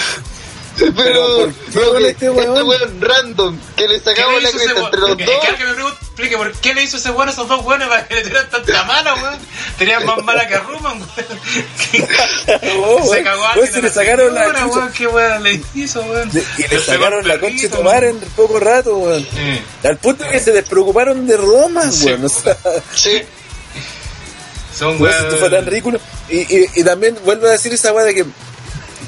[0.78, 2.66] Pero- Pero, Pero, ¿por qué pero con este este weón?
[2.68, 4.86] weón random, que le ¿Qué sacamos le la hizo ese cresta weón?
[4.94, 5.44] entre los Es que dos.
[5.48, 8.06] alguien me pregunta, explique, ¿por qué le hizo ese weón a esos dos weones para
[8.08, 9.38] que le tiraran tanta mala, weón?
[9.78, 11.06] Tenían más mala que Roman, weón.
[12.78, 13.24] Oh, Se weón.
[13.24, 14.92] cagó a Weón, alguien se le la sacaron la weón.
[14.92, 16.30] ¿Qué weón le hizo, weón?
[16.58, 19.26] Y le sacaron la concha de madre en poco rato, weón.
[19.84, 22.24] Al punto que se despreocuparon de Roman, Sí, weón.
[22.24, 22.56] O sea,
[22.94, 23.22] Sí,
[24.76, 25.98] Son Weón, esto fue tan ridículo.
[26.28, 28.26] Y, y, y también vuelvo a decir esa weá de que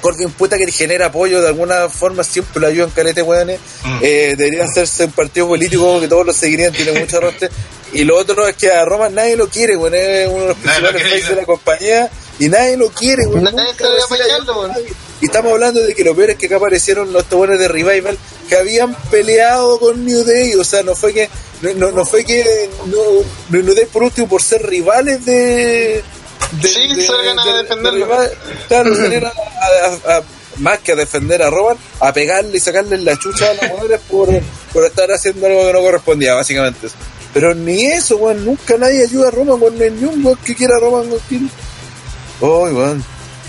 [0.00, 3.60] Corbin puta que genera apoyo de alguna forma, siempre lo ayudan calete, weones.
[3.84, 3.98] Mm.
[4.02, 7.50] Eh, debería hacerse un partido político que todos lo seguirían, tiene mucho roster.
[7.92, 10.56] Y lo otro es que a Roman nadie lo quiere, weón, es uno de los
[10.58, 13.44] principales faces de la compañía y nadie lo quiere, weón.
[13.44, 14.92] Nadie.
[15.20, 18.16] Y estamos hablando de que lo peor es que acá aparecieron los buenos de Revival
[18.48, 21.28] que habían peleado con New Day, o sea, no fue que
[21.60, 22.98] no, no, no fue que no,
[23.50, 26.02] New Day por último por ser rivales de,
[26.52, 28.08] de Sí, salgan a defenderlo.
[28.68, 28.90] Claro,
[29.26, 30.22] a, a- a-
[30.58, 34.00] más que a defender a Roman, a pegarle y sacarle la chucha a los jugadores
[34.10, 34.28] por,
[34.72, 36.88] por estar haciendo algo que no correspondía, básicamente.
[37.32, 40.38] Pero ni eso, weón, nunca nadie ayuda a Roman, weón, no hay ni un weón
[40.44, 41.50] que quiera a Roman, weón.
[42.40, 43.04] Uy, weón.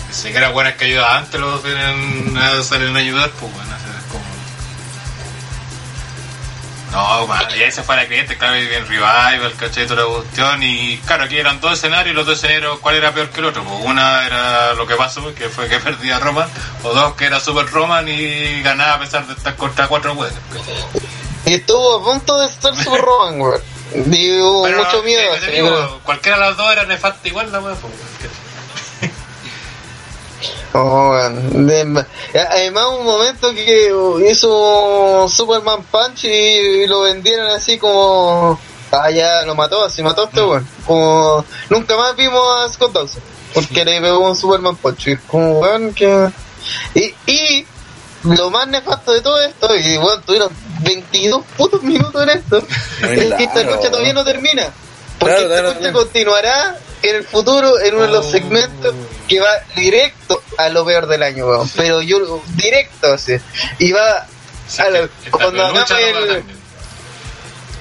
[0.08, 3.70] Ni siquiera buenas que ayuda antes los vienen a salen a ayudar, pues bueno,
[6.90, 10.08] No, man, y ahí se fue la cliente, claro, y bien revival, caché, toda la
[10.08, 13.38] cuestión, y claro, aquí eran dos escenarios, y los dos escenarios, ¿cuál era peor que
[13.38, 13.62] el otro?
[13.62, 16.48] Pues una era lo que pasó, que fue que perdía Roman,
[16.82, 20.38] o dos que era Super Roman y ganaba a pesar de estar contra cuatro weones.
[21.46, 23.62] Y estuvo a punto de estar su Roman, weón.
[23.92, 25.34] Pero, mucho miedo.
[25.40, 27.76] te digo, cualquiera de las dos era nefasta igual la pues,
[30.72, 31.16] Oh.
[31.52, 32.04] De-
[32.48, 33.92] Además, un momento que
[34.30, 38.58] hizo Superman Punch y lo vendieron así como.
[38.92, 40.66] Ah, ya lo mató, así mató a este weón.
[40.86, 41.44] Como.
[41.70, 43.22] Nunca más vimos a Scott Dawson.
[43.54, 45.08] Porque le pegó un Superman Punch.
[45.08, 46.30] Y es como, weón, que.
[46.94, 47.66] Y, y
[48.24, 50.50] lo más nefasto de todo esto, y bueno, tuvieron
[50.82, 54.68] 22 putos minutos en esto, es que esta lucha todavía no termina.
[55.18, 55.98] Porque Claro, esta lucha claro.
[55.98, 58.30] continuará en el futuro en uno de los Oh.
[58.30, 58.94] segmentos
[59.28, 61.70] que va directo a lo peor del año, weón.
[61.76, 63.36] Pero yo, directo, así.
[63.78, 64.26] Y va
[64.68, 66.44] Sí, a la- cuando hagamos el,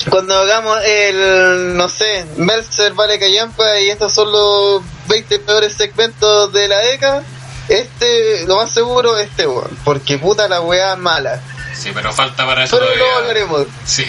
[0.10, 6.52] cuando hagamos el, no sé, Meltzer vale callampa y estos son los 20 peores segmentos
[6.54, 7.24] de la década,
[7.68, 9.78] este, lo más seguro, este weón.
[9.84, 11.41] Porque puta la weá mala.
[11.76, 13.68] Sí, pero falta para eso Pero luego hablaremos.
[13.86, 14.06] Sí.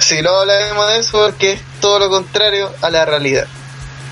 [0.00, 3.46] Si no hablaremos de eso porque es todo lo contrario a la realidad.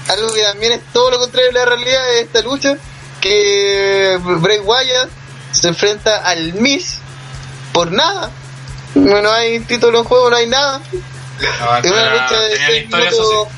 [0.08, 2.76] Algo que también es todo lo contrario a la realidad es esta lucha
[3.20, 5.08] que Bray Wyatt
[5.52, 6.98] se enfrenta al Miz
[7.72, 8.30] por nada.
[8.94, 10.80] No no hay título en juego, no hay nada.
[11.60, 13.48] No, Es una lucha de seis historia, minutos.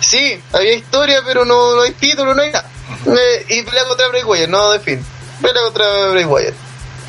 [0.00, 2.68] Sí, había historia, pero no, no hay título, no hay nada.
[3.06, 5.04] Eh, y pelea contra Bray Wyatt, no de fin.
[5.40, 6.54] Pelea contra Bray Wyatt.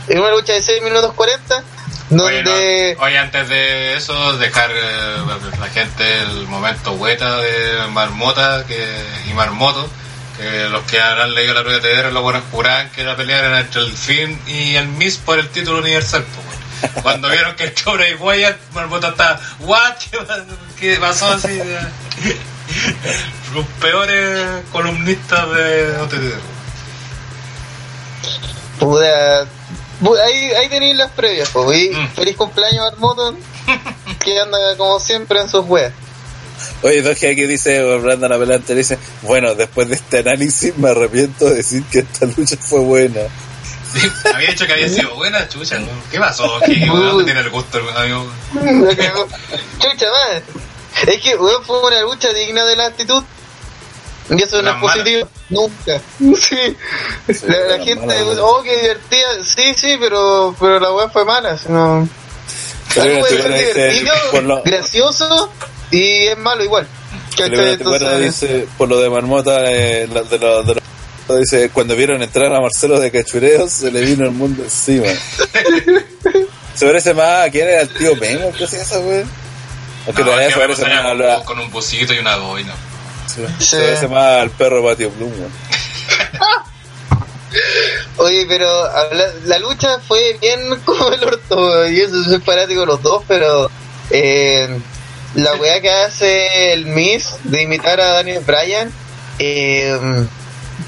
[0.09, 1.63] En una lucha de 6 minutos 40,
[2.21, 2.95] Oye, donde...
[2.97, 5.17] no, oye, antes de eso, dejar eh,
[5.59, 8.85] la gente el momento hueta de Marmota que,
[9.29, 9.89] y Marmoto,
[10.37, 13.39] que los que habrán leído la rueda de TDR, los buenos juraban que la pelea
[13.39, 16.25] era entre el Finn y el Miss por el título universal.
[16.37, 17.03] weón.
[17.03, 17.73] Cuando vieron que el
[18.11, 19.93] y Wyatt, Marmota está, ¿what?
[20.11, 20.43] ¿Qué pa-
[20.79, 21.59] ¿Qué pasó así?
[23.53, 26.39] los peores columnistas de OTTR.
[28.79, 29.47] Puta, bu-
[30.25, 32.07] ahí, ahí tenéis las previas, po, y Mm.
[32.15, 33.35] feliz cumpleaños Marmoto,
[34.23, 35.93] que anda como siempre en sus weas.
[36.81, 41.55] Oye, Doge aquí dice, Brandon Apelante dice, bueno, después de este análisis me arrepiento de
[41.55, 43.21] decir que esta lucha fue buena.
[43.93, 43.99] Sí,
[44.33, 45.77] había dicho que había sido buena, chucha.
[45.79, 45.87] ¿no?
[46.11, 46.59] ¿Qué pasó?
[46.65, 48.25] ¿Qué, ¿Dónde tiene el gusto, amigo?
[49.79, 50.43] Chucha madre.
[51.07, 53.23] Es que weón, fue una lucha digna de la actitud.
[54.29, 55.27] Y eso no La es positivo.
[55.49, 56.01] Nunca.
[56.39, 56.77] Sí.
[57.47, 59.43] La, la la gente, mala, oh, qué divertida.
[59.43, 61.57] Sí, sí, pero, pero la wea fue mala.
[61.57, 62.07] si no-
[62.93, 65.51] Pero Algo puede ser divertido, lo, gracioso
[65.91, 66.87] y es malo igual.
[67.37, 70.75] Entonces, dice, por lo de Marmota, eh, la- de lo, de
[71.27, 75.07] lo- dice, cuando vieron entrar a Marcelo de Cachureo, se le vino el mundo encima.
[76.75, 79.23] se parece más a quién era el tío Memo, ¿qué hacía esa wey?
[80.05, 82.73] Aunque No, todavía que se parece más con, a- con un busito y una boina.
[83.35, 83.75] Se, Sí.
[83.77, 85.31] parece más al perro Patio Plum.
[88.17, 88.67] Oye, pero
[89.45, 93.69] la lucha fue bien como el orto, y eso soy fanático de los dos, pero
[94.09, 94.67] eh,
[95.35, 98.91] la weá que hace el Miss de imitar a Daniel Bryan,
[99.39, 100.25] eh,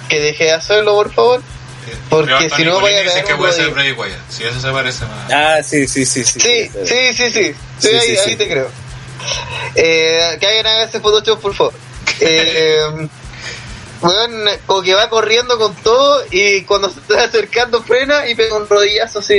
[0.09, 1.41] que deje de hacerlo, por favor.
[2.09, 3.76] Porque si no vaya a dice pegar que puede ser rodillo.
[3.76, 4.19] Bray Wyatt.
[4.30, 5.31] Si eso se parece más.
[5.31, 6.39] Ah, sí, sí, sí, sí.
[6.39, 7.31] Sí, sí, sí, sí.
[7.31, 8.35] Sí, Sí, ahí, sí, ahí sí.
[8.38, 8.69] te creo.
[9.76, 11.73] Eh, que alguien haga ese Photoshop, por favor.
[12.19, 13.07] Eh,
[14.02, 18.56] weón, como que va corriendo con todo y cuando se está acercando frena y pega
[18.56, 19.36] un rodillazo así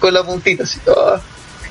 [0.00, 0.64] con la puntita.
[0.64, 1.20] Así, ah.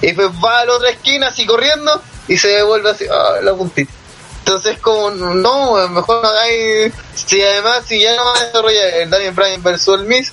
[0.02, 3.54] Y después va a la otra esquina así corriendo y se devuelve así, ah, la
[3.54, 3.92] puntita.
[4.40, 6.94] Entonces como, no, mejor no hagáis...
[7.16, 10.32] Si además, si ya no va a desarrollar el Daniel Bryan versus el Miss,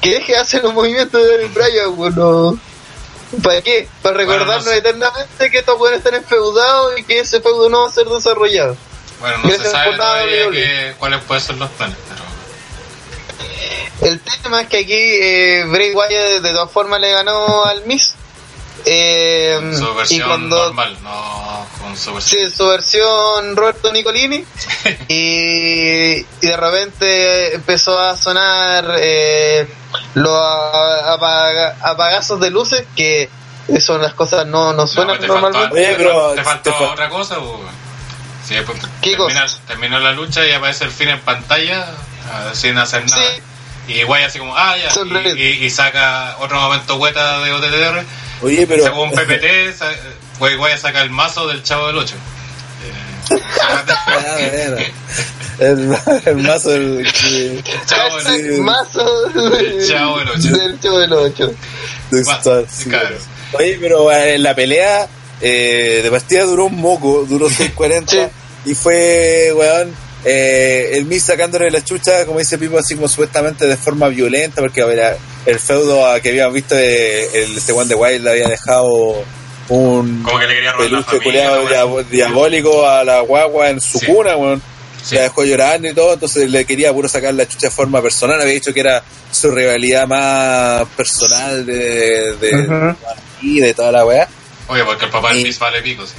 [0.00, 2.58] que deje de hacer los movimientos de Daniel Bryan, weón, no...
[3.42, 3.88] ¿Para qué?
[4.02, 4.78] Para Bueno, recordarnos no sé.
[4.78, 8.76] eternamente que estos buenos están enfeudados y que ese feudo no va a ser desarrollado.
[9.22, 12.22] Bueno, no se Gracias sabe por nada, todavía que- cuáles pueden ser los planes, pero...
[14.10, 18.14] El tema es que aquí eh, Bray Wyatt de todas formas le ganó al Miz.
[18.84, 22.50] Eh, Su y versión cuando normal, no con su versión...
[22.50, 24.44] Sí, su versión Roberto Nicolini.
[25.08, 29.68] y, y de repente empezó a sonar eh,
[30.14, 33.30] los apaga- apagazos de luces, que
[33.78, 35.78] son las cosas no, no suenan No, faltó, normalmente.
[35.78, 37.50] Oye, pero te faltó te fal- otra cosa, pues,
[38.52, 41.86] Sí, pues, ¿Qué termina, terminó la lucha y aparece el fin en pantalla
[42.30, 43.22] ah, sin hacer nada.
[43.22, 43.42] Sí.
[43.94, 44.90] Y Guay así como, ah, ya.
[45.34, 48.04] Y, y- y saca otro momento hueta de OTTR.
[48.42, 48.84] Oye, pero.
[48.84, 49.92] Según PPT, sa-
[50.38, 52.14] Guay Guay saca el mazo del Chavo del 8.
[53.60, 53.84] Ah,
[54.50, 54.76] bueno.
[55.58, 57.06] El, el mazo del.
[57.86, 58.60] Chavo del Hashtag sí.
[58.62, 59.26] mazo
[59.58, 60.48] El Chavo del Ocho.
[60.56, 61.54] del Chavo del 8.
[62.10, 62.88] de Ma- Star, sí.
[62.88, 63.16] claro.
[63.52, 65.06] Oye, pero eh, la pelea
[65.40, 68.18] eh, de partida duró un moco, duró 6.40 Sí.
[68.64, 69.94] Y fue, weón,
[70.24, 74.60] eh, el Miz sacándole la chucha, como dice Pipo, así como supuestamente de forma violenta,
[74.60, 75.16] porque a ver,
[75.46, 79.24] el feudo a que habíamos visto, eh, el, este Juan de Wild le había dejado
[79.68, 83.98] un Como que le quería robar la peluche familia, diabólico a la guagua en su
[83.98, 84.06] Sí.
[84.06, 84.62] cuna, weón.
[85.04, 85.16] Sí.
[85.16, 88.40] La dejó llorando y todo, entonces le quería puro sacar la chucha de forma personal.
[88.40, 89.02] Había dicho que era
[89.32, 92.94] su rivalidad más personal de, de,
[93.40, 94.28] y de toda la weá.
[94.68, 96.14] Oye, porque el papá del Miss vale pico, sí.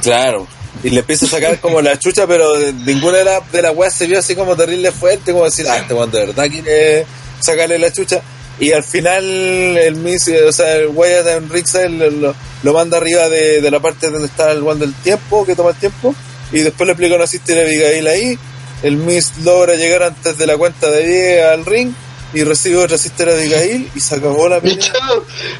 [0.00, 0.46] Claro.
[0.84, 3.74] Y le empieza a sacar como la chucha, pero de- ninguna de las de las
[3.74, 7.06] weas se vio así como terrible fuerte, como decir, ah, este weón de verdad quiere
[7.40, 8.20] sacarle la chucha.
[8.60, 12.72] Y al final el Miss, eh, o sea, el Wyatt en ringside lo, lo, lo
[12.72, 15.76] manda arriba de, de la parte donde está el one del tiempo, que toma el
[15.76, 16.14] tiempo,
[16.52, 18.38] y después le aplica una Sister Abigail ahí.
[18.82, 21.92] El Miss logra llegar antes de la cuenta de 10 al ring
[22.34, 24.92] y recibe otra Sister Abigail y se acabó la pelea.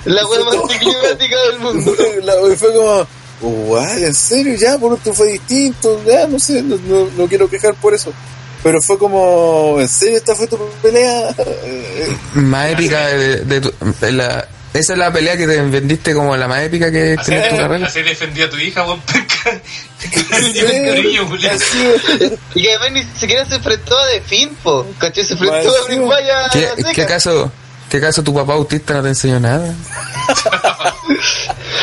[0.05, 1.97] la wea más anticlimática del mundo.
[2.23, 3.07] La- y fue como,
[3.43, 7.49] guay, en serio, ya, por último fue distinto, ya, no sé, no, no, no quiero
[7.51, 8.13] quejar por eso.
[8.63, 11.35] Pero fue como, ¿en serio esta fue tu pelea?
[12.35, 16.35] Más épica de, de tu- de la, esa es la pelea que te vendiste como
[16.37, 17.87] la más épica que Así, tienes en tu carrera.
[17.87, 18.85] así defendía a tu hija.
[20.33, 20.59] Así,
[22.55, 24.87] Y que además ni siquiera se enfrentó a The Fin, po.
[24.99, 25.25] ¿Cachai?
[25.25, 25.95] Se enfrentó a.
[25.95, 27.53] Wyatt ¿Qué, ¿Qué acaso,
[27.93, 29.71] ¿Qué acaso tu papá autista no te enseñó nada?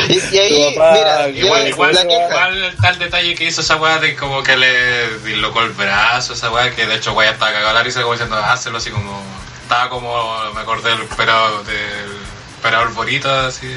[0.08, 2.26] Y, y ahí, papá, mira, Igual, igual, la queja.
[2.28, 6.32] igual el tal detalle que hizo esa weá de como que le dislocó el brazo,
[6.32, 9.22] esa weá que de hecho weá estaba cagado la risa como diciendo, hazlo así como,
[9.62, 12.10] estaba como, me acordé del operador, del
[12.58, 13.72] operador Borita así,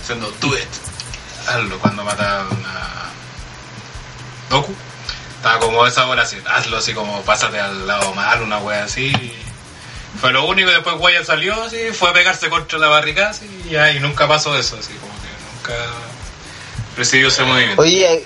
[0.00, 0.64] diciendo, do it,
[1.48, 3.10] hazlo cuando mataron a
[4.48, 4.74] Doku.
[5.36, 9.12] Estaba como esa hora así, hazlo así como pásate al lado mal, una wea así.
[10.20, 13.34] Fue lo único y después Guaya salió así, fue a pegarse contra la barricada
[13.68, 15.92] y, y nunca pasó eso, así como que nunca
[16.96, 17.82] recibió ese movimiento.
[17.82, 18.24] Oye,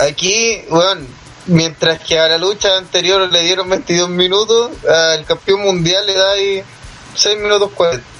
[0.00, 1.06] aquí, bueno,
[1.46, 6.32] mientras que a la lucha anterior le dieron 22 minutos, al campeón mundial le da
[6.32, 6.62] ahí
[7.14, 8.13] 6 minutos 40.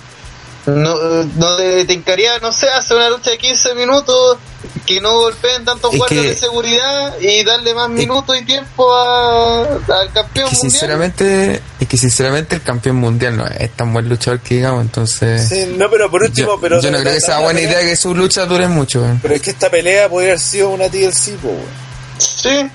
[0.66, 0.94] No,
[1.36, 4.38] no te tincaría, no sé, hacer una lucha de 15 minutos,
[4.86, 9.62] que no golpeen tantos guardias que- de seguridad y darle más minutos y tiempo a-
[9.64, 10.56] al campeón que mundial.
[10.56, 15.46] sinceramente, es que sinceramente el campeón mundial no es tan buen luchador que digamos, entonces
[15.48, 16.80] sí, no, pero por último, yo, pero...
[16.80, 19.02] yo no creo que sea buena idea que su lucha dure mucho.
[19.02, 19.18] weón.
[19.20, 21.84] Pero es que esta pelea podría haber sido una TLC, po, weón.
[22.18, 22.70] Sí,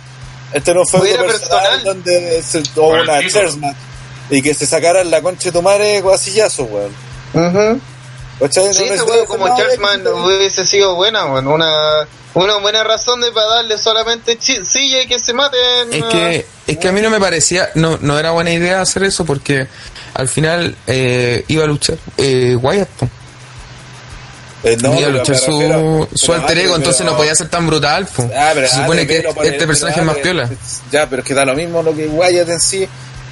[0.54, 1.84] Este no fue un personal, personal.
[1.86, 3.76] donde se el una chairs match
[4.30, 7.09] y que se sacaran la concha de tu madre guasillazo, weón.
[7.34, 8.66] ¿Cachai?
[8.68, 13.32] No Sí, ese juego como que- hubiese sido buena, bueno, una, una buena razón de
[13.32, 15.92] para darle solamente silla y que se maten.
[15.92, 19.04] Es que, es que a mí no me parecía, no, no era buena idea hacer
[19.04, 19.68] eso porque
[20.14, 22.90] al final eh, iba a luchar eh, Wyatt.
[24.62, 27.66] Eh, no, iba a luchar su, su alter ego, entonces pero- no podía ser tan
[27.68, 28.06] brutal.
[28.08, 28.30] po.
[28.36, 30.50] Ah, pero Se supone que este personaje es más piola.
[30.92, 32.88] Ya, pero es que da lo mismo lo que Wyatt en sí,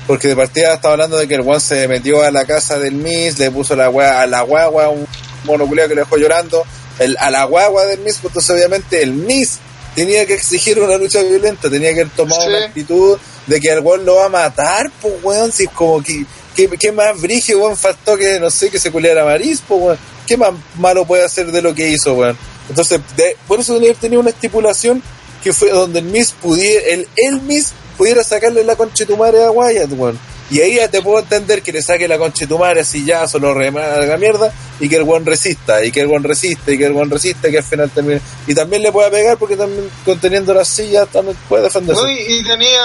[0.07, 2.93] porque de partida estaba hablando de que el One se metió a la casa del
[2.95, 5.05] Miss, le puso la gua- a la guagua un
[5.43, 6.63] monoculeado que le dejó llorando,
[6.99, 9.59] el, a la guagua del Miss, pues entonces obviamente el Miss
[9.95, 12.47] tenía que exigir una lucha violenta, tenía que haber tomado Sí.
[12.47, 13.17] una actitud
[13.47, 16.25] de que el weón lo va a matar, pues weón, si es como que,
[16.55, 19.81] que, que más brigio, weón, faltó que, no sé, que se culiara a Maris, pues
[19.81, 22.38] weón, ¿qué más malo puede hacer de lo que hizo, weón?
[22.69, 25.01] Entonces, de- por eso tenía tener una estipulación
[25.43, 29.91] que fue donde el Miss pudiera, el, el Miss pudiera sacarle la conchetumare a Wyatt,
[29.91, 30.19] weón.
[30.49, 34.18] Y ahí ya te puedo entender que le saque la conchetumare así ya, solo la
[34.18, 34.49] mierda,
[34.80, 37.49] y que el weón resista, y que el weón resista, y que el weón resista,
[37.49, 41.06] y que al final también, y también le pueda pegar porque también conteniendo la silla
[41.06, 42.02] también puede defenderse.
[42.02, 42.82] no, y, y tenía,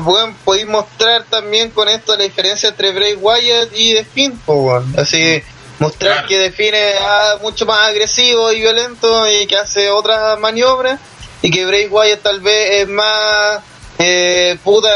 [0.00, 4.92] bueno, podéis mostrar también con esto la diferencia entre Bray Wyatt y The Finn, weón.
[4.98, 5.40] así
[5.78, 6.28] mostrar Claro.
[6.28, 10.98] que define a mucho más agresivo y violento y que hace otras maniobras
[11.42, 13.60] y que Bray Wyatt tal vez es más
[13.98, 14.88] eh, puta,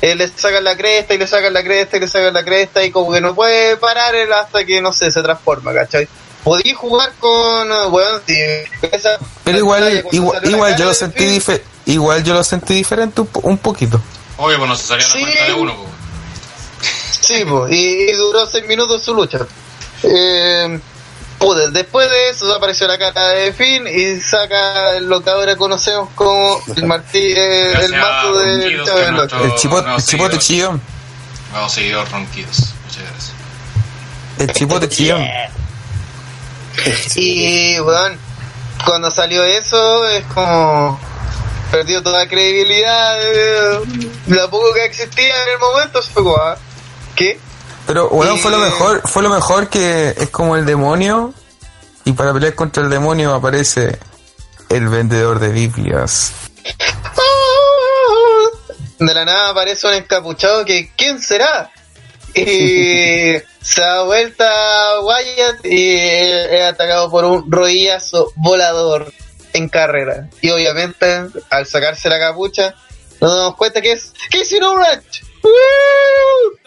[0.00, 2.84] eh, le sacan la cresta y le sacan la cresta y le sacan la cresta
[2.84, 6.08] y como que no puede parar él hasta que, no sé, se transforma, ¿cachai?
[6.44, 8.34] Podí jugar con, eh, bueno, si
[8.90, 13.20] esa- Pero igual, igual, la igual yo lo sentí dife- igual yo lo sentí diferente
[13.20, 14.00] un, po- un poquito.
[14.38, 15.20] Obvio, pues no se salía la Sí.
[15.20, 15.92] cuenta de uno, pues.
[17.20, 19.38] Sí, y, y duró seis minutos su lucha.
[20.02, 20.80] Eh,
[21.42, 26.08] pude, después de eso apareció la cara de Finn y saca lo que ahora conocemos
[26.14, 28.66] como el martí, eh, Gracias el mazo a de.
[29.44, 30.80] El chipote, el chipote chillón.
[31.52, 32.74] Vamos seguidor ronquidos.
[32.84, 33.32] Muchas gracias.
[34.38, 35.22] El chipote chillón.
[37.16, 38.16] Y bueno,
[38.84, 40.98] cuando salió eso es como
[41.70, 43.80] perdió toda credibilidad, eh,
[44.28, 46.56] la poco que existía en el momento fue como, ah,
[47.16, 47.38] ¿qué?
[47.86, 51.34] Pero bueno, fue lo mejor, fue lo mejor que es como el demonio
[52.04, 53.98] y para pelear contra el demonio aparece
[54.68, 56.32] el vendedor de Biblias.
[58.98, 61.72] De la nada aparece un encapuchado que, ¿quién será?
[62.34, 69.12] Y se da vuelta Wyatt y es atacado por un rodillazo volador
[69.52, 70.28] en carrera.
[70.40, 72.74] Y obviamente, al sacarse la capucha,
[73.20, 75.24] nos damos cuenta que es Casey Orange.
[75.42, 76.61] ¡Woo!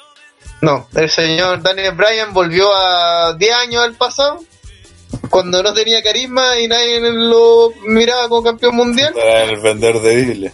[0.61, 4.39] No, el señor Daniel Bryan volvió a 10 años al pasado,
[5.29, 10.15] cuando no tenía carisma y nadie lo miraba como campeón mundial Era el vendedor de
[10.15, 10.53] Biblia.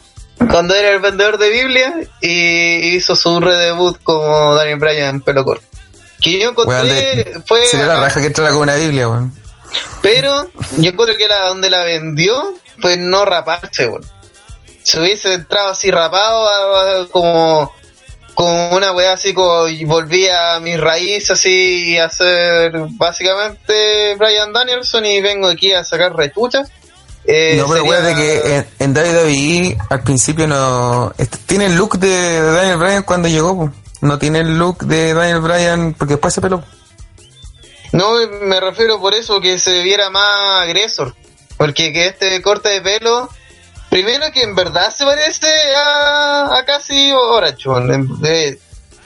[0.50, 5.46] cuando era el vendedor de Biblia y hizo su redebut como Daniel Bryan en pelo
[5.46, 5.66] corto.
[6.20, 9.34] Que yo encontré Weón, de- fue Sería la raja que entrara con una Biblia, weón.
[10.02, 14.04] pero yo encontré que la donde la vendió fue no raparse, weón.
[14.84, 17.72] Si hubiese entrado así rapado a- a- como
[18.34, 24.54] como una weá así como y volvía a mis raíces así a ser básicamente Brian
[24.54, 26.70] Danielson y vengo aquí a sacar rechuchas.
[27.26, 31.14] eh, no, pero sería- acuérdate que en, en WWE al principio no.
[31.46, 33.72] tiene el look de Daniel Bryan cuando llegó, po.
[34.02, 36.64] No tiene el look de Daniel Bryan porque después se peló.
[37.92, 38.14] No,
[38.44, 41.14] me refiero por eso que se viera más agresor.
[41.58, 43.30] Porque que este corte de pelo,
[43.92, 47.70] primero que en verdad se parece a, a casi Orange.
[48.26, 48.58] eh,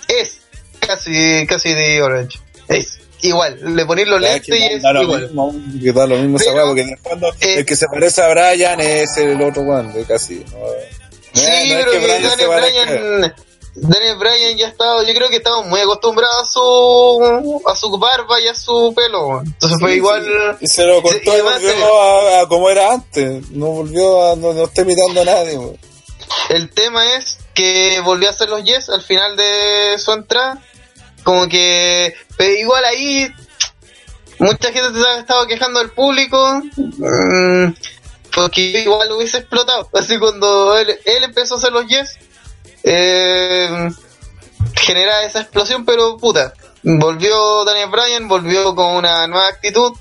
[0.07, 0.39] es
[0.79, 2.39] casi, casi de Orange.
[2.69, 3.59] Es igual.
[3.75, 5.21] Le ponéis los lentes que y es lo igual.
[5.23, 5.53] mismo,
[5.83, 7.87] que da lo mismo esa Pero, weá, porque en el fondo eh, el que se
[7.87, 10.35] parece a Brian es el otro weón, casi.
[10.35, 10.59] No,
[11.33, 12.47] Sí, es- no es pero que que Brian se.
[12.47, 13.35] Bryan,
[13.75, 18.39] Daniel Bryan ya estaba, yo creo que estamos muy acostumbrados a su, a su barba
[18.39, 19.41] y a su pelo.
[19.41, 20.57] Entonces fue Sí, igual.
[20.61, 23.49] Y se lo cortó y y volvió se- a, a como era antes.
[23.51, 24.35] No volvió a.
[24.37, 25.77] No, no está imitando a nadie, weón.
[26.49, 30.61] El tema es que volvió a hacer los yes al final de su entrada.
[31.23, 33.27] Como que, pero igual ahí,
[34.39, 36.61] mucha gente se ha estado quejando del público.
[36.77, 37.73] mm,
[38.33, 39.89] porque igual lo hubiese explotado.
[39.93, 42.17] Así cuando él, él empezó a hacer los yes,
[42.85, 43.89] eh,
[44.75, 46.53] genera esa explosión, pero puta.
[46.83, 49.91] Volvió Daniel Bryan, volvió con una nueva actitud.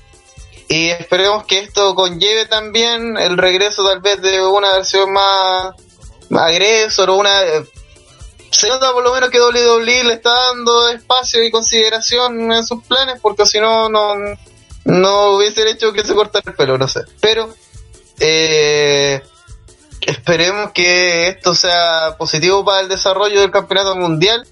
[0.67, 5.75] Y esperemos que esto conlleve también el regreso tal vez de una versión más
[6.31, 7.65] agresor o una eh,
[8.49, 12.83] se nota por lo menos que WWE le está dando espacio y consideración en sus
[12.83, 14.15] planes porque si no no
[14.85, 17.53] no hubiese hecho que se cortara el pelo no sé pero
[18.19, 19.21] eh,
[20.05, 24.47] esperemos que esto sea positivo para el desarrollo del campeonato mundial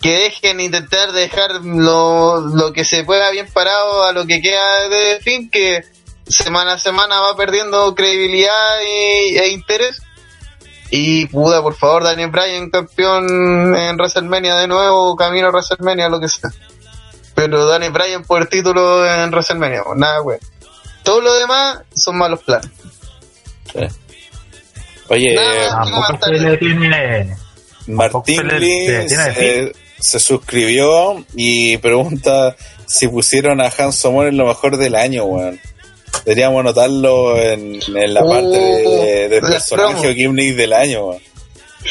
[0.00, 4.88] que dejen intentar dejar lo, lo que se pueda bien parado a lo que queda
[4.88, 5.82] de fin que
[6.28, 10.00] semana a semana va perdiendo credibilidad y, e interés
[10.90, 16.18] y puda, por favor, Daniel Bryan campeón en WrestleMania de nuevo, camino a WrestleMania, lo
[16.18, 16.50] que sea.
[17.34, 20.38] Pero Daniel Bryan por el título en WrestleMania, pues, nada, güey.
[21.04, 22.70] Todo lo demás son malos planes.
[25.10, 27.36] Oye, eh, Tampoco se le tiene.
[27.88, 29.72] Martín se le- Lee se se, de
[30.20, 32.56] suscribió y pregunta
[32.86, 35.60] si pusieron a Han Somon en lo mejor del año, weón.
[36.24, 40.08] Deberíamos anotarlo en, en la Uh, parte de, de la personaje promo.
[40.10, 41.22] o gimmick del año, weón.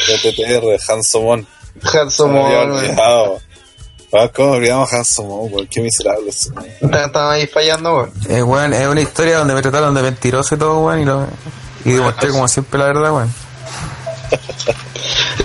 [0.07, 1.47] De TTR, Han.
[1.93, 2.55] Hanson, güey.
[2.55, 3.39] olvidado.
[4.11, 5.67] Ah, ¿Cómo olvidamos a Han Somon, weón?
[5.67, 6.93] Qué miserable ese weón.
[6.93, 8.37] Estaba ahí fallando, güey.
[8.37, 11.27] Eh, weón, es una historia donde me trataron de mentiroso y todo, weón, y, lo,
[11.85, 13.33] y demostré como siempre la verdad, weón.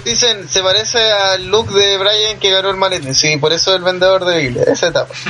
[0.05, 3.15] Dicen, se parece al look de Bryan que ganó el maletín.
[3.15, 5.15] Sí, por eso el vendedor de Biblia, esa etapa.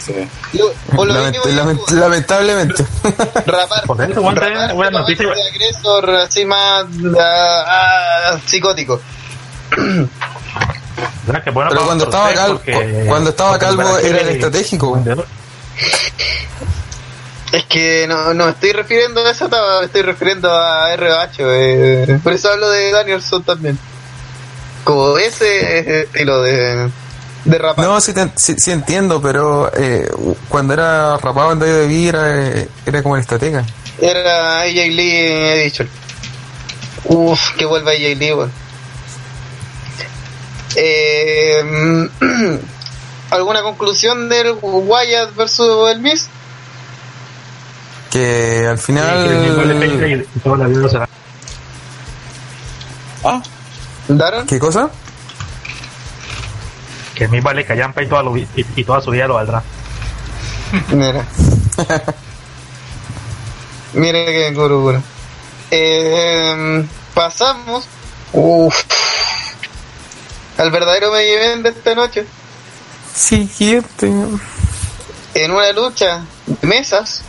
[0.00, 0.14] Sí.
[0.54, 2.84] Yo, por lo Lament- mínimo, yo- lament- lamentablemente.
[3.46, 6.84] rapar, Por eso, rapar buena- noticia, de agresor así más
[7.20, 7.64] ah,
[8.32, 9.00] ah, psicótico.
[11.26, 14.94] ¿Verdad que bueno Pero cuando estaba calvo, porque- cuando estaba calvo era el estratégico.
[14.94, 15.26] vendedor.
[17.52, 21.30] Es que no, no me estoy refiriendo a esa me estoy refiriendo a ROH.
[21.40, 23.78] Eh, por eso hablo de Danielson también.
[24.84, 26.90] Como ese estilo de,
[27.44, 27.84] de rapar.
[27.86, 30.10] No, sí, te- sí, sí entiendo, pero eh,
[30.48, 33.64] cuando era rapado en WWE era, eh, era como el estratega.
[33.98, 35.26] Era AJ Lee
[35.62, 35.88] Edition.
[37.04, 38.52] Uf, que vuelva AJ Lee, weón.
[40.76, 42.08] Eh,
[43.30, 46.28] ¿Alguna conclusión del Wyatt versus el Miz?
[48.10, 49.28] Que al final...
[53.24, 53.42] Ah,
[54.08, 54.46] ¿Daron?
[54.46, 54.90] ¿Qué cosa?
[57.14, 59.62] Que el mismo le callampa y toda, lo- y, y toda su vida lo valdrá.
[60.90, 61.24] Mira.
[63.94, 65.02] Mira que guru, guru.
[65.70, 67.86] Eh, pasamos
[68.32, 68.74] uf,
[70.56, 72.24] al verdadero me event de esta noche.
[73.14, 74.06] Siguiente.
[75.34, 77.22] En una lucha de mesas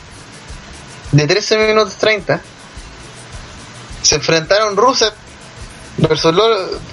[1.11, 2.41] de 13 minutos 30
[4.02, 5.14] se enfrentaron Rusev
[5.98, 6.34] versus,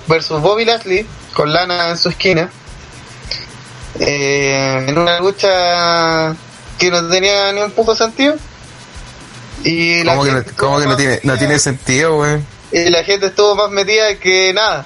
[0.06, 2.50] versus Bobby Lashley con Lana en su esquina
[4.00, 6.34] eh, en una lucha
[6.78, 8.36] que no tenía ni un poco sentido
[9.64, 12.42] y la ¿Cómo que, no, cómo que no tiene, no tiene sentido, güey?
[12.72, 14.84] y la gente estuvo más metida que nada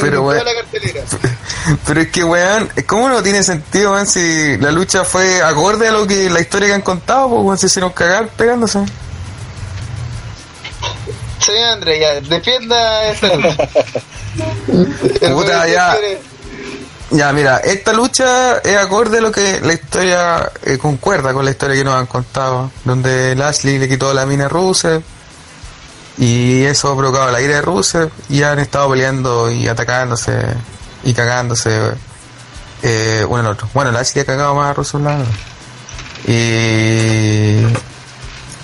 [0.00, 1.02] Pero, la cartelera.
[1.86, 5.92] Pero es que, weón, ¿cómo no tiene sentido, weón, si la lucha fue acorde a
[5.92, 8.80] lo que la historia que han contado, pues, weón, se hicieron cagar pegándose?
[11.38, 13.68] sí André ya defienda esta lucha.
[15.34, 15.96] Puta, ya.
[17.10, 21.50] Ya, mira, esta lucha es acorde a lo que la historia eh, concuerda con la
[21.50, 25.02] historia que nos han contado, donde Lashley le quitó la mina a Rusev
[26.18, 30.40] y eso ha provocado la ira de Rusev y han estado peleando y atacándose
[31.04, 31.92] y cagándose
[32.82, 33.68] eh, uno al otro.
[33.74, 35.32] Bueno, Lashley ha cagado más a Rusev, la verdad.
[36.26, 37.66] Y,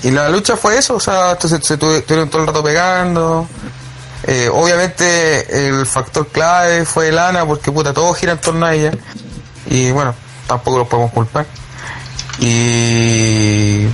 [0.07, 3.49] y la lucha fue eso, o sea, entonces se estuvieron todo el rato pegando.
[4.25, 8.91] Eh, obviamente el factor clave fue Lana porque puta todo gira en torno a ella
[9.70, 10.12] y bueno
[10.49, 11.47] tampoco los podemos culpar
[12.41, 13.87] y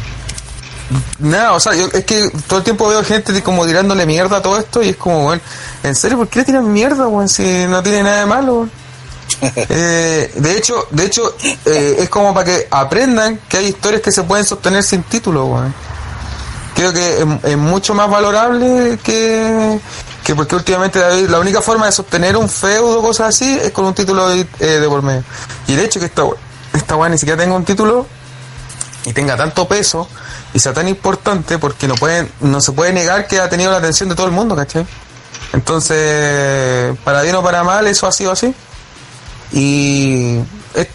[1.18, 4.42] nada o sea yo, es que todo el tiempo veo gente como tirándole mierda a
[4.42, 5.42] todo esto y es como bueno
[5.82, 8.70] en serio por qué le tiran mierda weón si no tiene nada de malo weón?
[9.40, 11.34] Eh, de hecho de hecho
[11.64, 15.46] eh, es como para que aprendan que hay historias que se pueden sostener sin título
[15.46, 15.74] weón
[16.74, 19.80] creo que es, es mucho más valorable que,
[20.24, 23.70] que porque últimamente David, la única forma de sostener un feudo o cosas así es
[23.70, 25.24] con un título de, eh, de por medio.
[25.66, 26.24] Y de hecho que esta,
[26.72, 28.06] esta weá ni siquiera tenga un título
[29.04, 30.08] y tenga tanto peso
[30.54, 33.78] y sea tan importante porque no pueden, no se puede negar que ha tenido la
[33.78, 34.86] atención de todo el mundo, ¿cachai?
[35.52, 38.54] Entonces, para bien o para mal, eso ha sido así.
[39.52, 40.38] Y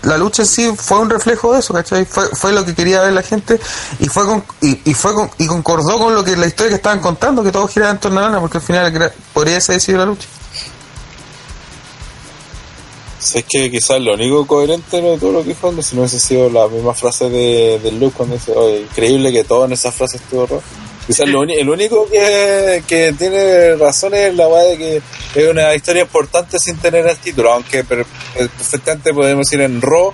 [0.04, 2.06] la lucha en sí fue un reflejo de eso, ¿cachai?
[2.06, 3.60] Fue, fue lo que quería ver la gente
[4.00, 7.00] y fue con, y, fue con- y concordó con lo que la historia que estaban
[7.00, 9.74] contando, que todo giraba en torno a Lana, porque al final era- por ella se
[9.74, 10.28] decidió la lucha.
[13.20, 16.20] Si es que quizás lo único coherente de todo lo que dijo, si no hubiese
[16.20, 19.92] sido la misma frase de, de Luke cuando dice, oye, increíble que todo en esa
[19.92, 20.64] frase estuvo rojo.
[21.06, 25.02] Quizás lo el único que, que tiene razón es la weá de que
[25.36, 28.06] es una historia importante sin tener el título, aunque per-
[28.36, 30.14] perfectamente podemos decir en Raw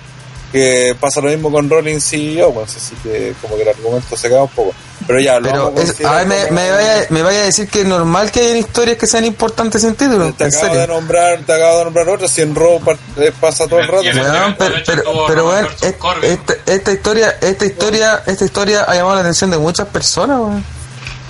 [0.56, 4.28] que pasa lo mismo con Rollins y Owens, así que como que el argumento se
[4.30, 4.72] cae un poco.
[5.06, 7.44] Pero ya, lo Pero a es, considerar a ver, me, me vaya, me vaya a
[7.44, 10.74] decir que es normal que hayan historias que sean importantes sin título, Te en acabo
[10.74, 12.80] de nombrar, te acabo de nombrar otra, si en Raw
[13.18, 14.02] eh, pasa todo el rato.
[14.02, 15.44] En pero,
[15.98, 16.30] Corbin.
[16.30, 20.62] esta, esta historia, esta historia, esta historia ha llamado la atención de muchas personas.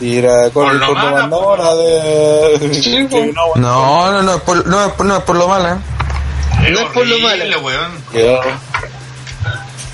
[0.00, 0.94] Y era con Por lo
[1.30, 2.74] por de.
[2.74, 3.34] Sí, pues.
[3.34, 5.78] no, No, no, no, es por, no, por, no es por lo mala.
[6.70, 7.60] No es por lo malo.
[7.60, 7.92] weón.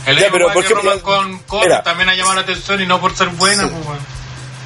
[0.07, 1.41] El Ya, pero ¿por qué con
[1.85, 3.99] también ha llamado la atención y no por ser buena, pues, weón.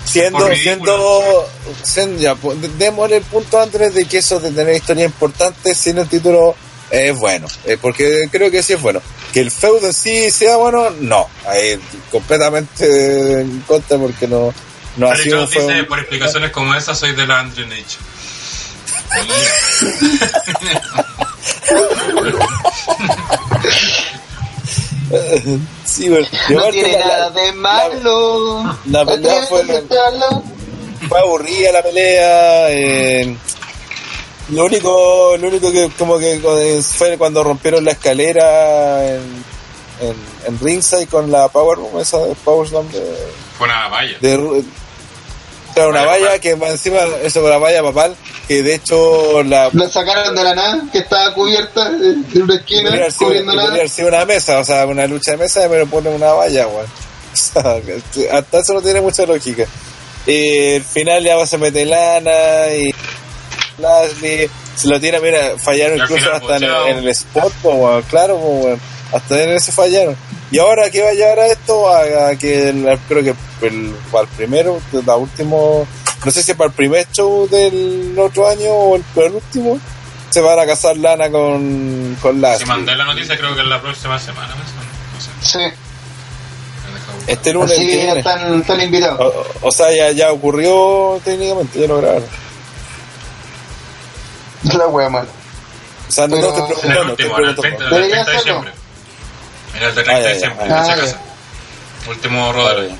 [0.04, 1.48] Siendo, siendo,
[1.82, 5.98] siendo, ya, pues, démosle el punto antes de que eso de tener historia importante sin
[5.98, 6.54] el título
[6.90, 9.02] es bueno, eh, porque creo que sí es bueno.
[9.32, 11.80] Que el feudo en sí sea bueno, no, ahí
[12.10, 14.54] completamente en contra porque no,
[14.96, 17.84] no ha sido yo un dice, por explicaciones como esa, soy de la Andrew Nature.
[25.84, 28.76] Sí, bueno, y No tiene la- nada de malo.
[28.86, 29.64] la pelea fue-
[31.08, 32.70] fue aburrida la pelea.
[32.70, 33.36] eh,
[34.50, 36.40] lo único, lo único que como que
[36.82, 39.44] fue cuando rompieron la escalera en,
[40.00, 40.14] en,
[40.46, 43.02] en ringside con la Power esa Power Slam de,
[43.58, 44.16] Fue una valla.
[44.20, 44.64] de
[45.76, 48.16] Claro, una Valla que encima eso con la valla papal
[48.48, 52.56] que de hecho la La sacaron de la nada, que estaba cubierta eh, en una
[52.56, 53.76] esquina, podría sido, cubriendo podría nada.
[53.76, 56.86] haber sido una mesa, o sea, una lucha de mesa, pero ponen una valla, weón.
[57.36, 59.66] O sea, hasta eso no tiene mucha lógica.
[60.26, 62.94] Y al final ya se mete lana y
[63.76, 66.88] Lashley se lo tira, mira, fallaron incluso final hasta en el, bocheado.
[66.88, 68.80] en el spot, po, weón, claro, po, weón.
[69.12, 70.16] hasta en ese fallaron.
[70.50, 71.88] Y ahora, ¿qué va a llevar a esto?
[71.88, 73.34] A, a que el- creo que
[73.66, 75.86] el, para el primero, la último,
[76.24, 79.78] no sé si para el primer show del otro año o el, último,
[80.30, 82.66] se van a casar Lana con, con Si Lashley.
[82.68, 84.54] mandé la noticia, creo que es la próxima semana.
[84.54, 85.58] No sé.
[85.58, 85.74] Sí.
[87.26, 89.18] Este lunes así que ya están, están invitados.
[89.62, 92.28] O, o sea, ya, ya ocurrió técnicamente, ya lo grabaron.
[94.78, 95.26] La wea mala.
[96.08, 97.62] O sea, no, Pero- no te En pregunto, te último, en el pregunto.
[97.62, 98.85] 30, en el Debería 30 de hacerlo.
[99.76, 101.02] En el 30 Ah, ya, de ya, diciembre, ah, en esa ya.
[101.02, 101.20] casa.
[102.08, 102.96] Último rodeo.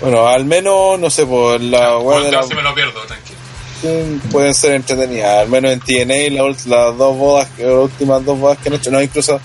[0.00, 3.38] Bueno, al menos, no sé, por la web de la si me lo pierdo, tranquilo.
[4.32, 5.42] pueden ser entretenidas.
[5.42, 9.02] Al menos en TNA, las dos bodas, las últimas dos bodas que han hecho, no,
[9.02, 9.38] incluso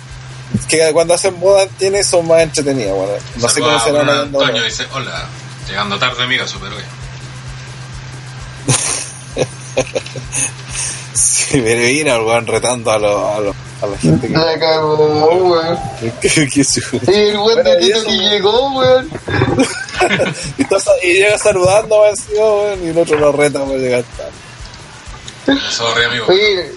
[0.67, 2.93] que cuando hacen bodas en TNA son más entretenidas.
[2.95, 5.25] Bueno, no sé cómo será la Antonio dice, hola,
[5.67, 6.83] llegando tarde amiga, super hoy.
[11.13, 14.33] Sí, pero vino el weón retando a, los a, los a la gente que.
[14.37, 14.95] La cagó,
[15.35, 15.79] weón.
[16.63, 19.09] su- Y el weón Bueno, de y Tito eso, que llegó, weón.
[20.57, 25.59] y, sa- y llega saludando encima, weón, y el otro lo reta por llegar tarde.
[25.71, 26.71] Sorry amigo, Oye,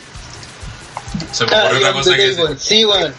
[1.32, 2.56] se me ocurrió otra I'm cosa que table.
[2.59, 3.15] Sí, weón.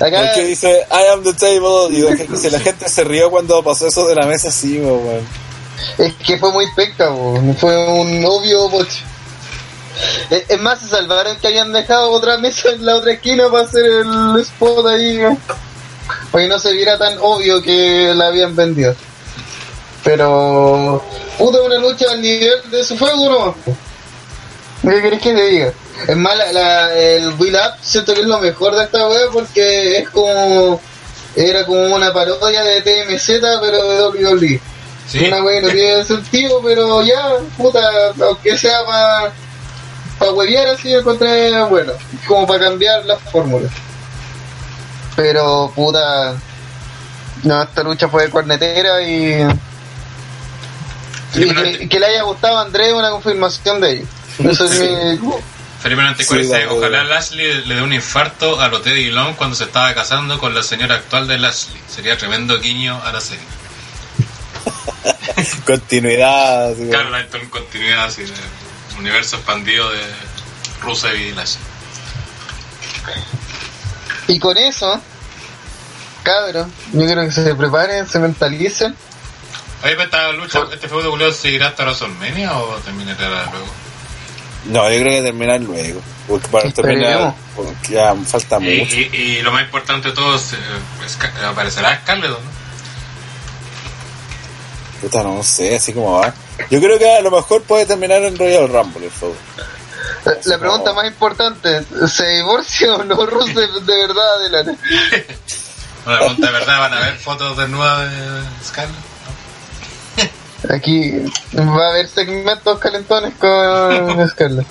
[0.00, 3.30] Acá, Porque dice, I am the table, y la gente, si la gente se rió
[3.30, 5.26] cuando pasó eso de la mesa, sí, weón.
[5.98, 7.54] es que fue muy penca, weón.
[7.56, 9.02] Fue un obvio boche.
[10.30, 13.84] Es más, se salvaron que habían dejado otra mesa en la otra esquina para hacer
[13.84, 15.38] el spot ahí, weón.
[16.30, 18.94] Para que no se viera tan obvio que la habían vendido.
[20.02, 21.02] Pero,
[21.38, 24.90] puta, una lucha al nivel de su fuego, ¿no?
[24.90, 25.72] ¿Qué querés que te diga?
[26.06, 29.30] Es más, la, la- el Will Up siento que es lo mejor de esta web
[29.32, 30.80] porque es como.
[31.36, 33.26] Era como una parodia de TMZ,
[33.60, 34.60] pero de WWE.
[35.08, 37.80] Sí, Una wea que no tiene sentido, pero ya, puta,
[38.26, 39.32] aunque sea para
[40.26, 41.92] pa huevear así, encontré bueno,
[42.26, 43.70] como para cambiar las fórmulas.
[45.16, 46.34] Pero, puta,
[47.44, 49.46] no, esta lucha fue cornetera y.
[51.34, 54.06] y que, que le haya gustado a Andrés una confirmación de ello.
[54.38, 55.18] Eso es mi-
[55.80, 59.94] Felipe Sí, ojalá Lashley le dé un infarto a lo Teddy Long cuando se estaba
[59.94, 61.78] casando con la señora actual de Lashley.
[61.94, 63.44] Sería tremendo guiño a la serie.
[65.66, 68.32] Continuidad, Claro, en continuidad así, del
[68.98, 70.00] universo expandido de
[70.82, 71.62] Rusev y Lashley.
[74.28, 75.00] Y con eso,
[76.22, 78.94] cabros, yo creo que se preparen, se mentalicen.
[79.82, 83.66] Oye, pero esta lucha, este feudo culiao seguirá hasta WrestleMania o terminará luego?
[84.66, 86.00] No, yo creo que terminar luego.
[86.26, 88.96] Porque para terminar, porque ya falta Y, mucho.
[88.96, 90.56] y- y lo más importante de todo es, eh,
[91.06, 92.38] Scar- aparecerá Scarlett, ¿no?
[95.04, 96.32] Puta, no sé, así como va.
[96.70, 99.34] Yo creo que a lo mejor puede terminar en Royal Rumble el.
[100.24, 104.76] La, la pregunta más importante, ¿se divorcia o no Rusev de verdad de la Bueno,
[106.06, 108.18] la pregunta de verdad, ¿van a ver fotos desnudas de
[108.66, 109.04] Scarlett?
[110.70, 111.12] Aquí
[111.54, 114.66] va a haber segmentos calentones con Scarlett.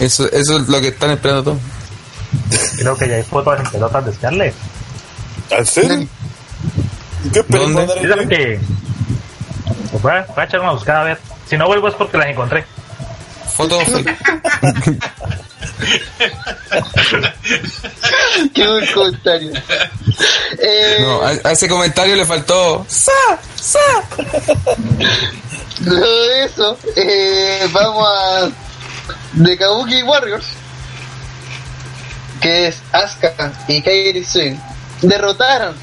[0.00, 1.58] Eso, eso es lo que están esperando todos.
[2.76, 4.54] Creo que ya hay fotos en pelotas de Scarlett.
[5.50, 6.08] ¿En serio?
[7.32, 8.60] ¿Qué esperas ¿Dónde?
[9.90, 11.18] Pues voy, a, voy a echar una buscada a ver.
[11.48, 12.64] Si no vuelvo es porque las encontré.
[13.56, 13.78] Foto.
[18.54, 19.52] Qué buen comentario.
[20.58, 22.84] Eh, No, a, a ese comentario le faltó.
[22.88, 23.10] ¡Sa!
[23.56, 23.78] ¡Sa!
[25.80, 28.48] Luego de eso, eh, vamos a
[29.42, 30.46] The Kabuki Warriors,
[32.40, 34.60] que es Asuka y Kairi Sane,
[35.02, 35.74] derrotaron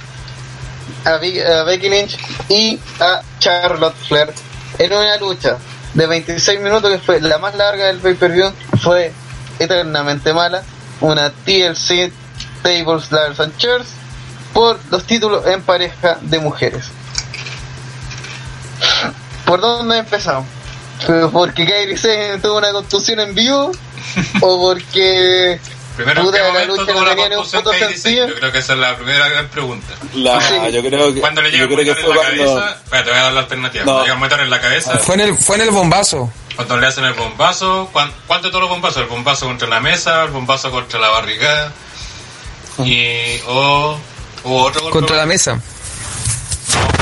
[1.06, 1.18] a,
[1.64, 2.18] Becky Lynch
[2.50, 4.34] y a Charlotte Flair
[4.78, 5.58] en una lucha
[5.94, 8.52] de 26 minutos que fue la más larga del pay-per-view,
[8.82, 9.12] fue
[9.58, 10.64] eternamente mala,
[11.02, 12.12] una TLC
[12.62, 13.88] Tables, Ladders and Chairs
[14.54, 16.86] por los títulos en pareja de mujeres.
[19.46, 20.46] ¿Por dónde empezamos?
[21.32, 23.72] ¿Porque Kairi Sane tuvo una contusión en vivo?
[24.42, 25.60] ¿O porque
[26.00, 28.16] Primero, ¿en qué la momento lucha tuvo no la un confusión que dice?
[28.16, 29.94] Yo creo que esa es la primera gran pregunta.
[30.16, 30.54] La, Sí.
[30.72, 32.56] Yo creo que, Cuando le llega yo el creo que motor fue en la cuando.
[32.62, 33.84] cabeza, espera, te voy a dar la alternativa.
[33.84, 33.92] No.
[33.92, 36.32] Cuando llega el motor en la cabeza, Fue en el, fue en el bombazo.
[36.56, 39.02] cuando le hacen el bombazo, ¿cuán- ¿cuánto de todos los bombazos?
[39.02, 41.74] El bombazo contra la mesa, el bombazo contra la barrigada,
[42.84, 43.98] y, o,
[44.44, 44.98] o otro golpe.
[45.00, 45.60] Contra la mesa.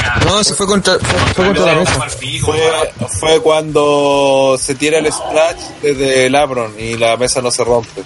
[0.03, 2.07] Ah, No, se fue contra, fue, fue contra la mesa.
[2.41, 7.63] Fue, fue cuando se tira el splash desde el Abron y la mesa no se
[7.63, 8.03] rompe.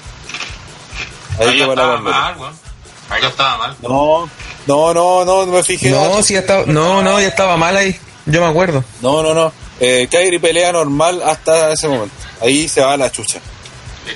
[1.40, 2.54] Ahí la estaba mal, weón.
[3.10, 3.76] Ahí ya estaba mal.
[3.82, 4.30] No,
[4.68, 5.90] No, no, no, no me fijé.
[5.90, 8.00] No, sí, ya estaba, no, no, ya estaba mal ahí.
[8.26, 8.84] Yo me acuerdo.
[9.02, 9.52] No, no, no.
[9.80, 12.14] Eh, Kairi pelea normal hasta ese momento.
[12.42, 13.40] Ahí se va la chucha.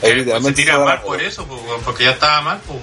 [0.04, 2.62] Ahí pues, se tira se mal por eso, pues, porque ya estaba mal.
[2.68, 2.80] Pues,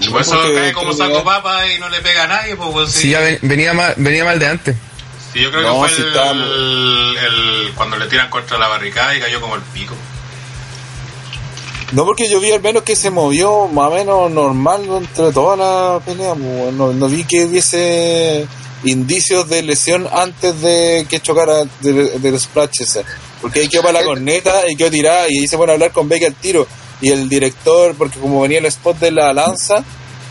[0.00, 2.56] No, por eso cae como saco papa y no le pega a nadie.
[2.56, 4.76] Pues, Sí, ya ven- venía mal, venía mal de antes.
[5.32, 9.14] Sí, yo creo No, que fue el, estábamos- el- cuando le tiran contra la barricada
[9.16, 9.94] y cayó como el pico.
[11.92, 15.56] No, porque yo vi al menos que se movió más o menos normal entre toda
[15.56, 16.34] la pelea.
[16.34, 18.46] pues, No, no vi que hubiese
[18.84, 23.04] indicios de lesión antes de que chocara del, del splash ese.
[23.42, 25.92] Porque ahí quedó para la corneta y quedó tirada y ahí se pone a hablar
[25.92, 26.66] con Becky al tiro.
[27.00, 29.84] Y el director, porque como venía el spot de la lanza,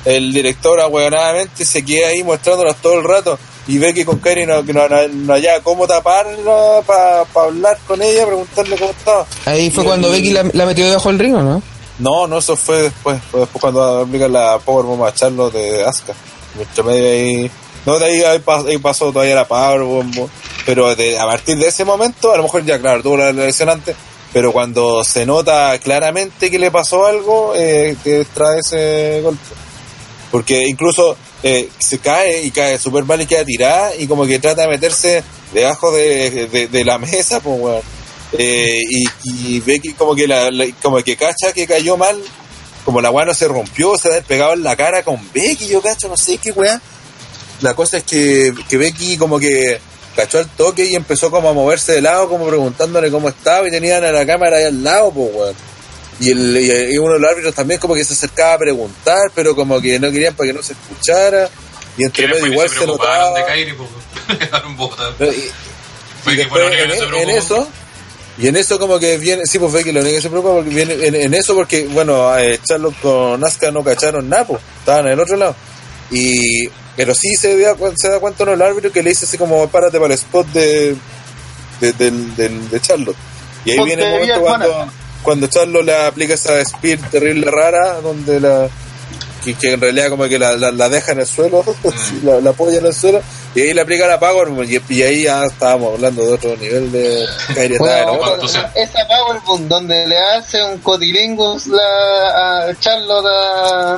[0.06, 3.38] el director ahueonadamente se queda ahí mostrándolas todo el rato.
[3.68, 8.26] Y Becky con Kairi no, no, no, no hallaba cómo taparla para hablar con ella,
[8.26, 9.26] preguntarle cómo estaba.
[9.46, 11.62] Ahí fue Y cuando Becky la, la metió debajo del río, ¿no?
[12.00, 13.20] no, no, eso fue después.
[13.30, 16.14] Fue después cuando aplican la Powerbomb a Charlo de Asuka.
[16.60, 17.52] Entre medio ahí.
[17.86, 20.28] No, de ahí, ahí, pas- ahí pasó todavía la Powerbomb.
[20.66, 23.70] Pero de, a partir de ese momento, a lo mejor ya, claro, tuvo la lesión
[23.70, 23.96] antes.
[24.34, 29.42] Pero cuando se nota claramente que le pasó algo, eh, que trae ese golpe.
[30.32, 34.40] Porque incluso eh, se cae y cae súper mal y queda tirada y como que
[34.40, 37.82] trata de meterse debajo de, de, la mesa, pues, weón.
[38.38, 40.50] Eh, y, y como que la-
[40.82, 42.18] como que cacha que cayó mal,
[42.86, 45.82] como la weá no se rompió, se ha despegado en la cara con Becky, yo
[45.82, 46.82] cacho, no sé qué weá.
[47.60, 49.80] La cosa es que, que Becky como que
[50.16, 53.72] cachó al toque y empezó como a moverse de lado, como preguntándole cómo estaba y
[53.72, 55.56] tenían a la cámara ahí al lado, pues weón.
[56.22, 59.32] Y, el, y, y uno de los árbitros también como que se acercaba a preguntar,
[59.36, 61.50] pero como que no querían para que no se escuchara.
[61.98, 63.38] Y entre medio igual se se notaba.
[63.40, 63.90] de pues.
[65.20, 65.26] ¿no?
[65.26, 65.52] Y,
[66.24, 67.38] Fue y que fue que se en, en preocupó.
[67.38, 67.68] eso
[68.38, 70.56] y en eso como que viene sí pues ve que lo único que se preocupa
[70.56, 74.62] porque viene en, en eso porque bueno eh, Charlotte con Asuka no cacharon nada pues
[74.80, 75.56] estaban en el otro lado
[76.10, 79.38] y pero sí se da, se da cuenta uno el árbitro que le dice así
[79.38, 80.96] como párate para el spot de
[81.82, 83.18] de, de Charlotte
[83.66, 84.94] y ahí Ponte viene el momento cuando Juana.
[85.24, 88.68] Cuando Charlotte le aplica esa spear terrible rara donde la
[89.44, 92.40] que, que en realidad como que la, la, la deja en el suelo, así, la,
[92.42, 93.22] la apoya en el suelo,
[93.56, 96.92] y ahí le aplica la Power, y, y ahí ya estábamos hablando de otro nivel
[96.92, 97.24] de
[97.56, 103.96] en Bueno, entonces- esa Powerbomb donde le hace un cotilingus la, a Charlotte a,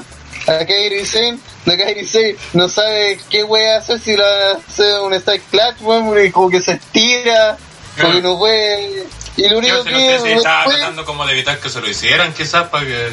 [0.48, 5.14] a Kairi Sane, de Kairi Sane no sabe qué wea hacer si la hace un
[5.20, 7.58] Style Clutch, weón, y como que se estira,
[8.00, 9.04] como que no puede.
[9.36, 12.70] Y lo único Yo que estaba tratando como de evitar que se lo hicieran, quizás,
[12.70, 13.10] para que...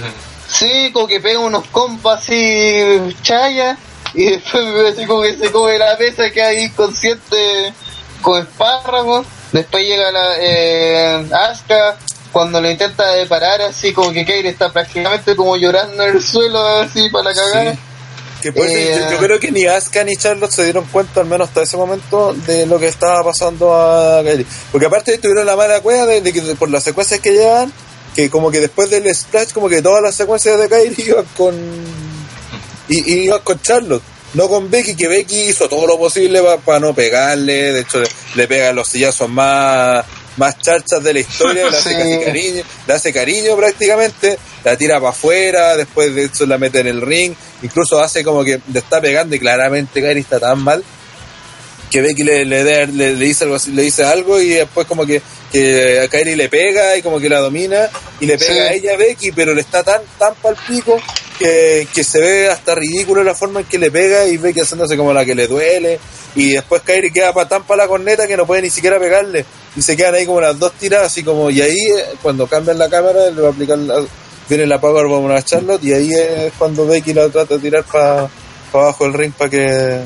[0.48, 3.78] Sí, como que pega unos compas así, chaya,
[4.14, 7.72] y después así como que se come la mesa y queda ahí inconsciente
[8.20, 9.26] con espárragos.
[9.52, 11.26] Después llega la eh,
[12.32, 16.22] cuando le intenta de parar así como que Kairi está prácticamente como llorando en el
[16.22, 17.72] suelo así para la cagada.
[17.72, 17.78] Sí.
[18.40, 21.48] Que Eh, yo, yo creo que ni Asuka ni Charlotte se dieron cuenta, al menos
[21.48, 24.46] hasta ese momento, de lo que estaba pasando a Kairi.
[24.72, 27.72] Porque aparte tuvieron la mala cueva de, de que por las secuencias que llevan,
[28.14, 31.54] que como que después del splash, como que todas las secuencias de Kairi iban con.
[32.88, 34.02] y, y iban con Charlotte.
[34.32, 38.08] No con Becky, que Becky hizo todo lo posible para no pegarle, de hecho le,
[38.36, 40.04] le pega los sillazos más,
[40.40, 41.96] más charchas de la historia, le hace Sí.
[41.96, 46.80] casi cariño, le hace cariño prácticamente, la tira para afuera, después de eso la mete
[46.80, 50.58] en el ring, incluso hace como que le está pegando y claramente Kairi está tan
[50.62, 50.82] mal
[51.90, 55.20] que Becky le, le, le, le dice algo le dice algo y después como que,
[55.50, 57.88] que a Kairi le pega y como que la domina
[58.20, 58.58] y le pega Sí.
[58.60, 61.00] a ella a Becky pero le está tan tan pal pico
[61.40, 64.96] que, que se ve hasta ridículo la forma en que le pega y Becky haciéndose
[64.96, 65.98] como la que le duele.
[66.36, 69.44] Y después Kairi queda pa, tan para la corneta que no puede ni siquiera pegarle.
[69.74, 72.78] Y se quedan ahí como las dos tiradas así como y ahí eh, cuando cambian
[72.78, 74.04] la cámara le va a aplicar la-
[74.48, 78.28] viene la powerbomb a Charlotte y ahí es cuando Becky la trata de tirar para
[78.72, 80.00] abajo del ring para que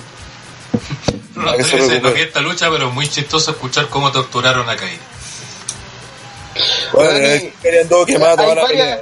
[1.34, 4.98] No, que se esta lucha, pero es muy chistoso escuchar cómo torturaron a Kairi.
[6.92, 7.10] Bueno,
[8.42, 9.00] hay varias-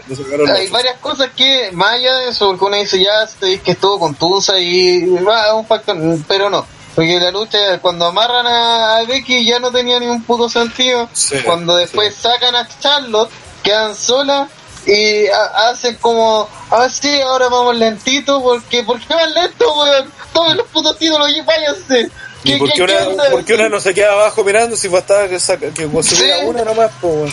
[0.56, 0.68] Hay
[1.00, 5.06] cosas que, más allá de eso, porque uno dice ya este, que estuvo contusa y
[5.16, 5.96] va, un factor,
[6.26, 6.66] pero no.
[6.94, 11.08] Porque la lucha, cuando amarran a, Becky ya no tenía ni un puto sentido.
[11.12, 13.30] Sí, cuando después sacan a Charlotte,
[13.62, 14.48] quedan solas
[14.86, 20.10] y ha- hacen como, ah, sí, ahora vamos lentito, porque, ¿por qué van lento, weón?
[20.34, 22.10] Tomen los putos títulos y váyanse.
[22.44, 23.30] ¿Y ¿Qué- por qué- una, onda?
[23.30, 26.44] por qué una no se queda abajo mirando si bastaba que, saca, que consiguiera Sí.
[26.46, 26.90] una nomás?
[27.00, 27.32] Pues?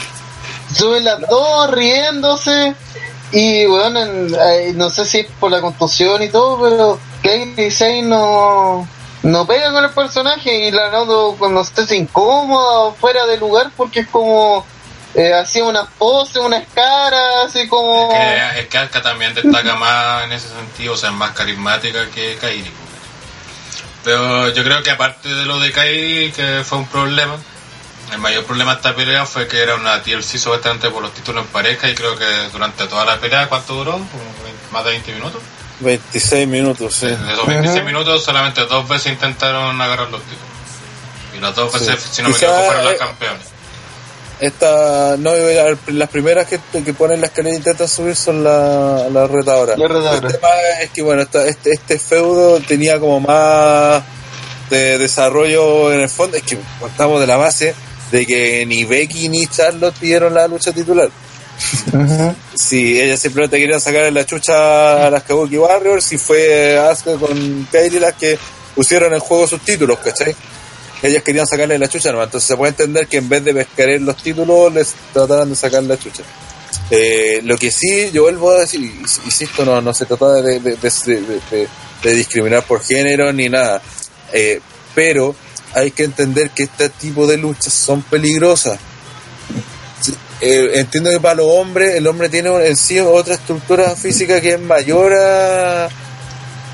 [0.76, 2.76] Suben las dos riéndose
[3.31, 7.72] y bueno, en- eh, no sé si es por la contusión y todo, pero Katie
[7.72, 8.88] Sane no,
[9.23, 13.72] no pega con el personaje y la noto cuando esté incómoda o fuera de lugar
[13.76, 14.65] porque es como
[15.15, 18.11] eh, hacía unas poses, unas caras, así como...
[18.14, 22.07] Es que, es que también destaca más en ese sentido, o sea, es más carismática
[22.14, 22.72] que Kairi.
[24.10, 27.36] Pero yo creo que aparte de lo de Kairi, que fue un problema,
[28.11, 31.45] el mayor problema de esta pelea fue que era una TLC supuestamente por los títulos
[31.45, 33.99] en pareja y creo que durante toda la pelea, ¿cuánto duró?
[34.72, 35.40] Más de 20 minutos.
[35.81, 37.06] 26 minutos, sí.
[37.06, 40.49] De esos 26 minutos solamente dos veces intentaron agarrar los títulos.
[41.38, 42.10] Y las dos veces, Sí.
[42.14, 43.45] si no me equivoco, fueron las eh, campeones.
[44.40, 45.32] Esta, no,
[45.88, 49.78] las primeras que, que ponen la escalera e intentan subir son las la retadoras.
[49.78, 50.24] Retadoras.
[50.24, 50.48] El tema
[50.82, 54.02] es que, bueno, esta- este, este feudo tenía como más
[54.70, 56.38] de desarrollo en el fondo.
[56.38, 57.74] Es que partamos de la base
[58.11, 61.10] de que ni Becky ni Charlotte pidieron la lucha titular.
[62.56, 67.68] Si ellas simplemente querían sacar la chucha a las Kabuki Warriors y fue Asuka con
[67.72, 68.38] Kairi las que
[68.76, 70.34] pusieron en juego sus títulos, ¿cachai?
[71.02, 72.22] Ellas querían sacarle la chucha, ¿no?
[72.22, 75.84] Entonces se puede entender que en vez de pescar los títulos, les trataran de sacar
[75.84, 76.24] la chucha.
[76.92, 82.14] Eh, lo que sí, yo vuelvo a decir, insisto, no, no se trata de, de-
[82.16, 83.82] discriminar por género ni nada,
[84.34, 84.60] Eh,
[84.94, 85.36] pero
[85.74, 88.78] hay que entender que este tipo de luchas son peligrosas.
[90.42, 94.54] Eh, entiendo que para los hombres, el hombre tiene en sí otra estructura física que
[94.54, 95.14] es mayor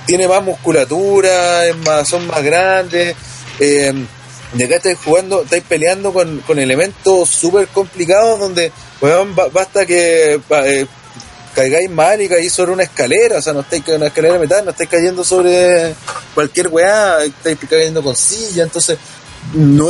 [0.06, 3.16] tiene más musculatura, es más, son más grandes.
[3.60, 3.94] Eh,
[4.57, 8.72] y acá estáis jugando, estáis peleando con, con elementos súper complicados donde,
[9.02, 10.86] weón, ba- basta que eh,
[11.53, 14.40] caigáis mal y caís sobre una escalera, o sea, no estáis en una escalera de
[14.40, 15.94] metal, no estáis cayendo sobre
[16.34, 18.98] cualquier weá, estáis cayendo con silla, entonces
[19.53, 19.90] no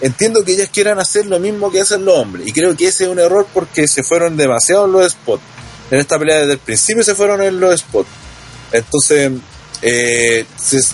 [0.00, 3.04] entiendo que ellas quieran hacer lo mismo que hacen los hombres y creo que ese
[3.04, 5.42] es un error porque se fueron demasiado en los spots
[5.90, 8.08] en esta pelea desde el principio se fueron en los spots
[8.72, 9.32] entonces
[9.82, 10.44] eh,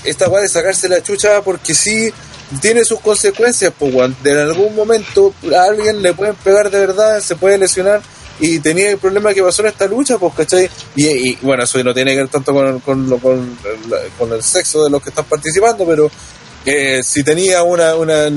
[0.04, 2.12] esta weá de sacarse la chucha porque sí
[2.60, 4.16] tiene sus consecuencias pues weón.
[4.24, 8.02] en algún momento a alguien le pueden pegar de verdad se puede lesionar
[8.40, 10.70] y tenía el problema que pasó en esta lucha pues ¿cachai?
[10.96, 13.18] y, y, bueno eso no tiene que ver tanto con, con,
[14.18, 16.10] con, el sexo de los que están participando pero
[16.64, 18.28] eh, si tenía una, una,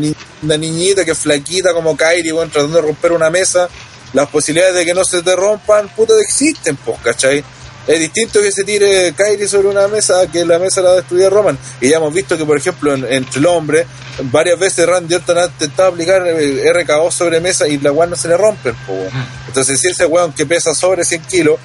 [0.41, 3.67] una niñita que es flaquita como Kairi, bueno, tratando de romper una mesa,
[4.13, 7.43] las posibilidades de que no se te rompan, puta, existen, pues, ¿cachai?
[7.85, 11.57] Es distinto que se tire Kairi sobre una mesa que la mesa la destruya Roman.
[11.81, 13.85] Y ya hemos visto que, por ejemplo, en- entre el hombre,
[14.31, 18.15] varias veces Randy Orton ha intentado aplicar eh, RKO sobre mesa y la weá no
[18.15, 19.25] se le rompen, pues, weón.
[19.47, 21.57] Entonces, si ese weón que pesa sobre 100 kilos,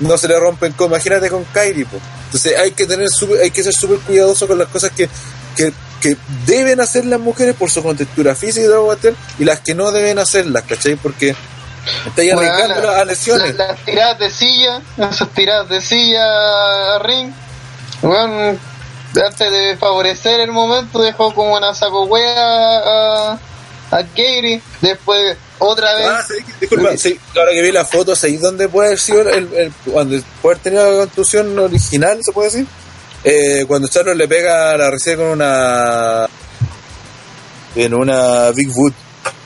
[0.00, 2.02] no se le rompen, imagínate con Kairi, pues.
[2.26, 5.08] Entonces, hay que tener súper- hay que ser súper cuidadoso con las cosas que,
[5.56, 6.16] que, que
[6.46, 8.66] deben hacer las mujeres por su contextura física
[9.38, 10.96] y las que no deben hacerlas, ¿cachai?
[10.96, 11.34] Porque
[12.06, 13.54] estáis Bueno, arriesgando la- a lesiones.
[13.56, 17.30] la- Las tiradas de silla, esas tiradas de silla a ring,
[18.02, 18.58] bueno,
[19.24, 23.38] antes de favorecer el momento dejó como una saco wea a,
[23.90, 26.06] a Kairi, después otra vez.
[26.10, 29.52] Ah, sí, disculpa, sí, ahora que vi la foto, ¿sabéis dónde puede haber sido el,
[29.54, 32.66] el, cuando puede haber tenido la contusión original, se puede decir?
[33.24, 36.26] Eh, cuando Charlo le pega la recibe con una
[37.74, 38.94] en una Big Boot,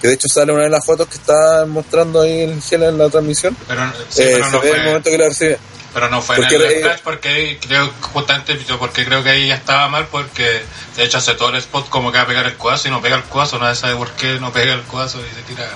[0.01, 2.99] que de hecho sale una de las fotos que está mostrando ahí el gel en
[2.99, 3.57] la transmisión.
[3.69, 5.59] Pero, sí, Eh, pero, se no ve el fue, momento que la recibe.
[5.93, 9.49] pero no fue Porque en el era- porque ahí creo, justamente porque creo que ahí
[9.49, 10.63] ya estaba mal porque
[10.97, 13.01] de hecho hace todo el spot como que va a pegar el codazo y no
[13.03, 15.69] pega el codazo, nadie sabe por qué no pega el codazo y se tira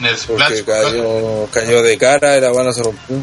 [0.00, 0.64] en el Porque splash.
[0.64, 3.16] cayó, cayó de cara y la bala se rompió.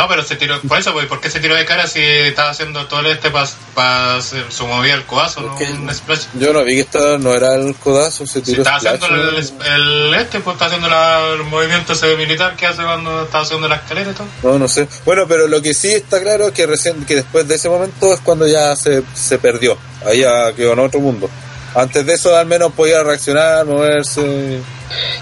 [0.00, 2.50] No, pero se tiró, por eso, pues, ¿por qué se tiró de cara si estaba
[2.50, 6.22] haciendo todo el este para hacer su movida el codazo, no Es que un splash?
[6.34, 9.18] Yo no vi que esta no era el codazo, se Si tiró estaba splash, haciendo
[9.66, 13.68] el, este, pues está haciendo la- el movimiento ese militar que hace cuando está haciendo
[13.68, 14.26] la escalera y todo.
[14.42, 14.88] No, no sé.
[15.04, 18.14] Bueno, pero lo que sí está claro es que recién, que después de ese momento
[18.14, 19.76] es cuando ya se, se perdió.
[20.06, 21.28] Ahí ya quedó en otro mundo.
[21.74, 24.60] Antes de eso al menos podía reaccionar, moverse.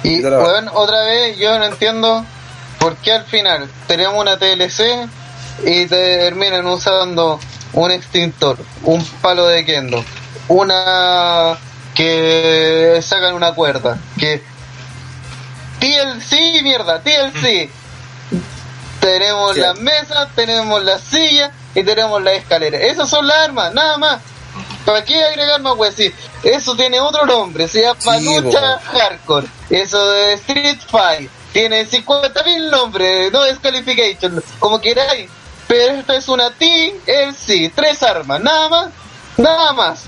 [0.05, 2.25] Y, la- bueno, otra vez yo no entiendo
[2.79, 5.09] por qué al final tenemos una TLC
[5.65, 7.41] y terminan usando
[7.73, 10.05] un extintor, un palo de kendo,
[10.49, 11.57] una
[11.95, 14.43] que sacan una cuerda, que
[15.81, 17.71] TLC, mierda, TLC.
[19.01, 19.61] Tenemos Sí.
[19.61, 22.79] las mesas, tenemos las sillas y tenemos la escalera.
[22.79, 24.21] Esas son las armas, nada más.
[24.85, 29.47] ¿Para qué agregar más pues sí, Eso tiene otro nombre, se llama Sí, lucha hardcore.
[29.71, 31.31] Eso de Street Fight.
[31.59, 35.29] Tiene 50.000 nombres, no descalification, como queráis.
[35.67, 38.91] Pero esta es una TLC, tres armas, nada más,
[39.37, 40.03] nada más.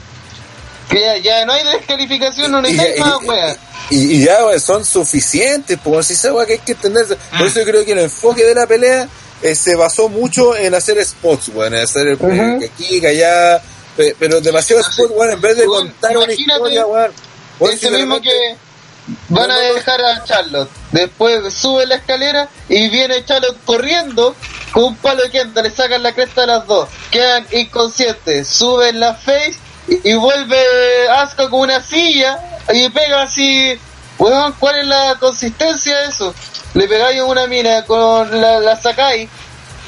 [0.89, 3.57] Que Ya, ya no hay descalificación, no y- más, wea.
[3.91, 7.17] y- ya son suficientes, pues si esa que hay que entenderse.
[7.37, 9.09] Por eso yo creo que el enfoque de la pelea
[9.43, 12.61] eh, se basó mucho en hacer spots, weón, en hacer eh, Ujú.
[12.61, 13.61] que aquí, allá,
[13.97, 17.11] pe- pero demasiado spots, weón, en vez de Weón, contar una historia, weón.
[17.59, 18.57] Weón, Ese mismo que
[19.29, 20.71] van a dejar a Charlotte.
[20.93, 24.35] Después sube la escalera y viene Charlotte corriendo
[24.73, 29.01] con un palo de quinta, le sacan la cresta a las dos, quedan inconscientes, suben
[29.01, 29.57] la face
[29.89, 30.57] y, vuelve
[31.09, 32.39] Asuka con una silla
[32.73, 33.79] y pega así,
[34.19, 36.35] weón, ¿cuál es la consistencia de eso?
[36.75, 39.29] Le pegáis una mina con la, la sacáis,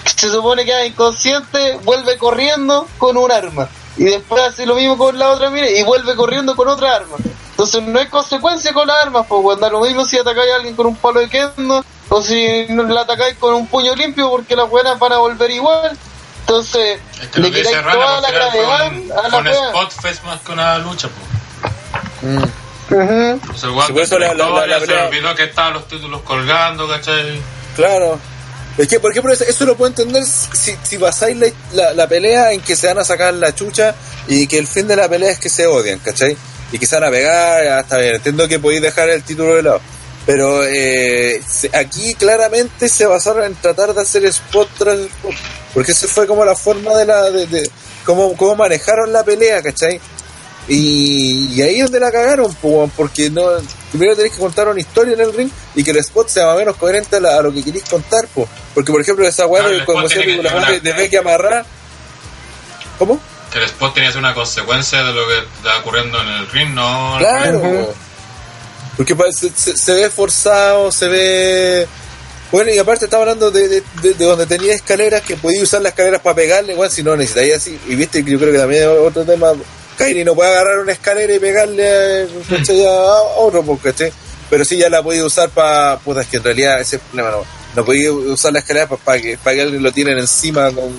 [0.04, 3.68] se supone que queda inconsciente, vuelve corriendo con un arma.
[3.96, 7.16] Y después hace lo mismo con la otra mina y vuelve corriendo con otra arma.
[7.62, 10.74] Entonces no hay consecuencia con las armas, pues cuando lo mismo si atacáis a alguien
[10.74, 14.68] con un palo de kendo o si la atacáis con un puño limpio porque las
[14.68, 15.96] buenas van a volver igual.
[16.40, 19.66] Entonces, Es que lo le quitáis Rana, toda la gravedad a un, la un wea.
[19.68, 22.34] spot fest más que una lucha, pues.
[22.34, 23.50] Mm.
[23.54, 25.44] O sea, weón Sí, por eso la- la- la- victoria, la se pelea- olvidó que
[25.44, 27.40] estaban los títulos colgando, ¿cachai?
[27.76, 28.18] Claro.
[28.76, 32.08] Es que, por ejemplo, eso, eso lo puedo entender si, si basáis la, la, la
[32.08, 33.94] pelea en que se van a sacar la chucha
[34.26, 36.36] y que el fin de la pelea es que se odian, ¿cachai?
[36.72, 39.62] Y que se van a pegar, hasta bien, entiendo que podéis dejar el título de
[39.62, 39.80] lado.
[40.26, 45.32] Pero eh, se- aquí claramente se basaron en tratar de hacer spot tras spot.
[45.74, 47.30] Porque esa fue como la forma de la...
[47.30, 47.70] de, de
[48.04, 50.00] cómo, cómo manejaron la pelea, ¿cachai?
[50.68, 52.54] Y, y ahí es donde la cagaron,
[52.96, 53.42] porque no
[53.90, 56.54] primero tenéis que contar una historia en el ring y que el spot sea más
[56.54, 58.48] o menos coherente a, la- a lo que queréis contar, po.
[58.72, 61.64] porque por ejemplo esa weá Claro, de siempre que la de, tener de Becky amarrar
[62.98, 63.20] ¿cómo?
[63.52, 66.48] Que el spot tenía que ser una consecuencia de lo que está ocurriendo en el
[66.50, 67.16] ring, no.
[67.18, 67.94] claro
[68.96, 71.86] porque pa- se, ve forzado se ve
[72.50, 75.80] bueno y aparte estaba hablando de, de, de- de donde tenía escaleras que podía usar
[75.80, 78.58] las escaleras para pegarle igual si no necesitáis así y viste que yo creo que
[78.58, 79.52] también es otro tema
[79.96, 82.84] Kairi no puede agarrar una escalera y pegarle ¿cachai?
[82.84, 84.12] a a otro porque ¿cachai?
[84.50, 87.08] pero sí ya la podía usar para puta es que en realidad ese es el
[87.08, 90.70] problema no, no podía usar la escalera para que para que alguien lo tienen encima
[90.70, 90.94] con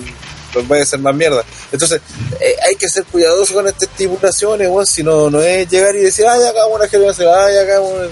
[0.54, 2.00] pues vaya a ser más mierda entonces
[2.40, 5.98] eh, hay que ser cuidadoso con estas estipulaciones weón, si no no es llegar y
[5.98, 8.08] decir ay hagamos una escalera ay hagamos una-".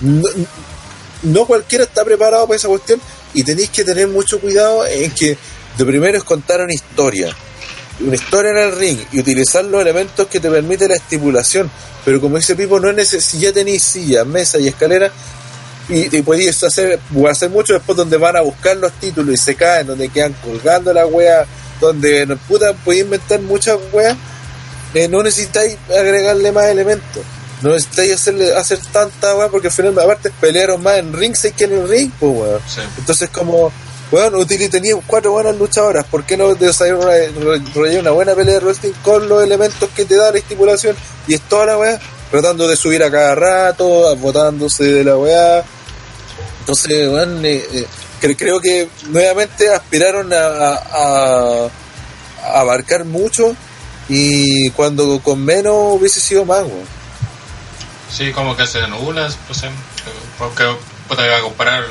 [0.00, 0.28] no,
[1.22, 3.00] no cualquiera está preparado para esa cuestión
[3.34, 5.36] y tenéis que tener mucho cuidado en que
[5.78, 7.34] de primero es contar una historia
[8.00, 11.70] una historia en el ring y utilizar los elementos que te permite la estipulación.
[12.04, 15.12] Pero como dice Pipo, no es neces- si ya tenéis silla, mesa y escalera,
[15.88, 16.98] y, y podéis hacer,
[17.30, 20.92] hacer mucho después donde van a buscar los títulos y se caen, donde quedan colgando
[20.92, 21.46] la wea,
[21.86, 24.16] donde no puta, podéis inventar muchas weas,
[24.94, 27.22] eh, no necesitáis agregarle más elementos.
[27.60, 31.64] No necesitáis hacerle, hacer tanta wea porque al final, aparte, pelearon más en ring que
[31.64, 32.60] en el ring, pues weón.
[32.66, 32.80] Sí.
[32.98, 33.72] Entonces, como,
[34.10, 38.92] weón, tenía cuatro buenas luchadoras, ¿por qué no desarrollar una, una buena pelea de wrestling
[39.02, 40.96] con los elementos que te da la estipulación?
[41.28, 42.00] Y es toda la weá,
[42.30, 45.64] tratando de subir a cada rato, botándose de la weá.
[46.60, 47.86] Entonces, weón, eh, eh,
[48.22, 51.70] cre- creo que nuevamente aspiraron a, a- a-
[52.54, 53.54] a abarcar mucho
[54.08, 56.86] y cuando con menos hubiese sido más, weón.
[58.10, 59.66] Sí, como que se nubla, pues, sí.
[60.38, 60.64] porque
[61.08, 61.84] puta, iba a comparar,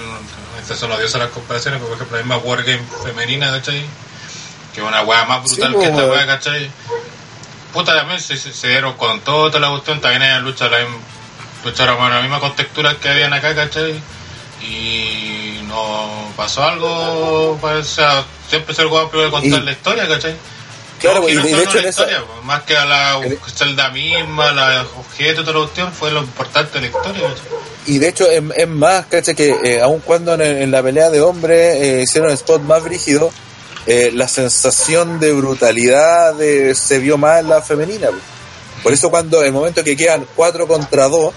[0.61, 3.85] estas son odiosas las comparaciones, pero, por ejemplo, la misma Wargame femenina, ¿cachai?
[4.73, 6.71] Que una weá más brutal Sí, que esta weá, ¿cachai?
[7.73, 10.79] Puta, también se, se, dieron con todo, toda la cuestión, también hay lucha, la
[11.63, 13.99] lucharon con la misma contextura que habían acá, ¿cachai?
[14.63, 19.65] Y no pasó algo, pues, o sea, siempre se el weón primero de contar Y-
[19.65, 20.35] la historia, ¿cachai?
[20.99, 22.01] Claro, No, y de, no de fue hecho en una esa...
[22.03, 26.11] historia, pues, más que a la en- celda misma, la objeto, toda la cuestión, fue
[26.11, 27.45] lo importante de la historia, ¿cachai?
[27.87, 31.09] Y de hecho es, es más, cacha que eh, aun cuando en, en la pelea
[31.09, 33.31] de hombres eh, hicieron el spot más brígido,
[33.87, 38.07] eh, la sensación de brutalidad de- se vio más en la femenina.
[38.09, 38.17] po.
[38.83, 41.33] Por eso cuando el momento que quedan 4 contra 2,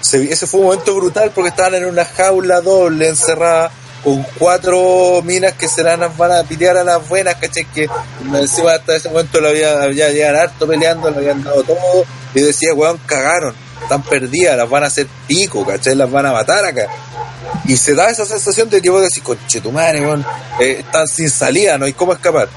[0.00, 3.70] ese fue un momento brutal porque estaban en una jaula doble encerrada
[4.02, 7.88] con cuatro minas que se las van a pitear a las buenas, caché que
[8.34, 12.04] encima hasta ese momento lo había, había llegan harto peleando, le habían dado todo,
[12.34, 16.32] y decía, weón, cagaron, están perdidas, las van a hacer pico, caché, las van a
[16.32, 16.86] matar acá.
[17.66, 20.24] Y se da esa sensación de que vos decís, conche tu madre, weón,
[20.60, 22.48] eh, están sin salida, no hay cómo escapar.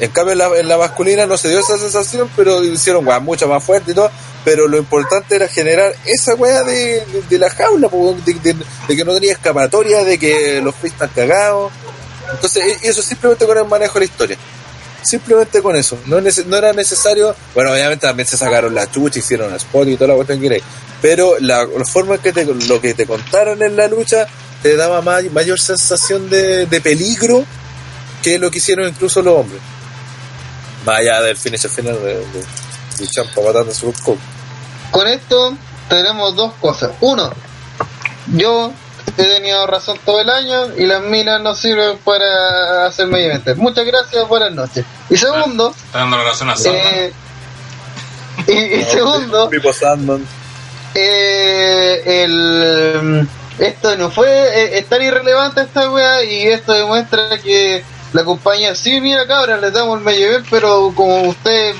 [0.00, 3.20] En cambio, en la, en la masculina no se dio esa sensación, pero hicieron weá
[3.20, 4.10] mucho más fuerte y todo.
[4.44, 7.88] Pero lo importante era generar esa weá de, de, la jaula,
[8.24, 8.56] de,
[8.96, 11.70] que no tenía escapatoria, de que los fees están cagados.
[12.32, 14.38] Entonces, e- eso simplemente con el manejo de la historia.
[15.02, 15.98] Simplemente con eso.
[16.06, 16.18] No,
[16.56, 17.34] era necesario.
[17.54, 20.64] Bueno, obviamente también se sacaron la chucha, hicieron spot y toda la cuestión que queréis.
[21.02, 24.26] Pero la, la forma en que te, lo que te contaron en la lucha
[24.62, 27.44] te daba ma- mayor sensación de, de peligro
[28.22, 29.60] que lo que hicieron incluso los hombres.
[30.84, 32.44] Más allá del finisher final de, de,
[32.98, 34.18] de Champa matando a su coco.
[34.90, 35.54] Con esto
[35.88, 36.90] tenemos dos cosas.
[37.00, 37.30] Uno,
[38.34, 38.72] yo
[39.16, 43.54] he tenido razón todo el año y las minas no sirven para hacer medio evento.
[43.56, 44.84] Muchas gracias, buenas noches.
[45.08, 46.82] Y segundo, Está dando la razón a Sandman.
[46.94, 47.12] eh,
[48.46, 49.50] y, y segundo,
[50.94, 53.28] eh, el,
[53.58, 58.74] esto no fue eh, es tan irrelevante esta weá y esto demuestra que la compañía,
[58.74, 61.74] sí, mira cabras, le damos el medio pero como usted,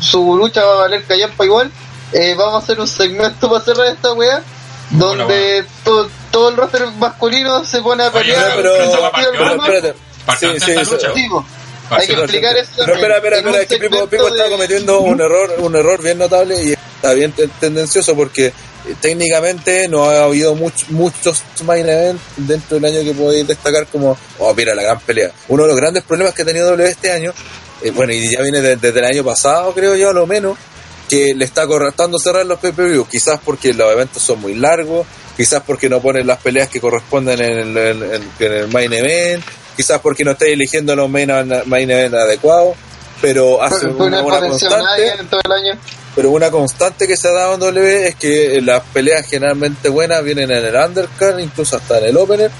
[0.00, 1.70] su lucha va a valer callampa igual,
[2.12, 4.42] eh, vamos a hacer un segmento para cerrar esta weá,
[4.90, 8.52] donde to- todo el roster masculino se pone a Oye, pelear.
[8.56, 9.94] pero, pero- pero- pero espérate.
[10.24, 10.90] Parte Sí, de sí, esta sí.
[10.92, 11.14] lucha.
[11.14, 11.44] Sí, po.
[11.88, 12.70] Para hay que hacer- explicar eso.
[12.78, 16.60] Pero espera, espera, espera, es que Pipo, está cometiendo un error, un error bien notable
[16.62, 18.52] y está bien te- tendencioso porque
[19.00, 24.16] técnicamente no ha habido much- muchos main event dentro del año que podéis destacar como,
[24.38, 25.30] oh mira la gran pelea.
[25.48, 27.32] Uno de los grandes problemas que ha tenido W este año,
[27.82, 30.56] eh, bueno y ya viene de- desde el año pasado creo yo a lo menos,
[31.08, 35.06] que le está correstando cerrar los PPV, quizás porque los eventos son muy largos,
[35.36, 39.44] quizás porque no ponen las peleas que corresponden en el, en- main event,
[39.76, 41.30] quizás porque no estáis eligiendo los main,
[41.66, 42.76] main event adecuados,
[43.20, 45.80] pero hace Fue una, una constante, en todo el año.
[46.14, 50.22] pero una constante que se ha dado en W es que las peleas generalmente buenas
[50.22, 52.50] vienen en el undercard, incluso hasta en el opener,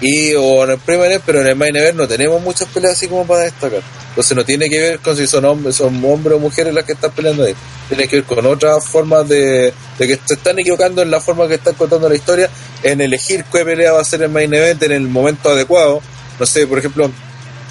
[0.00, 3.08] y o en el primer pero en el main event no tenemos muchas peleas así
[3.08, 3.80] como para destacar.
[4.10, 6.92] Entonces no tiene que ver con si son hombres, son hombres o mujeres las que
[6.92, 7.54] están peleando ahí.
[7.88, 11.48] Tiene que ver con otras formas de, de que se están equivocando en la forma
[11.48, 12.48] que están contando la historia,
[12.84, 16.00] en elegir qué pelea va a ser el main event en el momento adecuado.
[16.38, 17.10] No sé, por ejemplo,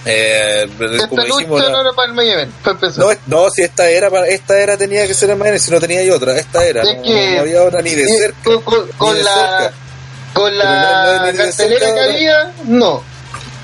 [0.05, 3.89] eh, Esta lucha la- no era para el main event, para no, no, si esta
[3.89, 6.37] era para- esta era tenía que ser el main event, si no tenía yo otra,
[6.37, 8.37] esta era, Es no, que- no había otra ni de Eh, cerca.
[8.43, 9.73] con, con- con ni de la cerca.
[10.33, 11.51] con la no de cartelera
[11.85, 13.03] cerca que había no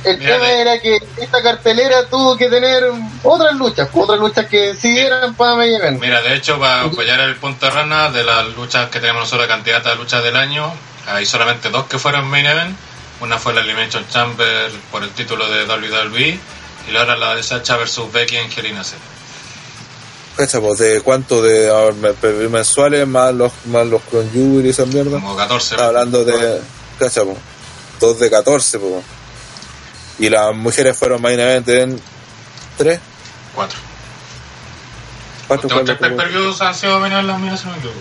[0.05, 2.85] el Mira, tema de- era que esta cartelera tuvo que tener
[3.23, 7.19] otras luchas otras luchas que sí eran para main event Mira, de hecho, para apoyar
[7.19, 10.73] el punto de rana de las luchas que tenemos nosotros, candidatas a luchas del año,
[11.05, 12.77] hay solamente dos que fueron main event.
[13.21, 16.39] Una fue la Elimination Chamber por el título de WWE
[16.87, 18.99] y la otra la de Sacha versus Becky en Hell in a Cell.
[20.37, 24.01] Cacha, pues, de cuánto de mensuales más los más los
[24.33, 25.11] y esa mierda.
[25.11, 25.75] Como 14.
[25.75, 26.61] Está hablando de,
[26.97, 27.37] cacha, pues,
[27.99, 29.03] dos de 14, pues.
[30.19, 32.01] Y las mujeres fueron main event en
[32.77, 32.99] 3,
[33.53, 33.79] 4.
[35.47, 37.99] 4, Los tres han sido main event las mías, si no me equivoco.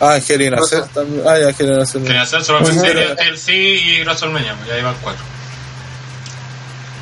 [0.00, 1.22] Ah, Angelina Cell también.
[1.26, 2.02] Ah, ya, Angelina Cell.
[2.04, 2.80] Hell in a Cell, Survivor Ujú.
[2.80, 5.24] Series, TLC y WrestleMania, pues ya iban 4.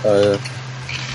[0.04, 0.38] A ver.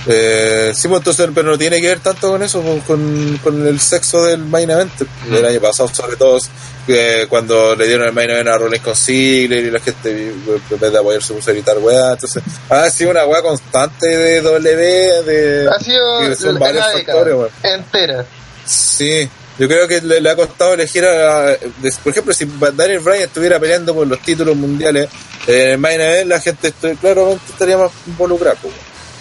[0.07, 3.68] Eh, sí, pues entonces, pero no tiene que ver tanto con eso, pues, con, con
[3.68, 4.91] el sexo del main event.
[5.30, 6.39] El año pasado, sobre todo,
[6.88, 10.34] eh, cuando le dieron el main event a Rollins con Ziggler y la gente, eh,
[10.72, 12.14] en vez de apoyarse, se puso a gritar weá.
[12.14, 15.69] Entonces, ha sido una weá constante de W, de.
[15.69, 18.26] ha sido son la, varios factores, entera
[18.65, 19.30] Sí,
[19.60, 22.45] yo creo que le, le ha costado elegir a, de- por ejemplo, si
[22.76, 25.10] Daniel Bryan estuviera peleando por los títulos mundiales
[25.45, 28.56] en el main event, la gente claramente estaría más involucrada.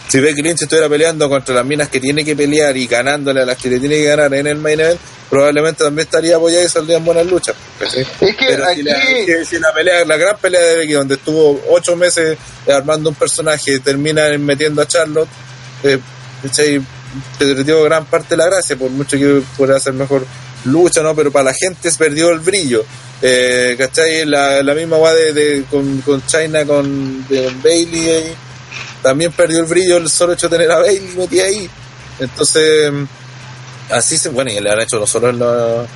[0.08, 3.44] Si Becky Lynch estuviera peleando contra las minas que tiene que pelear y ganándole a
[3.44, 4.98] las que le tiene que ganar en el main event,
[5.28, 7.54] probablemente también estaría apoyada y saldrían buenas luchas.
[7.78, 8.06] ¿cachai?
[8.22, 10.92] es que Pero aquí si, la, si- si la pelea, la gran pelea de Becky,
[10.94, 12.38] donde estuvo ocho meses
[12.72, 15.28] armando un personaje y termina metiendo a Charlotte,
[15.82, 15.98] eh.
[17.38, 20.26] Perdió gran parte de la gracia, por mucho que pueda hacer mejor
[20.64, 21.14] lucha, ¿no?
[21.14, 22.84] Pero para la gente se perdió el brillo.
[23.22, 24.24] Eh, ¿Cachai?
[24.26, 28.34] La, la misma guay de, de- con, con China, con, de- con Bailey, ahí,
[29.02, 31.68] también perdió el brillo el solo hecho de tener a Bailey metida ahí.
[32.20, 32.92] Entonces,
[33.90, 35.86] así se, bueno, y le han hecho no solo en la,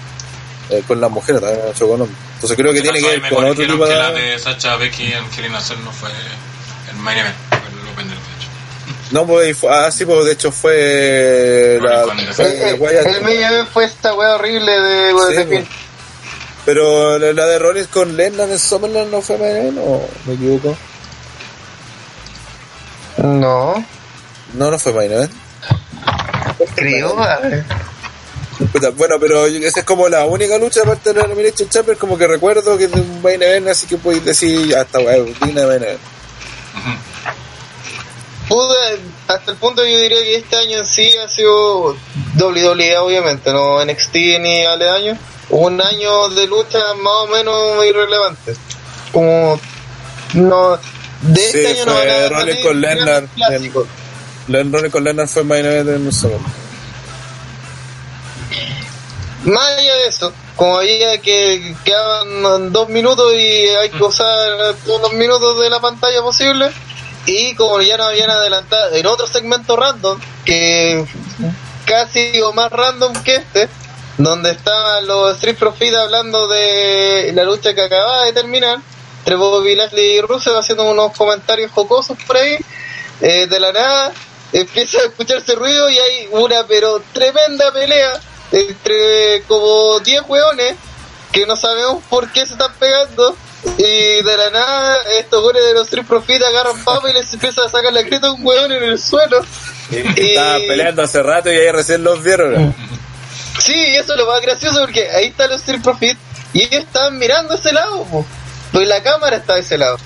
[0.71, 2.19] eh, con las mujeres, también han hecho con hombres.
[2.35, 4.23] Entonces creo que tiene que ver con otro tipo que la de...
[4.23, 6.09] de Sacha Becky en Hell in a Cell no fue
[6.91, 8.49] el main event, fue el opener, de hecho.
[9.13, 12.05] No, pues, fue- ah, sí, pues de hecho fue la...
[12.33, 15.65] Fue el, el, fue esta wea horrible de, Sí, de pues.
[16.65, 20.35] Pero la, la de Rollins con Lennon en Summerland no fue main event, o me
[20.35, 20.77] equivoco.
[23.19, 23.85] no
[24.55, 25.33] No, no fue main event.
[26.75, 27.65] creo a ver.
[28.73, 32.17] Puta, Bueno, pero esa es como la única lucha aparte de la Elimination Chamber, como
[32.17, 35.35] que recuerdo que es de un main event, así que podéis decir, ya está, weón,
[35.43, 36.01] digna de main event.
[38.49, 41.97] Pude, hasta el punto que yo diría que este año en sí ha sido
[42.39, 45.17] WWE obviamente, no NXT ni aledaño,
[45.51, 48.55] un año de lucha más o menos irrelevante.
[49.13, 49.61] Como
[50.35, 50.79] no
[51.23, 53.87] de este Sí, año no fue salir con grandes Lennart clásicos.
[54.49, 56.55] Len Rollins con Lennon fue main event en Summerland.
[59.45, 65.01] Más allá de eso, como había que quedaban dos minutos y hay que usar todos
[65.03, 66.71] los minutos de la pantalla posible,
[67.27, 71.05] y como ya nos habían adelantado en otro segmento random, que
[71.85, 73.69] casi o más random que este,
[74.19, 78.79] donde estaban los Street Profits hablando de la lucha que acababa de terminar,
[79.19, 82.57] entre Bobby Lashley y Rusev haciendo unos comentarios jocosos por ahí,
[83.21, 84.13] eh, de la nada
[84.53, 88.21] empieza a escucharse ruido y hay una pero tremenda pelea
[88.51, 90.75] entre como 10 hueones
[91.33, 93.35] que no sabemos por qué se están pegando.
[93.79, 97.65] Y de la nada, estos goles de los Street Profit agarran papa y les empieza
[97.65, 99.45] a sacar la creta a un hueón en el suelo.
[99.91, 102.75] Y Estaban peleando hace rato y ahí recién los vieron.
[103.61, 106.19] Sí, y eso es lo más gracioso porque ahí está los Street Profit
[106.53, 108.27] y ellos estaban mirando ese lado, po.
[108.73, 109.97] pues la cámara está de ese lado.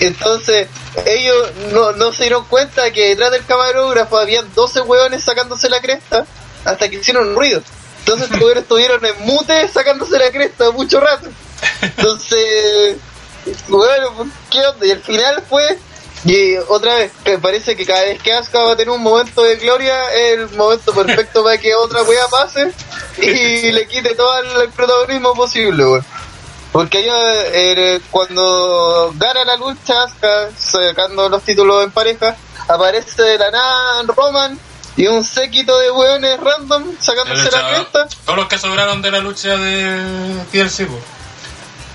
[0.00, 0.68] Entonces,
[1.06, 5.80] ellos no, no se dieron cuenta que detrás del camarógrafo habían 12 hueones sacándose la
[5.80, 6.24] cresta
[6.64, 7.62] hasta que hicieron ruido.
[8.00, 11.28] Entonces, estos estuvieron en mute sacándose la cresta mucho rato.
[11.82, 12.96] Entonces,
[13.68, 14.86] bueno, pues, ¿qué onda?
[14.86, 15.78] Y al final fue,
[16.24, 19.42] y otra vez, que parece que cada vez que Asuka va a tener un momento
[19.42, 22.72] de gloria, es el momento perfecto para que otra wea pase
[23.18, 26.04] y le quite todo el protagonismo posible, weón.
[26.72, 32.36] Porque ella, eh, cuando gana la lucha, Asuka, sacando los títulos en pareja,
[32.68, 34.58] aparece de la nada Roman
[34.96, 38.08] y un séquito de weones random sacándose la cresta.
[38.24, 40.88] Todos los que sobraron de la lucha de TLC.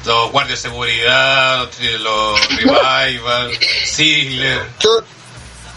[0.05, 3.51] Los guardias de seguridad, los, los revival,
[3.85, 4.67] Ziggler.
[4.79, 5.03] To-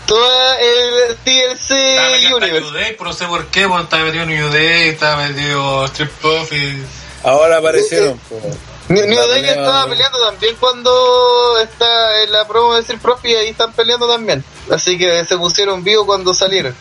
[0.06, 2.38] Toda el TLC Estaba metido.
[2.60, 6.10] New Day, pero no sé por qué, bueno, estaba metido New Day, estaba metido Strip
[6.20, 6.78] Profit.
[7.24, 8.16] Ahora aparecieron.
[8.28, 8.40] po.
[8.88, 13.48] New, Day estaba peleando también cuando está en la promo de Street Profit y ahí
[13.48, 14.44] están peleando también.
[14.70, 16.72] Así que se pusieron vivos cuando salieron.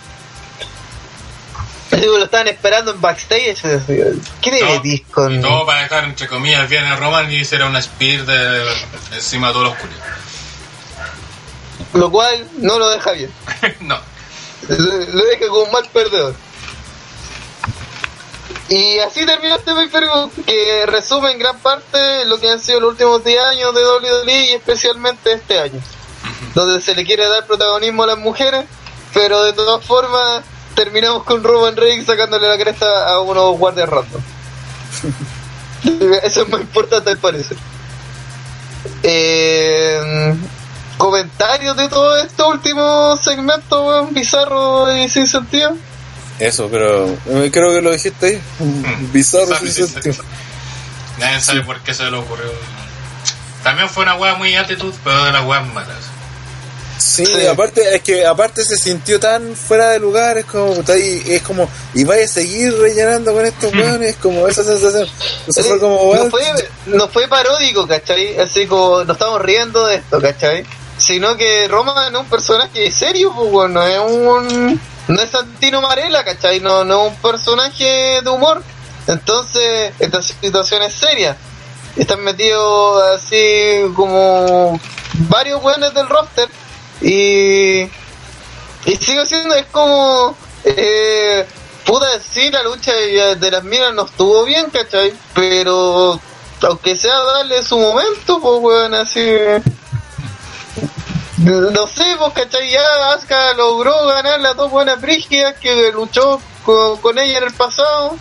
[2.01, 3.61] Digo, lo estaban esperando en backstage.
[4.41, 5.41] ¿Qué te metís Y con.?
[5.41, 8.65] todo para dejar, entre comillas, bien a Roman y hiciera una spear de,
[9.13, 9.99] encima de todos los culios.
[11.93, 13.31] Lo cual no lo deja bien.
[13.81, 13.97] no.
[14.67, 16.35] Lo lo deja como un mal perdedor.
[18.67, 19.89] Y así terminó este pay
[20.43, 24.45] que resume en gran parte lo que han sido los últimos 10 años de WWE
[24.49, 25.79] y especialmente este año,
[26.55, 28.65] donde se le quiere dar protagonismo a las mujeres,
[29.13, 30.43] pero de todas formas
[30.75, 34.21] terminamos con Roman Reigns sacándole la cresta a unos guardias random.
[36.23, 37.57] Eso es más importante al parecer.
[39.03, 40.35] Eh,
[40.97, 45.75] comentarios de todo este último segmento weón, bizarro y sin sentido.
[46.39, 48.41] Eso, pero eh, creo que lo dijiste ahí.
[49.11, 50.23] Bizarro, Bizarro sin y sin sentido.
[51.19, 52.51] Nadie sabe por qué se le ocurrió.
[53.63, 56.14] También fue una wea muy actitud, pero de las weas malas.
[57.15, 57.45] Sí, Sí.
[57.47, 61.69] aparte es que aparte se sintió tan fuera de lugar, es como y- es como
[61.93, 65.07] y vaya a seguir rellenando con estos weones, es como esa sensación.
[65.53, 66.43] Fue como no, fue,
[66.87, 68.37] no fue paródico, ¿cachai?
[68.39, 70.65] Así como nos estamos riendo de esto, ¿cachai?
[70.97, 74.81] Sino que Roma no es un personaje serio, pues, weón, no es un.
[75.07, 76.59] No es Santino Marella, ¿cachai?
[76.61, 78.63] No, no es un personaje de humor.
[79.07, 81.37] Entonces, esta situación es seria.
[81.95, 84.79] Están metidos así como
[85.29, 86.49] varios weones del roster
[87.01, 87.89] y.
[88.85, 90.35] Y sigo siendo, es como.
[90.63, 91.45] Eh,
[91.85, 95.13] puta, sí, la lucha de, las minas no estuvo bien, ¿cachai?
[95.33, 96.19] Pero.
[96.61, 99.27] Aunque sea darle su momento, pues, weón, así.
[101.37, 102.71] No sé, pues, ¿cachai?
[102.71, 102.81] Ya
[103.13, 108.17] Asuka logró ganar las dos buenas brígidas que luchó con, con ella en el pasado.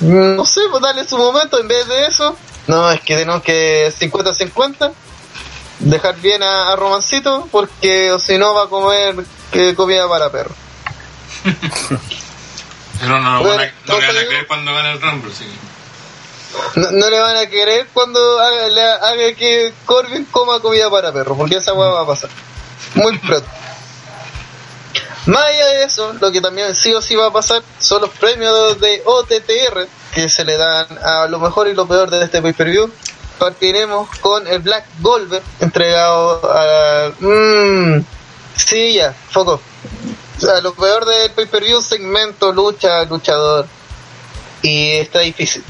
[0.00, 2.36] No sé, pues darle su momento en vez de eso.
[2.66, 4.92] No, es que tenemos que 50-50
[5.82, 10.30] dejar bien a, a Romancito porque o si no va a comer eh, comida para
[10.30, 10.54] perro.
[13.00, 15.46] Pero no, no, Bueno, no le van a creer cuando gane el Rumble, sí.
[16.76, 21.12] No, no le van a querer cuando haga, le haga que Corbin coma comida para
[21.12, 22.30] perro, porque esa hueá va a pasar.
[22.94, 23.46] Muy pronto.
[25.26, 28.10] Más allá de eso, lo que también sí o sí va a pasar son los
[28.10, 32.42] premios de OTTR que se le dan a lo mejor y lo peor de este
[32.42, 32.90] pay-per-view.
[33.38, 37.10] Partiremos con el Black Golver entregado a...
[37.18, 38.04] Mmm,
[38.56, 39.60] sí, ya, foco.
[40.36, 43.66] O sea, lo peor del pay-per-view, segmento, lucha, luchador.
[44.62, 45.64] Y está difícil.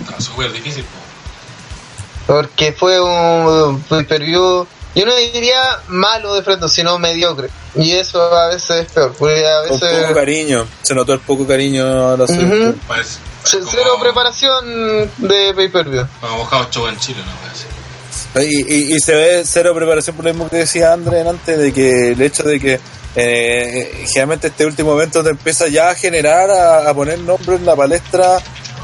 [0.00, 0.84] Está súper difícil.
[0.84, 2.34] po.
[2.34, 7.50] Porque fue un pay-per-view, yo no diría malo de frente, sino mediocre.
[7.74, 9.14] Y eso a veces es peor.
[9.18, 12.80] Porque a con poco veces cariño, se notó el poco cariño a la selección.
[12.86, 13.18] Parece.
[13.50, 16.06] Como- cero preparación de pay-per-view.
[16.20, 18.66] Como mojado show en Chile, no voy a decir.
[18.68, 21.72] Y, y, y se ve cero preparación por lo mismo que decía André antes, de
[21.72, 22.80] que el hecho de que
[23.14, 27.66] eh, generalmente este último evento te empieza ya a generar, a, a poner nombres en
[27.66, 28.38] la palestra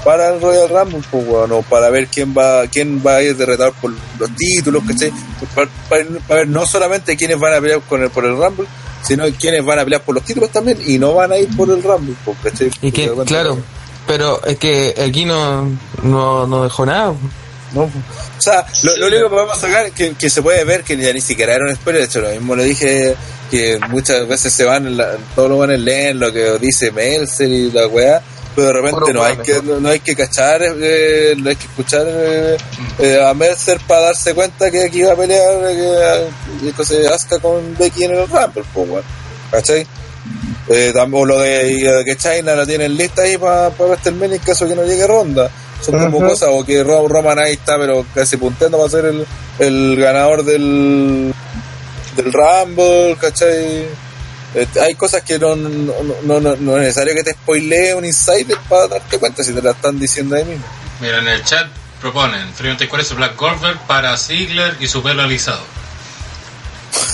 [0.05, 3.37] para el Royal Rumble, pues, weón, o para ver quién va quién va a ir
[3.37, 5.13] derretado por los títulos, ¿cachai?
[5.55, 8.67] Para, para- para ver no solamente quiénes van a pelear con el, por el Rumble,
[9.03, 11.69] sino quiénes van a pelear por los títulos también y no van a ir por
[11.71, 12.71] el Rumble, pues, ¿cachai?
[12.83, 13.59] Y que, de claro,
[14.09, 15.71] pero es que aquí no,
[16.03, 17.15] no, no dejó nada.
[17.75, 17.91] No, o
[18.39, 21.21] sea, lo, lo único que podemos sacar que, que se puede ver que ya ni
[21.21, 23.15] siquiera era un spoiler, de hecho lo mismo le dije
[23.51, 27.51] que muchas veces se van, en la- todos los van leen lo que dice Melzer
[27.51, 28.23] y la weá,
[28.57, 32.07] pero de repente no hay que no, hay que cachar eh, no hay que escuchar
[32.09, 32.57] eh,
[33.01, 37.77] eh, a Mercer para darse cuenta que aquí va a pelear que, que Asuka con
[37.79, 39.05] Becky en el Rumble pues
[39.51, 39.87] ¿cachai?
[40.71, 44.67] Eh, o lo de, que China la tienen lista ahí para pa WrestleMania en caso
[44.67, 45.51] de que no llegue ronda
[45.81, 49.27] son como cosas o que Roman ahí está pero casi punteando para ser el,
[49.59, 51.33] el ganador del
[52.17, 53.87] del Rumble ¿cachai?
[54.55, 55.93] Eh, hay cosas que no, no,
[56.23, 59.73] no, no, es necesario que te spoilee un insider para darte cuenta si te la
[59.73, 60.65] están diciendo ahí mismo.
[61.01, 61.69] Mira, en el chat
[62.01, 62.53] proponen
[62.89, 65.61] cuál es Black Golfer para Ziggler y su pelo alisado.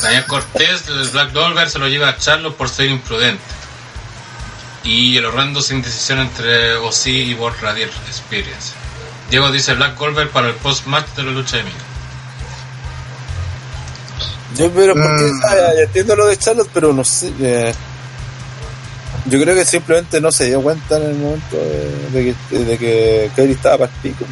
[0.02, 3.42] Daniel Cortés, el Black Golfer se lo lleva a Charlo por ser imprudente.
[4.82, 8.72] Y el horrendo sin decisión entre OC y World Radial Experience.
[9.30, 11.76] Diego dice Black Golfer para el post-match de la lucha de Mika.
[14.56, 15.40] Yo, pero porque, mm.
[15.48, 17.32] ah, entiendo lo de Charlotte, pero no sé.
[17.40, 17.74] Eh,
[19.26, 21.56] yo creo que simplemente no se dio cuenta en el momento
[22.12, 24.24] de, que, de que Kairi estaba para el pico.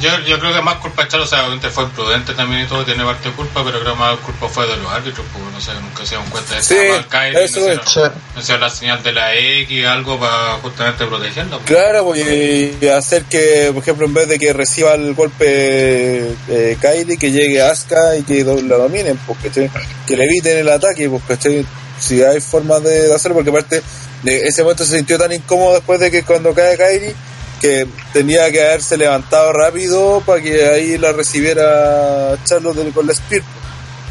[0.00, 2.84] Yo, yo creo que más culpa de o sea, obviamente fue imprudente también y todo,
[2.84, 5.60] tiene parte de culpa, pero creo que más culpa fue de los árbitros, porque no
[5.60, 7.08] sé, nunca se dieron cuenta de sí, eso.
[7.08, 11.58] Kairi, eso no, hicieron, no hicieron la señal de la X, algo para justamente protegerla.
[11.58, 11.70] Pues.
[11.70, 16.76] Claro, pues, y hacer que, por ejemplo, en vez de que reciba el golpe eh,
[16.80, 21.64] Kairi, que llegue Asuka y que la dominen, porque que le eviten el ataque, porque
[22.00, 23.82] si hay formas de hacerlo, porque aparte,
[24.24, 27.14] de ese momento se sintió tan incómodo después de que cuando cae Kairi
[27.60, 33.42] que tenía que haberse levantado rápido para que ahí la recibiera Charlotte con la Spear.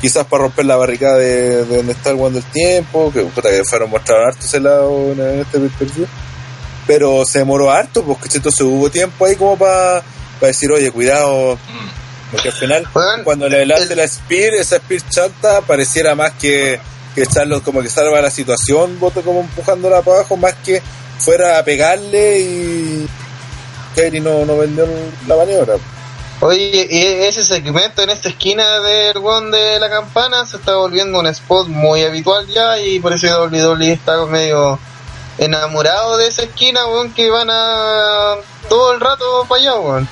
[0.01, 4.27] Quizás para romper la barricada de, donde está el del tiempo, que, que fueron mostraron
[4.27, 6.07] harto ese lado en este periodo.
[6.85, 10.03] Pero se demoró harto, porque entonces hubo tiempo ahí como para
[10.41, 11.57] decir, oye, cuidado.
[12.31, 12.87] Porque al final,
[13.23, 16.79] cuando le lance la Spear, esa Spear chanta pareciera más que,
[17.15, 20.81] que Charlotte como que salva la situación, voto como empujándola para abajo, más que
[21.17, 23.07] fuera a pegarle y
[23.95, 24.87] Kairi no, no vendió
[25.27, 25.75] la maniobra.
[26.41, 31.19] Oye, y ese segmento en esta esquina del weón de la campana se está volviendo
[31.19, 34.77] un spot muy habitual ya y por eso WWE está medio
[35.37, 38.35] enamorado de esa esquina, weón, que van a
[38.67, 40.09] todo el rato para allá, weón.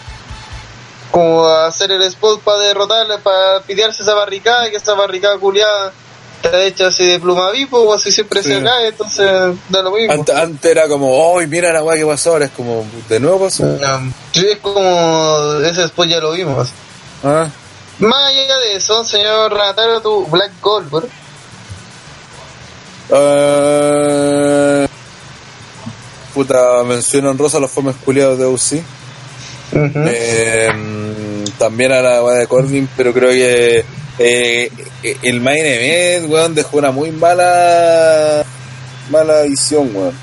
[1.11, 5.91] Como hacer el spot para derrotarle, para pidearse esa barricada que esa barricada culiada
[6.43, 9.25] está hecha así de pluma vipo o así siempre se cae, entonces
[9.69, 10.13] da lo mismo.
[10.13, 12.31] Antes, era como, ¡ay, mira la weá que pasó!
[12.31, 13.77] Ahora es como, ¿de nuevo pasó?
[14.33, 16.69] sí, es como, ese después ya lo vimos.
[17.23, 17.47] Ah.
[17.99, 21.09] Más allá de eso, señor Rataro, tu Black Gold,
[23.09, 24.87] Uh,
[26.33, 28.81] puta, mencionan Rosa los fomes culiados de UC.
[29.73, 30.67] eh,
[31.59, 33.85] también a la weá de Corbin, pero creo que
[34.19, 34.69] eh,
[35.21, 38.45] el main event, weón, dejó una muy mala
[39.09, 40.13] mala visión, weón.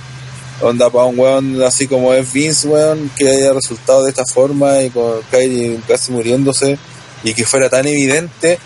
[0.62, 4.82] Onda para un weón así como es Vince, weón, que haya resultado de esta forma
[4.82, 6.78] y con Kyrie casi muriéndose
[7.24, 8.58] y que fuera tan evidente.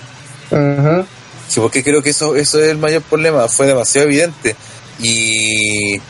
[1.48, 4.56] Sí, porque creo que eso, eso es el mayor problema, fue demasiado evidente.
[5.00, 6.00] Y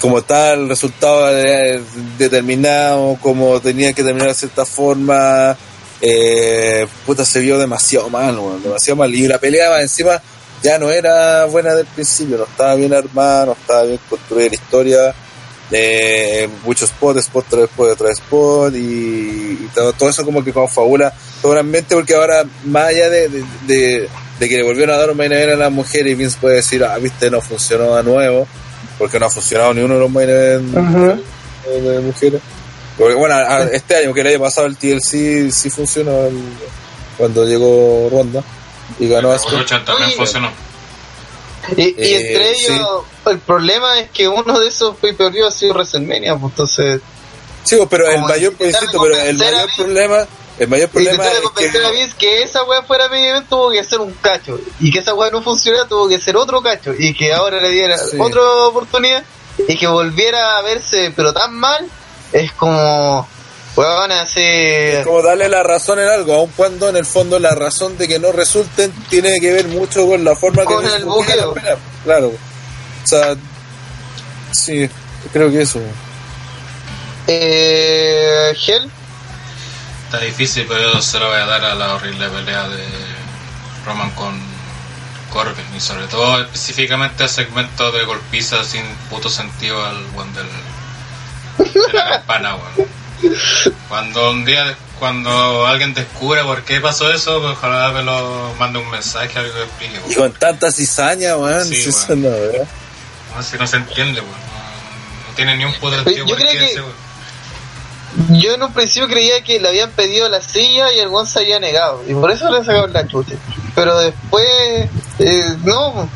[0.00, 1.26] como tal, el resultado
[2.18, 5.56] determinado, como tenía que terminar de cierta forma,
[6.00, 9.14] eh, puta, se vio demasiado mal, demasiado mal.
[9.14, 10.20] Y la pelea encima
[10.62, 14.54] ya no era buena del principio, no estaba bien armada, no estaba bien construida la
[14.54, 15.14] historia.
[15.72, 21.12] Eh, muchos spots, spot tras spot tras spot y, todo, eso como que confabula
[21.64, 23.28] mente porque ahora más allá de,
[23.66, 24.08] de,
[24.38, 26.84] que le volvieron a dar un main event a las mujeres y Vince puede decir,
[26.84, 28.46] ah, viste, no funcionó de nuevo
[28.96, 30.72] porque no ha funcionado ni uno de los main events
[31.64, 32.40] de mujeres
[32.96, 33.36] porque, bueno,
[33.72, 36.28] este año que el año pasado el TLC sí funcionó
[37.18, 38.42] cuando llegó Ronda
[38.98, 39.38] y ganó a
[39.84, 40.50] también funcionó.
[41.76, 45.50] Y, y eh, entre ellos, el problema es que uno de esos pay per ha
[45.50, 47.00] sido WrestleMania, pues entonces.
[47.64, 50.26] Sí, pues, pero el mayor, pero el mayor problema.
[50.58, 52.16] El mayor problema es que...
[52.18, 54.58] que esa weá fuera medio tuvo que ser un cacho.
[54.80, 56.94] Y que esa weá no funcionara tuvo que ser otro cacho.
[56.96, 59.22] Y que ahora le diera otra oportunidad.
[59.68, 61.86] Y que volviera a verse, pero tan mal,
[62.36, 63.26] es como
[63.74, 67.96] weón hacer como darle la razón en algo aun cuando en el fondo la razón
[67.98, 71.54] de que no resulten tiene que ver mucho con la forma con que el buqueo.
[72.04, 72.28] claro.
[72.28, 73.36] O sea
[74.52, 74.88] sí
[75.32, 75.80] creo que eso.
[77.26, 78.90] Eh Gel.
[80.04, 82.84] Está difícil pero yo se lo voy a dar a la horrible pelea de
[83.84, 84.40] Roman con
[85.32, 90.46] Corbin y sobre todo específicamente el segmento de golpiza sin puto sentido al one del
[91.92, 92.56] campana,
[93.88, 98.78] Cuando un día, cuando alguien descubre por qué pasó eso, pues ojalá me lo mande
[98.78, 102.28] un mensaje, algo que explique, Y con tanta cizaña, weón, sí, eso no.
[102.28, 104.34] No, si no se entiende, weón.
[105.34, 107.06] tiene ni un potencial Yo por creo que- ese, weón.
[108.30, 111.40] Yo en un principio creía que le habían pedido la silla y el Gon se
[111.40, 112.02] había negado.
[112.08, 113.34] Y por eso le sacaron la chucha.
[113.74, 114.88] Pero después,
[115.18, 116.08] eh, no.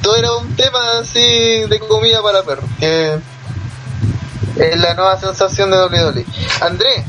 [0.00, 1.18] Todo era un tema así
[1.68, 2.66] de comida para perros.
[2.78, 3.18] Que
[4.60, 6.24] es la nueva sensación de WWE.
[6.60, 7.04] Andrés.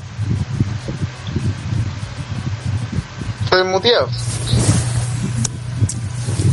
[3.43, 4.07] Estoy muteado.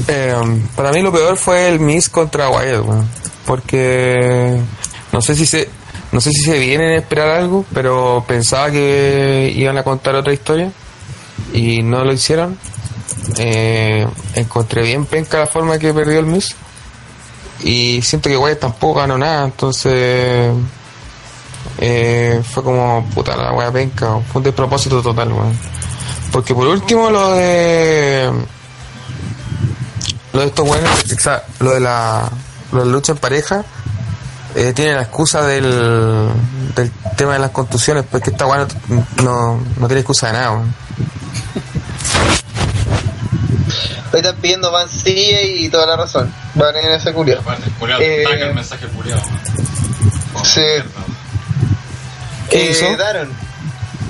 [0.09, 0.35] Eh,
[0.75, 3.09] para mí lo peor fue el Miss contra Wyatt, weón.
[3.47, 4.61] Porque
[5.13, 5.71] no sé si se
[6.11, 10.33] no sé si se vienen a esperar algo, pero pensaba que iban a contar otra
[10.33, 10.73] historia
[11.53, 12.59] y no lo hicieron.
[13.37, 16.57] Eh, encontré bien penca la forma que perdió el Miss
[17.61, 20.53] y siento que Wyatt tampoco ganó nada, entonces
[21.79, 25.59] eh, fue como puta la wea penca, fue un despropósito total, weón.
[26.33, 28.31] Porque por último lo de
[30.33, 30.69] lo de estos
[31.21, 32.31] sea, lo de la,
[32.73, 33.65] lo de la lucha en pareja,
[34.55, 36.29] eh, tiene la excusa del,
[36.75, 38.67] del tema de las contusiones, porque esta bueno
[39.23, 40.51] no, no tiene excusa de nada.
[40.53, 40.75] weón.
[44.13, 46.33] Hoy están pidiendo más silla y toda la razón.
[46.55, 47.11] Van en ese.
[47.11, 48.87] Aparte, el culiao, Eh, el mensaje.
[48.89, 50.61] Como Sí.
[50.61, 50.91] mierda.
[52.51, 52.97] ¿Qué Eh, hizo?
[52.97, 53.31] Daron,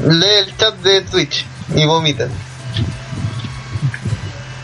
[0.06, 1.44] lee el chat de Twitch
[1.74, 2.28] y vomita.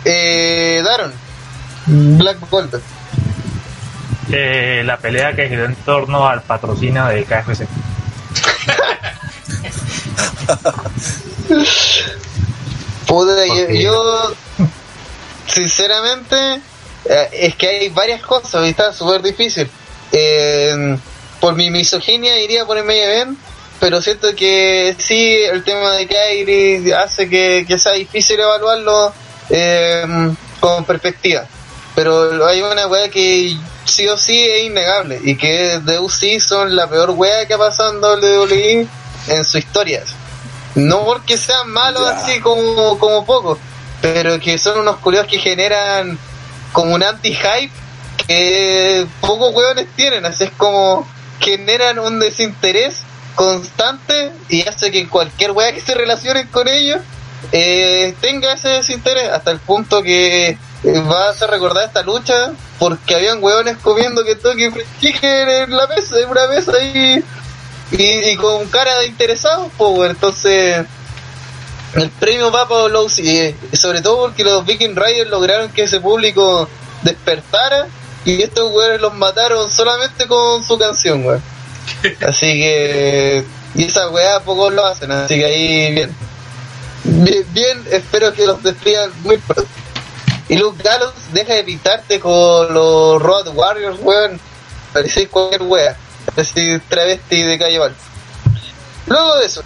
[0.04, 1.12] Eh, Daron,
[1.86, 2.80] Black Gold.
[4.32, 7.66] Eh, la pelea que giró en torno al patrocinio de KFC.
[13.06, 14.34] Puta, yo, yo,
[15.46, 16.36] sinceramente,
[17.04, 19.70] eh, es que hay varias cosas y está súper difícil.
[20.12, 20.96] Eh,
[21.40, 23.38] por mi misoginia iría por el medio event,
[23.84, 29.12] pero siento que sí, el tema de Kairi hace que, que sea difícil evaluarlo
[29.50, 31.44] eh, con perspectiva.
[31.94, 33.54] Pero hay una wea que
[33.84, 37.58] sí o sí es innegable y que de UC son la peor wea que ha
[37.58, 38.88] pasado en WWE
[39.28, 40.02] en su historia.
[40.76, 43.58] No porque sean malos así como, como pocos,
[44.00, 46.18] pero que son unos curiosos que generan
[46.72, 47.70] como un anti-hype
[48.26, 50.24] que pocos hueones tienen.
[50.24, 51.06] Así es como
[51.38, 53.02] generan un desinterés
[53.34, 57.00] constante y hace que cualquier wea que se relacione con ellos
[57.52, 60.58] eh, tenga ese desinterés hasta el punto que eh,
[61.10, 65.86] va a hacer recordar esta lucha porque habían hueones comiendo que toque chicken en la
[65.86, 67.22] mesa, en una mesa ahí
[67.90, 70.84] y, con cara de interesados, pues entonces
[71.94, 76.00] el premio va para los y sobre todo porque los Viking Riders lograron que ese
[76.00, 76.68] público
[77.02, 77.86] despertara
[78.24, 81.53] y estos weones los mataron solamente con su canción, weón.
[82.26, 86.14] Así que y esa weá pocos lo hacen, así que ahí bien.
[87.02, 89.68] Bien, bien, espero que los despidan muy pronto.
[90.48, 94.40] Y Luke Gallows, deja de pintarte con los Road Warriors, weón.
[94.92, 95.96] Parecéis cualquier wea.
[96.34, 97.94] Parecéis travesti de calle Val.
[99.06, 99.62] Luego de eso,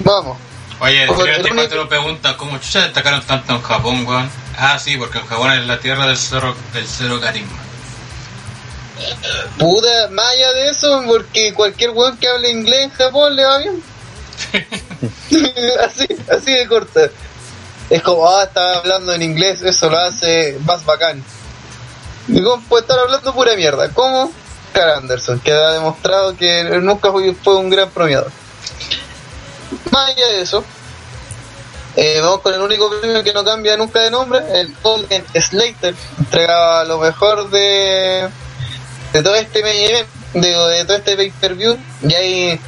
[0.00, 0.38] vamos.
[0.80, 4.30] Oye, el único- te lo pregunta, ¿cómo chucha destacaron tanto en Japón, weón?
[4.56, 7.58] Ah, sí, porque en Japón es la tierra del cero, del cero carisma.
[9.58, 13.58] Puta, más allá de eso, porque cualquier weón que hable inglés en Japón le va
[13.58, 13.82] bien.
[15.84, 17.10] así, así de corta.
[17.88, 21.22] Es como, ah, estaba hablando en inglés, eso lo hace más bacán.
[22.26, 23.88] Cómo puede estar hablando pura mierda.
[23.92, 24.32] ¿Cómo?
[24.72, 28.30] Carl Anderson, que ha demostrado que nunca fue fue un gran premiador.
[29.90, 30.64] Más allá de eso,
[31.96, 35.94] eh, vamos con el único premio que no cambia nunca de nombre, el Golden Slater,
[36.18, 38.28] entregaba lo mejor de,
[39.12, 42.60] de todo este event, digo, de todo este pay per view, y ahí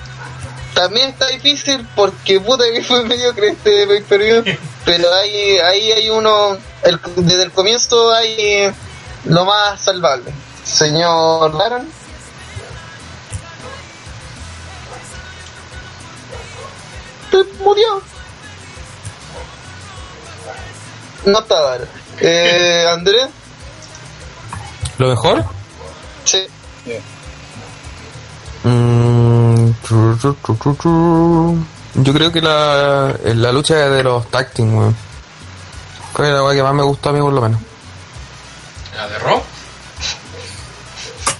[0.74, 4.44] también está difícil porque puta que fue mediocre este pay per view,
[4.84, 8.72] pero ahí, ahí hay uno, el- desde el comienzo hay
[9.24, 10.32] lo más salvable.
[10.64, 11.88] Señor Daron.
[17.30, 18.02] Te murió.
[21.26, 21.88] No está Daron.
[22.20, 23.26] Eh, Andrés.
[24.98, 25.44] ¿Lo mejor?
[26.24, 26.46] Sí.
[28.64, 31.64] Mm, tru, tru, tru, tru, tru.
[31.94, 34.96] Yo creo que la, la lucha de los tag team, weón.
[36.14, 37.60] Fue la que más me gustó a mí por lo menos.
[38.96, 39.42] ¿La de Raw?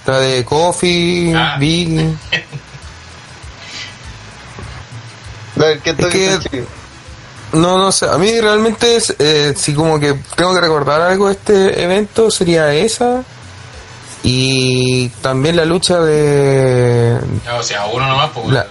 [0.05, 1.55] La de Coffee, Ah.
[1.59, 2.17] Big.
[5.55, 6.65] A ver, ¿qué tal que- está chido?
[7.53, 8.07] No, no sé.
[8.09, 12.31] A mí realmente, es, eh, si como que tengo que recordar algo de este evento,
[12.31, 13.23] sería esa.
[14.23, 17.19] Y también la lucha de.
[17.59, 18.65] O sea, uno nomás, pues, La-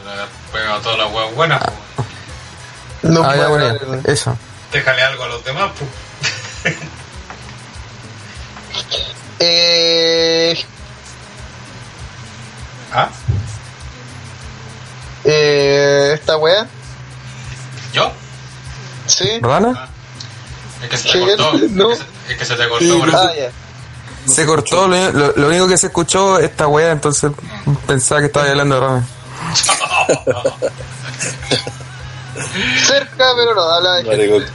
[0.53, 2.09] pegado todas las huevas buenas, pues.
[3.13, 4.37] No ah, ya, puedo bueno, hablar, esa.
[4.73, 5.71] Déjale algo a los demás,
[6.65, 6.75] pues.
[9.45, 10.57] Eh,
[12.93, 13.09] ¿Ah?
[15.25, 16.67] Eh, esta weá,
[17.93, 18.13] ¿Yo?
[19.07, 19.41] sí.
[19.41, 19.89] ¿Rana?
[20.83, 21.59] Es que se Sí, te cortó.
[21.71, 21.93] no.
[21.93, 23.19] Es, que se, es que se te cortó por eso.
[23.19, 23.33] Ah,
[24.27, 27.31] Se cortó, lo, lo- lo único que se escuchó esta wea, entonces
[27.87, 29.07] pensaba que estaba hablando de Rana.
[32.87, 34.53] Cerca, pero no, habla de gente.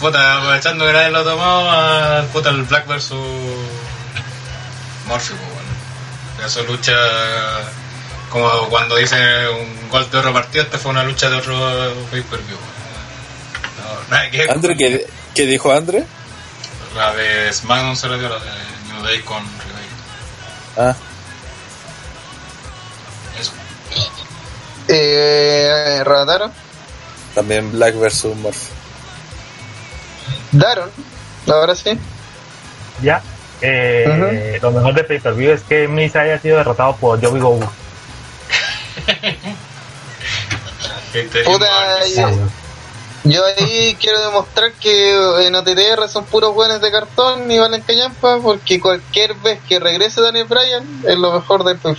[0.00, 3.10] Puta, aprovechando que nadie lo tomó, al puta el Black vs.
[5.06, 6.46] Morphy, pues, bueno.
[6.46, 6.94] Eso lucha
[8.30, 9.16] como cuando dice
[9.48, 11.54] un gol de otro partido, esta fue una lucha de otro
[12.10, 12.56] pay-per-view.
[12.56, 14.50] No, nada que ver.
[14.50, 16.04] André, ¿qué, qué dijo André?
[16.96, 18.50] La de SmackDown se le dio, la de
[18.92, 19.94] New Day con Ribeiro.
[20.76, 20.94] Ah,
[23.38, 23.52] Eso.
[24.88, 26.02] Eh,
[27.34, 28.24] también Black vs.
[28.36, 28.66] Murphy.
[30.52, 30.90] Daron,
[31.48, 31.98] ahora sí.
[33.02, 33.22] Ya.
[33.62, 37.40] Eh, Lo mejor de pay per view es que Miz haya sido derrotado por Joey
[37.40, 37.60] Go.
[41.12, 41.66] Gente, Puta,
[42.16, 42.30] yo,
[43.24, 48.38] yo ahí quiero demostrar que en OTTR son puros buenos de cartón y valen callampa
[48.42, 51.94] porque cualquier vez que regrese Daniel Bryan es lo mejor del pay.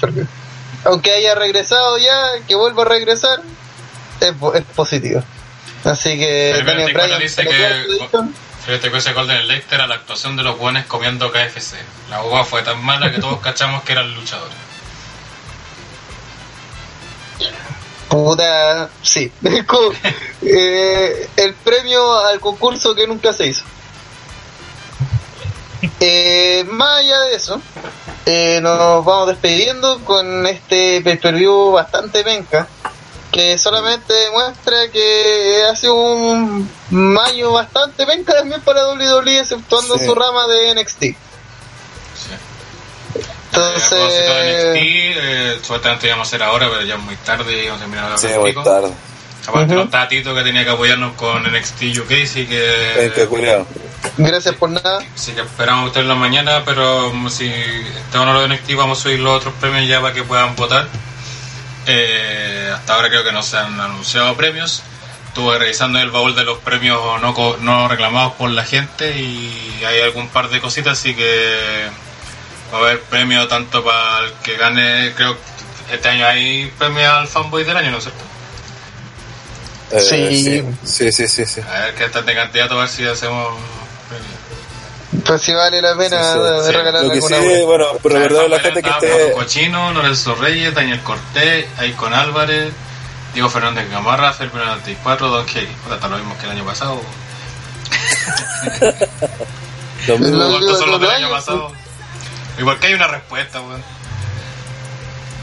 [0.85, 3.41] Aunque haya regresado ya, que vuelva a regresar,
[4.19, 5.23] es, es positivo.
[5.83, 10.43] Así que Pero Daniel 24 Bryan dice que- ese Golden Elect era la actuación de
[10.43, 11.77] los buenos comiendo KFC.
[12.09, 14.55] La uva fue tan mala que todos cachamos que eran luchadores.
[18.11, 19.31] Puta, sí.
[20.43, 23.63] Eh, el premio al concurso que nunca se hizo.
[25.99, 27.61] Eh, más allá de eso,
[28.25, 32.67] eh, nos vamos despidiendo con este pay-per-view bastante penca,
[33.31, 40.05] que solamente demuestra que ha sido un mayo bastante penca también para WWE, exceptuando Sí.
[40.05, 41.03] su rama de NXT.
[43.51, 43.57] Sí.
[43.57, 44.77] Entonces, Eh, a de NXT,
[45.17, 48.19] eh, supuestamente íbamos a hacer ahora, pero ya es muy tarde y vamos a terminar
[48.19, 48.91] Sí, muy tarde.
[49.47, 49.75] Aparte Ujú.
[49.75, 53.11] no está Tito que tenía que apoyarnos con NXT UK, así que...
[53.15, 53.67] Venga, culiao.
[54.17, 54.99] gracias por nada.
[55.15, 59.19] Así que esperamos tenerlo mañana, pero mm, si está uno de NXT vamos a subir
[59.19, 60.87] los otros premios ya para que puedan votar.
[61.87, 64.83] Eh, hasta ahora creo que no se han anunciado premios.
[65.29, 69.81] Estuve revisando el baúl de los premios no, co- no reclamados por la gente y
[69.87, 71.87] hay algún par de cositas, así que
[72.73, 75.35] va a haber premio tanto para el que gane, creo
[75.89, 78.23] que este año hay premio al fanboy del año, ¿no es cierto?
[79.91, 80.63] Eh, Sí.
[80.85, 81.61] sí, sí, sí, sí.
[81.61, 83.55] A ver qué están de candidato, a ver si hacemos
[84.07, 85.25] premio.
[85.25, 86.33] Pues si vale la pena
[86.63, 89.31] Sí, regalar Lo que alguna sí, bueno, pero recordar a la Rafael gente que esté.
[89.33, 92.71] Cochino, Lorenzo Reyes, Daniel Cortés, Aicon Álvarez,
[93.33, 95.67] Diego Fernández Gamarra, Felipe 94, Don Kelly.
[95.83, 97.01] Puta, está lo mismo que el año pasado.
[100.07, 100.37] Lo mismo.
[100.37, 101.71] Lo- ¿Cuántos son los del los año pasado?
[102.59, 103.83] ¿Y por qué hay una respuesta, weón?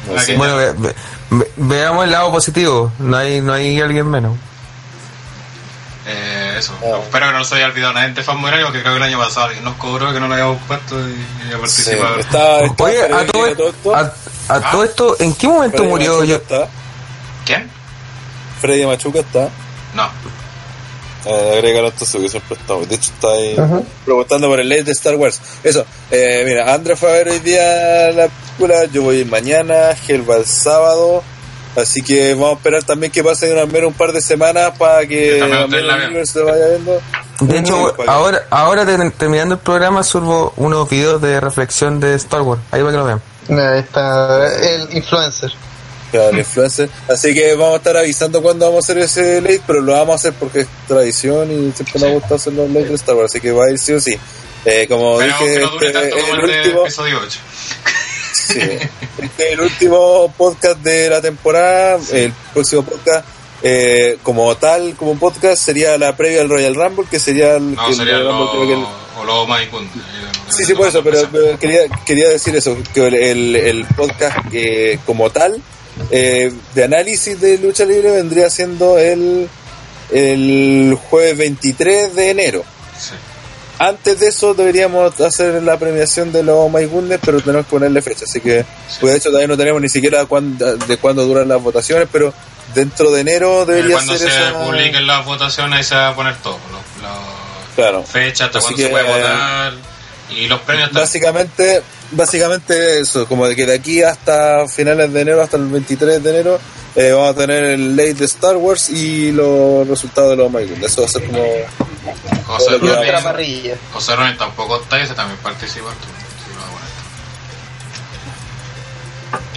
[0.08, 0.36] No sé.
[0.36, 0.94] Bueno, ve- ve-
[1.30, 2.92] ve- veamos el lado positivo.
[2.98, 4.36] No hay, no hay alguien menos.
[6.06, 6.72] Eh, eso.
[6.82, 6.98] Ah.
[7.02, 9.18] Espero que no se haya olvidado nadie de Fan Morario, porque creo que el año
[9.18, 11.12] pasado alguien nos cobró que no lo habíamos puesto y,
[11.50, 13.94] y a Sí, está, está Oye, a todo, esto.
[13.94, 14.12] a,
[14.48, 16.36] a todo esto, ¿en qué momento Freddy murió Machuca yo?
[16.36, 16.68] está.
[17.44, 17.70] ¿Quién?
[18.60, 19.48] Freddy Machuca está.
[19.94, 20.08] No.
[21.26, 22.74] Eh, agrégalo entonces que siempre está.
[22.74, 23.80] De hecho, está ahí Ajá.
[24.04, 25.40] preguntando por el late de Star Wars.
[25.64, 28.84] Eso, eh, mira, André fue a ver hoy día la película.
[28.86, 29.94] Yo voy a ir mañana.
[29.96, 31.22] Gel va el sábado.
[31.76, 35.06] Así que vamos a esperar también que pasen al menos un par de semanas para
[35.06, 37.00] que el se vaya viendo.
[37.40, 42.42] De hecho, ahora, ahora ter- terminando el programa, subo unos videos de reflexión de Star
[42.42, 42.60] Wars.
[42.72, 43.22] Ahí para que lo vean.
[43.50, 45.52] Ahí está el influencer.
[46.10, 46.88] Claro, el influencer.
[47.08, 50.12] Así que vamos a estar avisando cuándo vamos a hacer ese late, pero lo vamos
[50.12, 53.30] a hacer porque es tradición y siempre nos gusta hacer los late de Star Wars,
[53.32, 54.16] así que va a ir sí o sí.
[54.64, 57.40] Eh, como dije, que no dure este tanto es como el último, episodio 8.
[58.34, 58.58] sí,
[59.22, 61.98] este es el último podcast de la temporada.
[62.12, 63.26] El próximo podcast,
[63.62, 67.88] eh, como tal, como podcast, sería la previa al Royal Rumble, que sería el, No,
[67.88, 68.86] el sería Royal lo, creo que el-
[69.20, 69.88] o lo Maicund.
[70.48, 74.38] Sí, sí, por eso, pero, pero quería, quería decir eso, que el, el, el podcast
[74.52, 75.60] eh, como tal,
[76.10, 79.48] eh, de análisis de lucha libre, vendría siendo el,
[80.10, 82.64] el jueves 23 de enero.
[82.98, 83.14] Sí.
[83.80, 88.02] Antes de eso deberíamos hacer la premiación de los My Goodness, pero tenemos que ponerle
[88.02, 88.64] fecha, así que
[89.00, 92.34] pues de hecho todavía no tenemos ni siquiera cuándo- de cuándo duran las votaciones, pero
[92.74, 94.52] dentro de enero debería Cuando ser se esa...
[94.64, 96.58] publiquen las votaciones ahí se va a poner todo.
[97.76, 98.02] Claro.
[98.02, 99.72] fechas, hasta cuándo se puede votar.
[100.30, 101.04] Y los premios también.
[101.04, 106.22] Básicamente, básicamente eso, como de que de aquí hasta finales de enero, hasta el 23
[106.22, 106.60] de enero,
[106.94, 110.92] eh, vamos a tener el late de Star Wars y los resultados de los Goodness.
[110.92, 111.42] Eso va a ser como...
[112.46, 112.78] José
[113.22, 113.76] parrilla.
[113.92, 115.90] José Ronin tampoco está y ese también participa.
[115.90, 116.08] tú,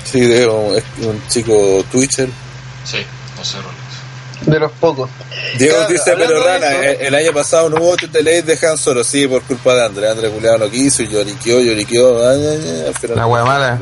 [0.04, 2.30] sí, es un chico Twitcher.
[2.84, 2.98] Sí,
[3.38, 3.81] no sé, Rolex.
[4.42, 5.10] De los pocos.
[5.58, 8.58] Diego Claro, dice, pero Rana, eso- el, el año pasado no hubo de ley de
[8.68, 10.10] Han Solo, sí, por culpa de André.
[10.10, 12.28] André Julián no quiso y lloriqueó, lloriqueó.
[12.28, 13.80] ay, ay, ay, al final- La wea mala.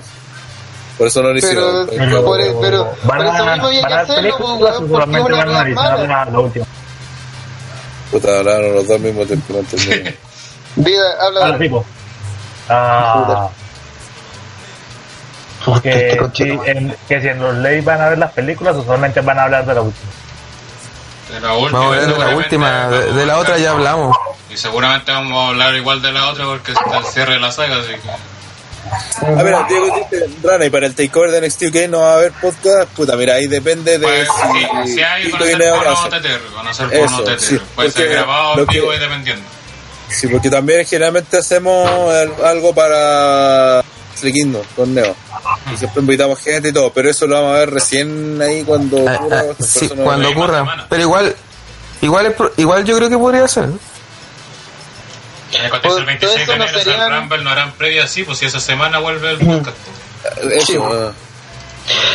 [0.98, 1.90] Por eso no lo Pero, hicieron.
[1.98, 4.60] pero, por, pero, van por eso a, mismo había van que a hacerlo, pues, o
[4.60, 6.26] porque solamente una mala.
[6.26, 6.66] la, última.
[8.12, 10.16] Puta, hablaron los dos al mismo tiempo, no entendí.
[10.76, 11.86] Vida, habla Ah, tipo.
[12.68, 13.50] Ah,
[15.76, 15.82] este
[16.12, 19.22] que, coche si en, que si en los leyes van a ver las películas, usualmente
[19.22, 20.12] van a hablar de la última.
[21.32, 24.17] De la última, Vamos a hablar de la última, de, la otra ya hablamos.
[24.49, 27.51] Y seguramente vamos a hablar igual de la otra porque está el cierre de la
[27.51, 28.09] saga, así que.
[29.27, 32.16] A ver, Diego dice, Rana, y para el takeover de NXT UK no va a
[32.16, 32.90] haber podcast.
[32.95, 34.27] Puta, mira, ahí depende de Pues,
[34.85, 36.09] si, si, si hay, bono hacen.
[36.22, 37.40] TTR, van a ser Eso, bono TTR.
[37.40, 39.45] sí, Puede ser grabado en vivo y dependiendo.
[40.08, 43.83] Sí, porque también generalmente hacemos el- algo para
[44.22, 45.15] Wrestle Kingdom con Neo.
[45.73, 49.07] Y siempre invitamos gente y todo, pero eso lo vamos a ver recién ahí cuando
[49.07, 50.85] Ah, ocurra, ah, sí, cuando ocurra.
[50.89, 51.35] Pero igual,
[52.01, 53.69] igual, igual yo creo que podría ser.
[55.51, 58.23] El todo 26 de eso no enero es serían- el Rumble, no harán previa así,
[58.23, 59.77] pues si esa semana vuelve el podcast.
[59.88, 61.11] ah.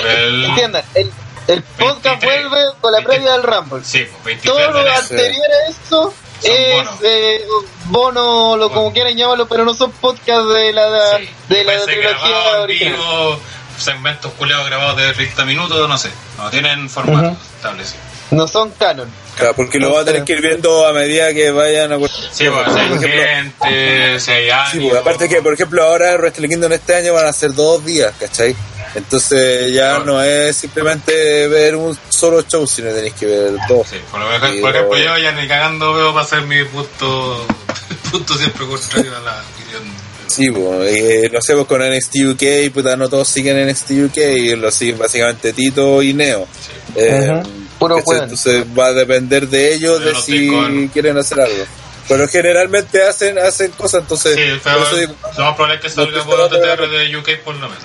[0.02, 1.10] Vuelve el- Entiendan, el,
[1.48, 2.48] el podcast 23.
[2.48, 3.84] vuelve con la previa del Rumble.
[3.84, 6.94] Sí, pues 23 Todo de lo anterior a eso Bonos.
[7.02, 7.44] eh,
[7.86, 11.28] bono, lo como quieran llamarlo, pero no son podcast de la, Sí.
[11.48, 12.92] de la trilogía original.
[12.94, 13.38] vivo,
[13.78, 16.10] segmentos culeados grabados de 30 minutos, no sé.
[16.38, 17.36] No tienen formato Ujú.
[17.56, 18.00] establecido.
[18.30, 19.08] No son canon.
[19.36, 21.96] Claro, porque lo va a tener que ir viendo a medida que vayan a...
[21.96, 24.88] Sí, pues si hay Por gente, si hay Sí, ánimo.
[24.90, 28.12] pues, aparte que, por ejemplo, ahora Wrestle Kingdom este año van a ser dos días,
[28.18, 28.54] ¿cachai?
[28.94, 33.86] Entonces ya no es simplemente ver un solo show, sino que tenéis que ver dos.
[33.88, 36.42] Sí, por, lo mejor- Y por lo- ejemplo, yo ya ni cagando veo para hacer
[36.42, 37.46] mi punto,
[38.12, 39.82] punto siempre contrario a la opinión.
[40.26, 44.16] Sí, pues, eh, no sé, pues con NXT UK, puta, no todos siguen NXT UK,
[44.38, 46.46] y lo siguen básicamente Tito y Neo.
[46.60, 46.70] Sí.
[46.96, 47.42] Eh.
[47.78, 48.08] Puro ¿cachai?
[48.12, 48.22] weón.
[48.24, 51.64] Entonces va a depender de ellos Yo de no si con- quieren hacer algo.
[52.08, 54.34] Pero generalmente hacen hacen cosas, entonces...
[54.36, 57.84] Sí, pero lo más probable es que salga por de UK por lo menos.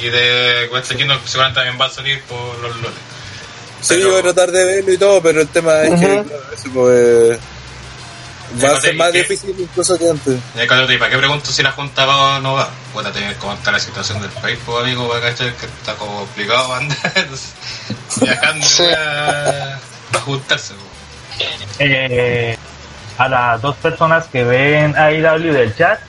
[0.00, 2.98] Y de West Kingdom seguramente también va a salir por los loles.
[3.80, 6.06] Sí, Pero- yo voy a tratar de verlo y todo, pero el tema es que
[6.06, 6.24] Ujú.
[6.28, 7.38] claro, eso, pues,
[8.64, 9.18] va a ser más ¿y qué?
[9.20, 10.38] difícil incluso que antes.
[10.62, 12.68] Y cuando te ¿para qué pregunto si la Junta va o no va?
[12.92, 16.18] Bueno, tener que comentar la situación del país, pues amigo, para cachar que está como
[16.20, 16.96] complicado andar
[18.20, 18.84] viajando Sí.
[18.84, 19.78] a,
[20.14, 20.74] a juntarse.
[20.74, 21.48] pues.
[21.78, 22.56] Eh,
[23.18, 26.00] a las dos personas que ven AEW del chat,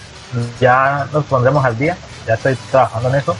[0.60, 1.98] ya nos pondremos al día.
[2.28, 3.36] Ya estoy trabajando en eso.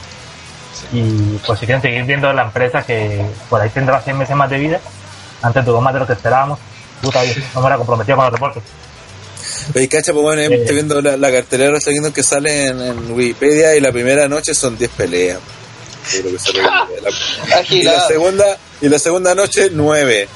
[0.92, 4.48] Y pues si quieren seguir viendo la empresa que por ahí tendrá seis meses más
[4.50, 4.80] de vida,
[5.42, 6.58] antes duró más de lo que esperábamos.
[7.00, 7.20] Puta,
[7.54, 8.62] no me era comprometido con los reportes.
[9.74, 10.54] Oye, cacha, pues bueno, Eh.
[10.60, 14.54] estoy viendo la, la cartelera Kingdom que sale en, en Wikipedia y la primera noche
[14.54, 15.38] son 10 peleas.
[16.12, 18.44] Yo creo que sale la- y la segunda
[18.80, 20.28] y la segunda noche 9.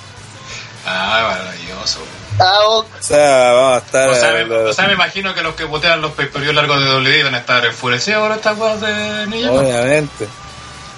[0.87, 2.01] Ah, maravilloso.
[2.39, 2.59] Ah.
[2.69, 5.65] O sea, vamos a estar O sea, me, o sea, me imagino que los que
[5.65, 9.59] botean los view largos de WWE van a estar enfurecidos con estas cosas de Japan.
[9.59, 10.29] obviamente.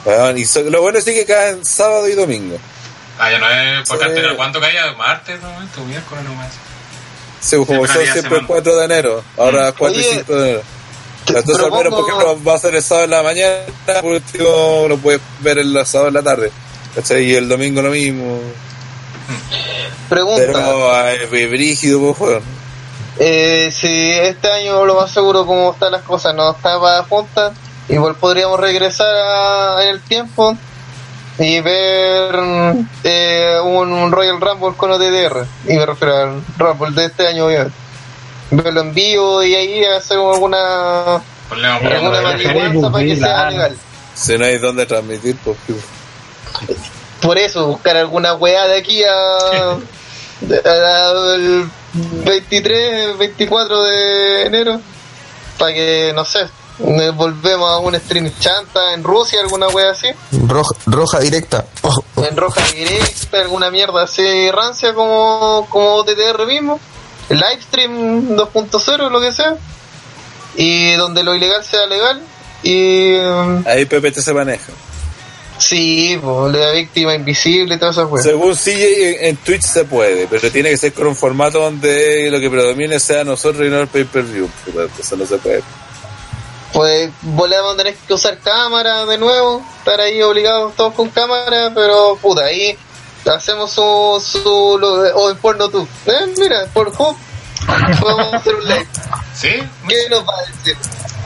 [0.05, 2.59] Weón, y so- lo bueno sí que caen sábado y domingo.
[3.19, 4.05] Ah, ya no es por Sí.
[4.05, 4.37] cartera.
[4.37, 4.93] ¿Cuánto caía?
[4.93, 5.41] ¿Martes?
[5.43, 5.49] ¿No?
[5.75, 6.49] ¿Tu miércoles nomás?
[7.41, 8.47] Sí, como Siempre son siempre el semana.
[8.47, 9.25] 4 de enero.
[9.37, 10.63] Ahora 4 y Oye, 5 de enero.
[11.27, 13.57] Entonces, al menos, por ejemplo, va a ser el sábado en la mañana,
[14.01, 16.51] por último lo puedes ver el sábado en la tarde.
[16.95, 17.23] ¿Cachai?
[17.25, 18.41] Y el domingo lo mismo.
[20.09, 20.43] Pregunta.
[20.47, 22.43] Pero es brígido, pues, weón.
[23.21, 27.53] Eh, si este año lo más seguro como están las cosas no estaba juntas,
[27.89, 30.57] igual podríamos regresar a- en el tiempo
[31.39, 32.35] y ver
[33.05, 35.47] eh, un, un Royal Rumble con OTDR.
[35.67, 37.75] Y me refiero al Rumble de este año, obviamente.
[38.51, 41.21] Verlo en vivo y ahí hacer alguna,
[41.81, 43.77] Pero alguna para que sea legal.
[44.15, 45.57] Si no hay dónde transmitir, pues.
[47.21, 49.79] Por eso, buscar alguna weá de aquí a,
[51.35, 51.69] el
[52.25, 54.81] 23, 24 de enero,
[55.59, 56.49] para que, no sé,
[56.79, 60.09] volvemos a un stream chanta en Rusia, alguna weá así,
[60.47, 61.65] Roja, roja directa.
[61.83, 62.25] Oh, oh.
[62.25, 66.79] en roja directa, alguna mierda así rancia como, como TTR mismo,
[67.31, 69.57] livestream 2.0, lo que sea,
[70.57, 72.23] y donde lo ilegal sea legal,
[72.63, 73.17] y
[73.67, 74.73] Ahí PPT se maneja.
[75.59, 78.25] Sí, pues, la víctima invisible y todas esas weas.
[78.25, 82.31] Según CJ en, en Twitch se puede, pero tiene que ser con un formato donde
[82.31, 84.49] lo que predomine sea nosotros y no el pay-per-view.
[84.99, 85.63] Eso no se puede.
[86.73, 91.73] Pues volvemos a tener que usar cámara de nuevo, estar ahí obligados todos con cámara,
[91.75, 92.77] pero puta, ahí
[93.27, 95.87] hacemos su, su lo o en porno tú.
[96.07, 97.17] Eh, mira, por Hub,
[98.01, 98.87] podemos hacer un live.
[99.35, 99.49] ¿Sí?
[99.89, 100.77] ¿Qué nos va a decir?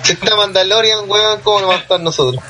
[0.03, 2.43] Si está Mandalorian, weón, ¿cómo nos va a estar nosotros?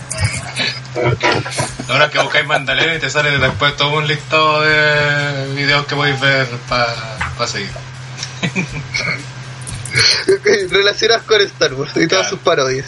[1.88, 6.20] Ahora que buscáis Mandalorian y te sale después todo un listado de videos que podéis
[6.20, 7.70] ver para seguir.
[10.70, 12.86] Relacionadas con Star Wars y todas sus parodias.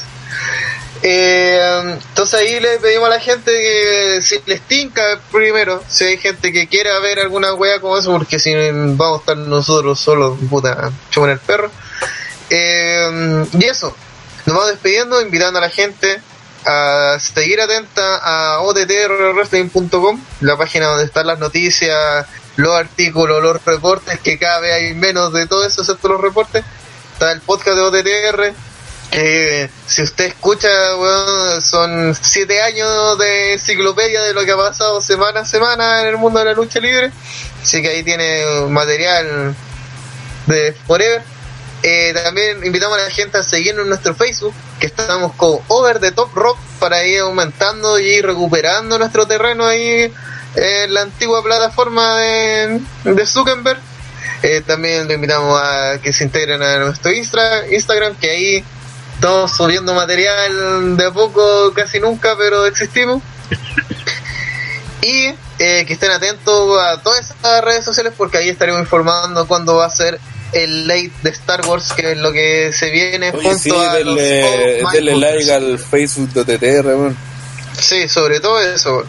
[1.02, 6.16] Eh, entonces ahí le pedimos a la gente que si les tinca primero, si hay
[6.16, 10.38] gente que quiera ver alguna wea como eso, porque si vamos a estar nosotros solos,
[10.48, 11.70] puta, chupan el perro.
[12.48, 13.94] Eh, y eso,
[14.46, 16.22] nos vamos despidiendo, invitando a la gente
[16.66, 22.26] a seguir atenta a ottrwrestling.com, la página donde están las noticias,
[22.56, 26.64] los artículos, los reportes, que cada vez hay menos de todo eso, excepto los reportes.
[27.12, 28.54] Está el podcast de OTTR,
[29.10, 30.68] que si usted escucha,
[31.60, 36.16] son siete años de enciclopedia de lo que ha pasado semana a semana en el
[36.16, 37.12] mundo de la lucha libre.
[37.62, 39.54] Así que ahí tiene material
[40.46, 41.33] de Forever.
[41.86, 45.98] Eh, también invitamos a la gente a seguirnos en nuestro Facebook, que estamos con Over
[45.98, 50.10] the Top Rock para ir aumentando y recuperando nuestro terreno ahí
[50.54, 53.78] en la antigua plataforma de, de Zuckerberg.
[54.42, 58.64] Eh, también le invitamos a que se integren a nuestro Instagram, que ahí
[59.16, 63.22] estamos subiendo material de a poco, casi nunca, pero existimos.
[65.02, 69.76] Y eh, que estén atentos a todas esas redes sociales porque ahí estaremos informando cuándo
[69.76, 70.18] va a ser
[70.54, 74.80] el late de Star Wars, que es lo que se viene junto sí, a denle,
[74.82, 77.16] los denle like al Facebook de TTR, weón.
[77.78, 79.04] Sí, sobre todo eso.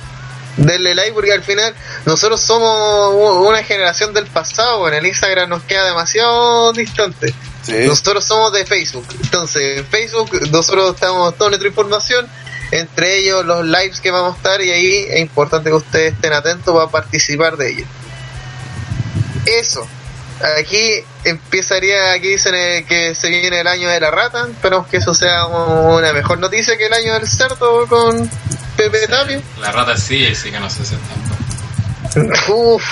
[0.57, 1.75] Denle like porque al final
[2.05, 7.33] nosotros somos una generación del pasado, en el Instagram nos queda demasiado distante.
[7.63, 7.73] Sí.
[7.87, 12.27] Nosotros somos de Facebook, entonces en Facebook nosotros estamos toda nuestra información,
[12.71, 16.33] entre ellos los lives que vamos a estar y ahí es importante que ustedes estén
[16.33, 17.87] atentos para participar de ellos.
[19.45, 19.87] Eso.
[20.59, 24.97] Aquí empezaría, aquí dicen eh, que se viene el año de la rata, esperamos que
[24.97, 28.29] eso sea una mejor noticia que el año del cerdo con
[28.75, 29.41] Pepe Tapio.
[29.61, 30.95] La rata sí, sí que no sé si
[32.51, 32.83] Uf.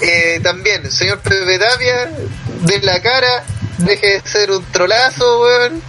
[0.00, 2.10] Eh, también, señor Pepe Tapia,
[2.60, 3.44] de la cara,
[3.78, 5.82] deje de ser un trolazo, weón.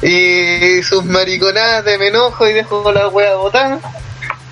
[0.00, 3.80] Y sus mariconadas de me enojo y dejo la wea botada.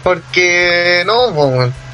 [0.03, 1.86] Porque no, weón.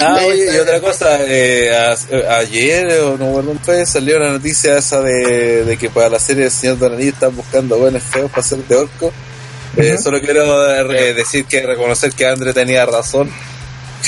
[0.00, 3.52] Ah, oye, y otra cosa, eh, a- ayer o no bueno,
[3.86, 7.36] salió la noticia esa de, de que para la serie del Señor de Anillo están
[7.36, 9.12] buscando buenos feos para ser de orco.
[9.76, 13.30] Eh, Solo quiero eh, decir que reconocer que Andre tenía razón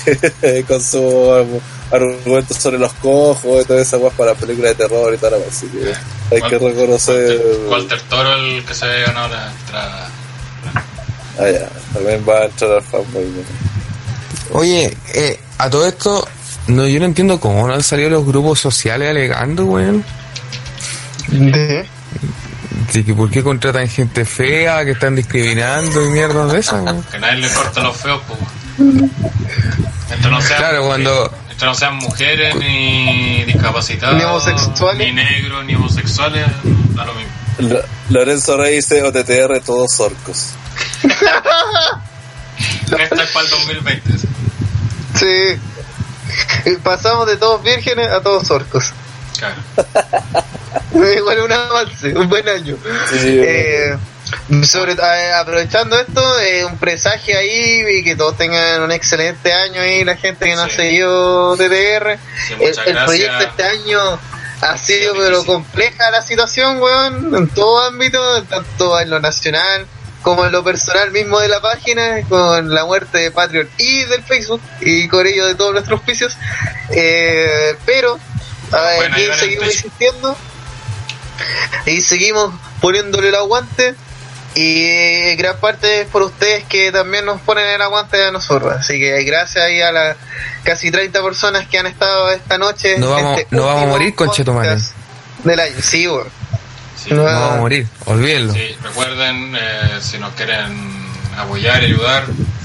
[0.69, 1.53] con su
[1.91, 5.67] argumento sobre los cojos y toda esa guas para películas de terror y tal, así
[5.69, 5.93] que
[6.35, 7.41] hay que reconocer.
[7.69, 10.11] Walter Toro, el que se ganado la entrada.
[11.39, 13.27] Ah, ya, también va a entrar al fanboy.
[14.53, 16.27] Oye, eh, a todo esto,
[16.69, 20.05] no, yo no entiendo cómo no han salido los grupos sociales alegando, weón.
[21.29, 21.87] De-
[22.93, 27.03] De que por qué contratan gente fea, que están discriminando y mierda de esas, weón.
[27.05, 28.41] Que nadie le corta los feos, pues.
[30.11, 35.07] Entre no Claro, cuando- entre no sean mujeres, ni discapacitados, Ni homosexuales.
[35.07, 36.47] ni negros, ni homosexuales,
[36.95, 37.33] da lo mismo.
[37.59, 40.51] Lo- Lorenzo Rey dice OTTR todos orcos.
[42.99, 44.11] Esta es para el 2020.
[45.25, 46.77] Sí.
[46.83, 48.93] Pasamos de todos vírgenes a todos orcos.
[49.39, 49.57] Claro.
[51.17, 52.77] Igual un avance, un buen año.
[53.11, 53.97] Sí, Eh,
[54.65, 59.81] sobre, eh, aprovechando esto, eh, un presagio ahí y que todos tengan un excelente año
[59.83, 60.73] ahí, la gente que nos Sí.
[60.73, 61.57] ha seguido.
[61.57, 64.19] Sí, el, el proyecto este año
[64.61, 69.87] ha sido pero compleja la situación, weón, en todo ámbito, tanto en lo nacional
[70.25, 74.23] como en lo personal mismo de la página, con la muerte de Patreon y del
[74.25, 76.37] Facebook, y con ello de todos nuestros auspicios.
[76.91, 78.19] Eh, pero
[78.73, 80.37] a ver, Bueno, aquí seguimos insistiendo
[81.87, 83.95] y seguimos poniéndole el aguante.
[84.57, 88.73] Y gran parte es por ustedes que también nos ponen el aguante a nosotros.
[88.79, 90.17] Así que gracias ahí a las
[90.63, 92.97] casi 30 personas que han estado esta noche.
[92.99, 94.69] No vamos- este no vamos a morir, conchetumare.
[94.71, 94.95] podcast
[95.43, 96.29] Del año, sí, weón.
[97.05, 97.13] Sí.
[97.15, 98.53] No, vamos a morir, olvídenlo.
[98.55, 101.05] Sí, recuerden, eh, si nos quieren
[101.37, 102.25] apoyar y ayudar,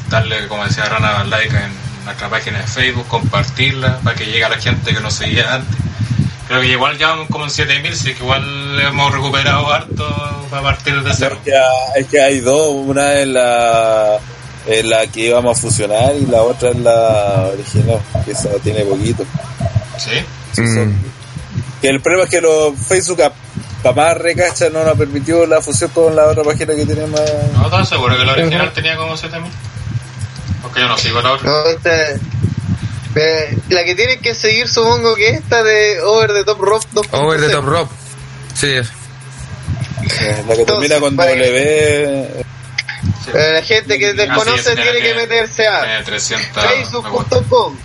[0.10, 1.72] darle, como decía Rana, like en
[2.06, 5.76] nuestra página de Facebook, compartirla para que llegue a la gente que nos seguía antes.
[6.48, 10.64] Creo que igual ya vamos como en 7000, sí que igual hemos recuperado harto para
[10.64, 11.38] partir de Es cero.
[11.44, 11.52] que,
[11.98, 14.18] es que hay dos, una es la,
[14.66, 18.82] es la que íbamos a fusionar y la otra es la original, que esa tiene
[18.82, 19.24] poquito.
[19.98, 20.12] ¿Sí?
[20.54, 20.76] Sí, Mm.
[20.76, 21.10] son-
[21.82, 23.22] Que el problema es que los Facebook
[23.96, 27.22] más recacha no nos permitió la fusión con la otra página que tiene más...
[27.54, 29.52] No, ¿estás seguro que la original tenía como 7000?
[30.62, 31.50] Porque yo no sigo la otra.
[31.50, 32.14] No, esta-
[33.16, 37.08] eh, la que tienen que seguir supongo que esta de Over the Top Rock 2.0.
[37.24, 37.92] Over the top rock.
[38.54, 38.88] Sí, es.
[40.22, 42.28] eh, la que termina con W...
[43.24, 46.70] Sí, Eh, La gente que desconoce tiene que meterse a tiene 300 me gusta.
[46.70, 47.78] facebook.com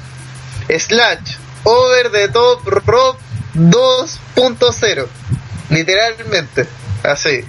[0.78, 3.18] slash over the top rock
[3.54, 5.06] 2.0
[5.70, 6.66] literalmente
[7.02, 7.44] así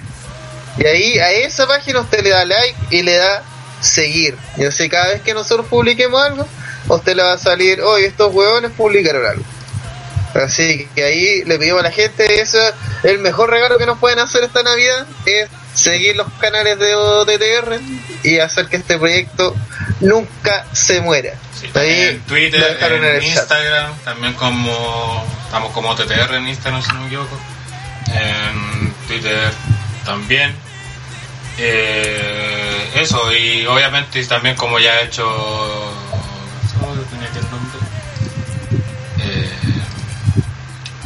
[0.78, 3.42] y ahí a esa página usted le da like y le da
[3.80, 6.46] seguir y así cada vez que nosotros publiquemos algo
[6.88, 9.44] a usted le va a salir hoy estos huevones publicaron algo
[10.34, 12.58] así que ahí le pedimos a la gente eso
[13.02, 17.80] el mejor regalo que nos pueden hacer esta navidad es seguir los canales de OTTR
[18.22, 19.54] y hacer que este proyecto
[20.00, 23.22] nunca se muera Sí, también en Twitter, en.
[23.22, 27.38] Instagram, también como estamos como TTR en Instagram si no me equivoco.
[28.08, 29.52] En Twitter
[30.04, 30.54] también.
[31.58, 35.24] Eh, eso, y obviamente también como ya he hecho
[36.78, 37.78] ¿cómo tenía aquí el nombre?
[39.20, 39.50] Eh,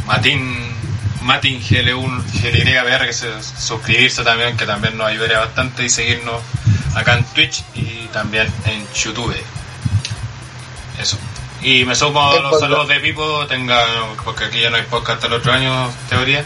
[0.06, 0.74] Matin
[1.22, 6.42] Matin GL1 GLYBR que se suscribirse también que también nos ayudaría bastante y seguirnos
[6.96, 9.36] acá en Twitch y también en YouTube.
[11.00, 11.16] Eso.
[11.62, 13.84] Y me sumo a los saludos de Pipo, tenga,
[14.24, 16.44] porque aquí ya no hay podcast hasta el otro año, teoría.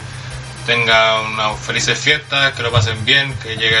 [0.65, 3.77] Tenga unas felices fiestas, que lo pasen bien, que llegue,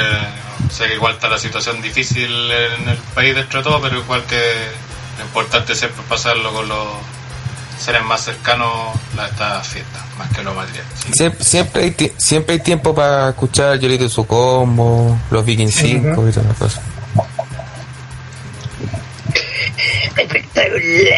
[0.71, 4.23] sé que igual está la situación difícil en el país dentro de todo, pero igual
[4.25, 4.41] que
[5.17, 6.87] lo importante es siempre pasarlo con los
[7.79, 10.85] seres más cercanos a estas fiestas, más que lo material.
[10.95, 11.11] ¿sí?
[11.13, 16.31] Siempre, siempre, hay, siempre hay tiempo para escuchar Yolito su combo, los Viking 5 y
[16.31, 16.81] todas las cosas.
[20.81, 21.09] Y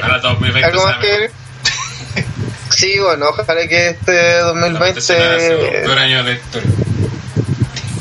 [0.00, 1.20] ojalá 2020 ¿Algo sea más que mejor.
[1.20, 2.24] ver?
[2.70, 5.00] Sí, bueno, ojalá que este 2020...
[5.00, 6.70] Será el peor año de historia.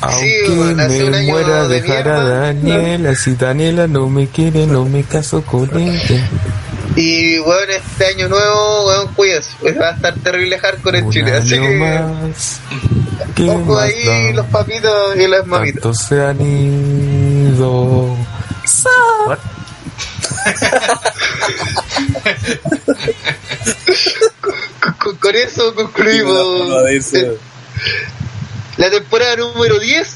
[0.02, 2.24] Aunque bueno, hace un me muera, de dejar a.
[2.24, 3.16] Daniela.
[3.16, 6.30] Si Daniela no me quiere, no me caso con ella.
[6.96, 11.12] Y bueno, este año nuevo, bueno, cuídese, pues va a estar terrible hardcore en Un
[11.12, 12.60] Chile, así que más.
[13.36, 14.42] ¿Qué ojo ahí da?
[14.42, 15.82] los papitos y las mamitas.
[15.82, 18.16] Tantos se han ido.
[19.28, 19.40] What?
[24.42, 24.54] Con,
[25.00, 26.84] con- con eso concluimos
[28.78, 30.16] la temporada número 10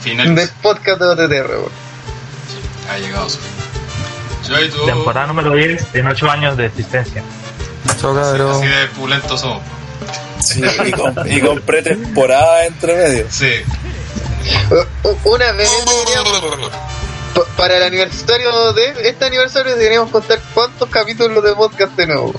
[0.00, 0.34] Final.
[0.34, 1.50] del podcast de OTTR.
[1.50, 1.72] weón.
[2.90, 3.52] Ha llegado su fin.
[4.86, 7.22] Temporada número 10 en 8 años de existencia.
[8.00, 8.56] Chao, cabrón.
[8.56, 9.62] Así de pulentos somos.
[10.40, 13.26] sí, y, con, y con pretemporada entre medio.
[13.28, 13.50] Sí.
[15.24, 15.70] Una vez
[17.56, 22.32] para el aniversario de este aniversario deberíamos contar cuántos capítulos de podcast tenemos.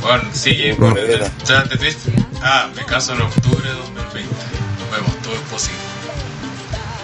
[0.00, 1.30] Bueno, sí, Bueno, el era.
[1.44, 1.96] chat de Twitch.
[2.42, 4.20] Ah, me caso en octubre de 2020.
[4.80, 5.78] Nos vemos, todo es posible.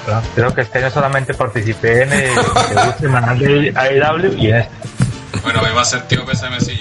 [0.06, 4.56] Pero Creo que este año solamente participé en el debut semanal de AEW y en
[4.56, 4.70] este.
[5.42, 6.78] Bueno, me va a ser tío pésame sí.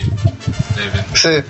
[1.16, 1.44] Sí.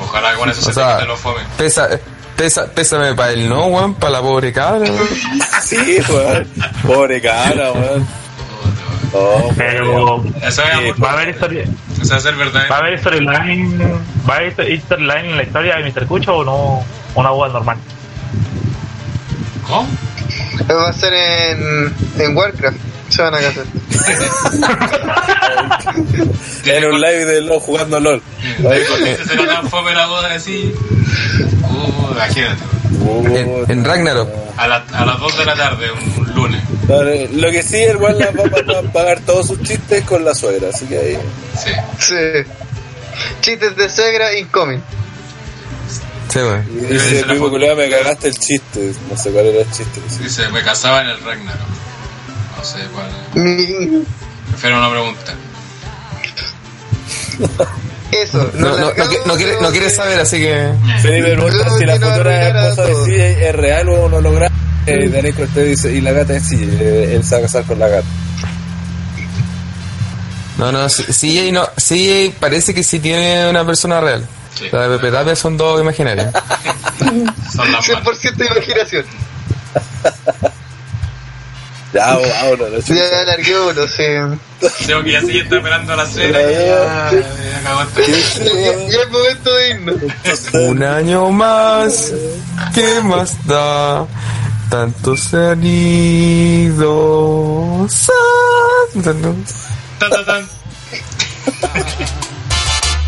[0.00, 1.40] Ojalá con eso O se sea, te los fome.
[1.56, 1.88] Pesa,
[2.36, 4.88] pesa, pésame para el no, weón, para la pobre cabra.
[5.62, 6.46] Sí, weón.
[6.86, 8.06] Pobre cara, weón.
[9.16, 11.64] Oh, Pero Eso es va a haber historia,
[12.00, 12.64] Eso va a ser verdad.
[12.68, 13.80] va a haber storyline,
[14.28, 16.06] va a haber storyline en la historia de Mr.
[16.06, 17.76] Cucho o no, una boda normal.
[19.68, 19.88] ¿Cómo?
[20.68, 22.76] Va a ser en, en Warcraft.
[23.08, 23.64] Se van a casar.
[26.64, 28.22] en un live de LOL jugando LOL.
[28.70, 30.74] Ahí con ese se la dan fome la boda así.
[31.70, 32.62] Uh, imagínate.
[33.00, 34.28] En, en Ragnarok.
[34.56, 36.62] A, la- a las 2 de la tarde, un, un lunes.
[36.88, 40.68] Vale, Lo que sí, el la va a pagar todos sus chistes con la suegra,
[40.72, 41.18] así que ahí.
[41.58, 41.70] Sí.
[41.98, 42.14] Sí.
[43.40, 44.82] Chistes de Segra incoming.
[46.32, 46.66] Sí, weón.
[46.90, 48.92] Y Esa dice, culiao, me cagaste el chiste.
[49.10, 50.00] No sé cuál era el chiste.
[50.08, 50.22] sí.
[50.24, 51.60] Dice, me casaba en el Ragnarok.
[52.64, 53.44] No sé cuál.
[53.44, 54.04] Mi-
[54.48, 55.34] Prefiero no preguntar.
[58.10, 58.50] Eso.
[58.54, 60.70] No, no, no, largamos, qui- no quiere, no quiere saber, así que.
[61.02, 62.94] Felipe pregunta si la no futura esposa de.
[62.94, 64.54] CJ es real o un holograma.
[64.86, 66.62] Eh, Daniel Cortés dice, y la gata es CJ,
[67.16, 68.06] él se va a casar con la gata.
[70.58, 71.66] No, no, CJ no.
[71.76, 74.26] CJ parece que sí tiene una persona real.
[74.54, 74.66] Sí.
[74.70, 76.28] La de Pepe Tapia son dos imaginarios.
[77.52, 78.22] Son las manos.
[78.22, 79.04] 100% imaginación.
[81.98, 82.94] Ya, vámonos, la chucha.
[82.94, 84.02] Ya alargué uno, sí.
[84.86, 86.40] Tengo que ya seguir esperando a la cena.
[86.40, 87.10] y Ya, ya
[87.60, 87.84] acabó.
[87.96, 89.96] Ya, ya es momento de irnos.
[90.54, 92.12] Un año más,
[92.74, 94.06] ¿qué más da?
[94.70, 96.90] Tantos se han ido.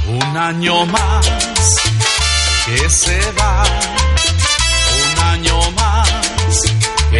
[0.08, 1.26] Un año más
[2.66, 3.64] que se va,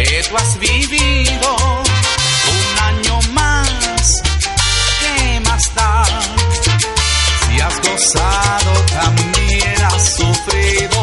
[0.03, 4.21] que tú has vivido, un año más,
[4.99, 6.03] ¿qué más da?
[7.47, 10.96] Si has gozado, también has sufrido,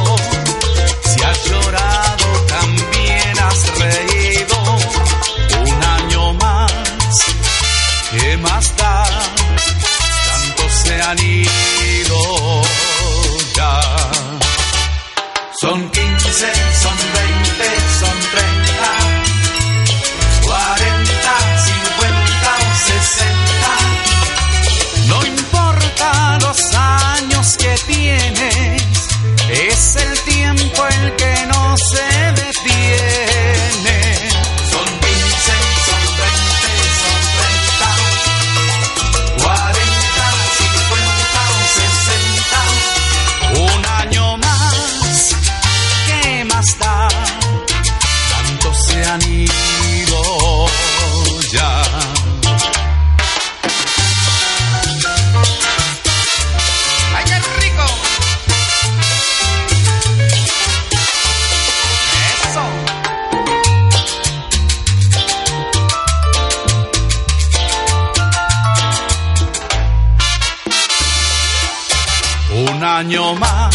[73.04, 73.74] año más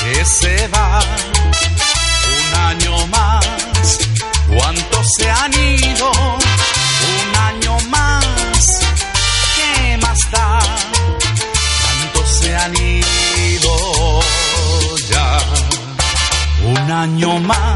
[0.00, 1.00] que se va,
[2.32, 3.98] un año más,
[4.48, 8.80] cuántos se han ido, un año más,
[9.56, 10.58] ¿qué más da?
[11.82, 14.20] Cuántos se han ido
[15.10, 15.38] ya,
[16.64, 17.71] un año más.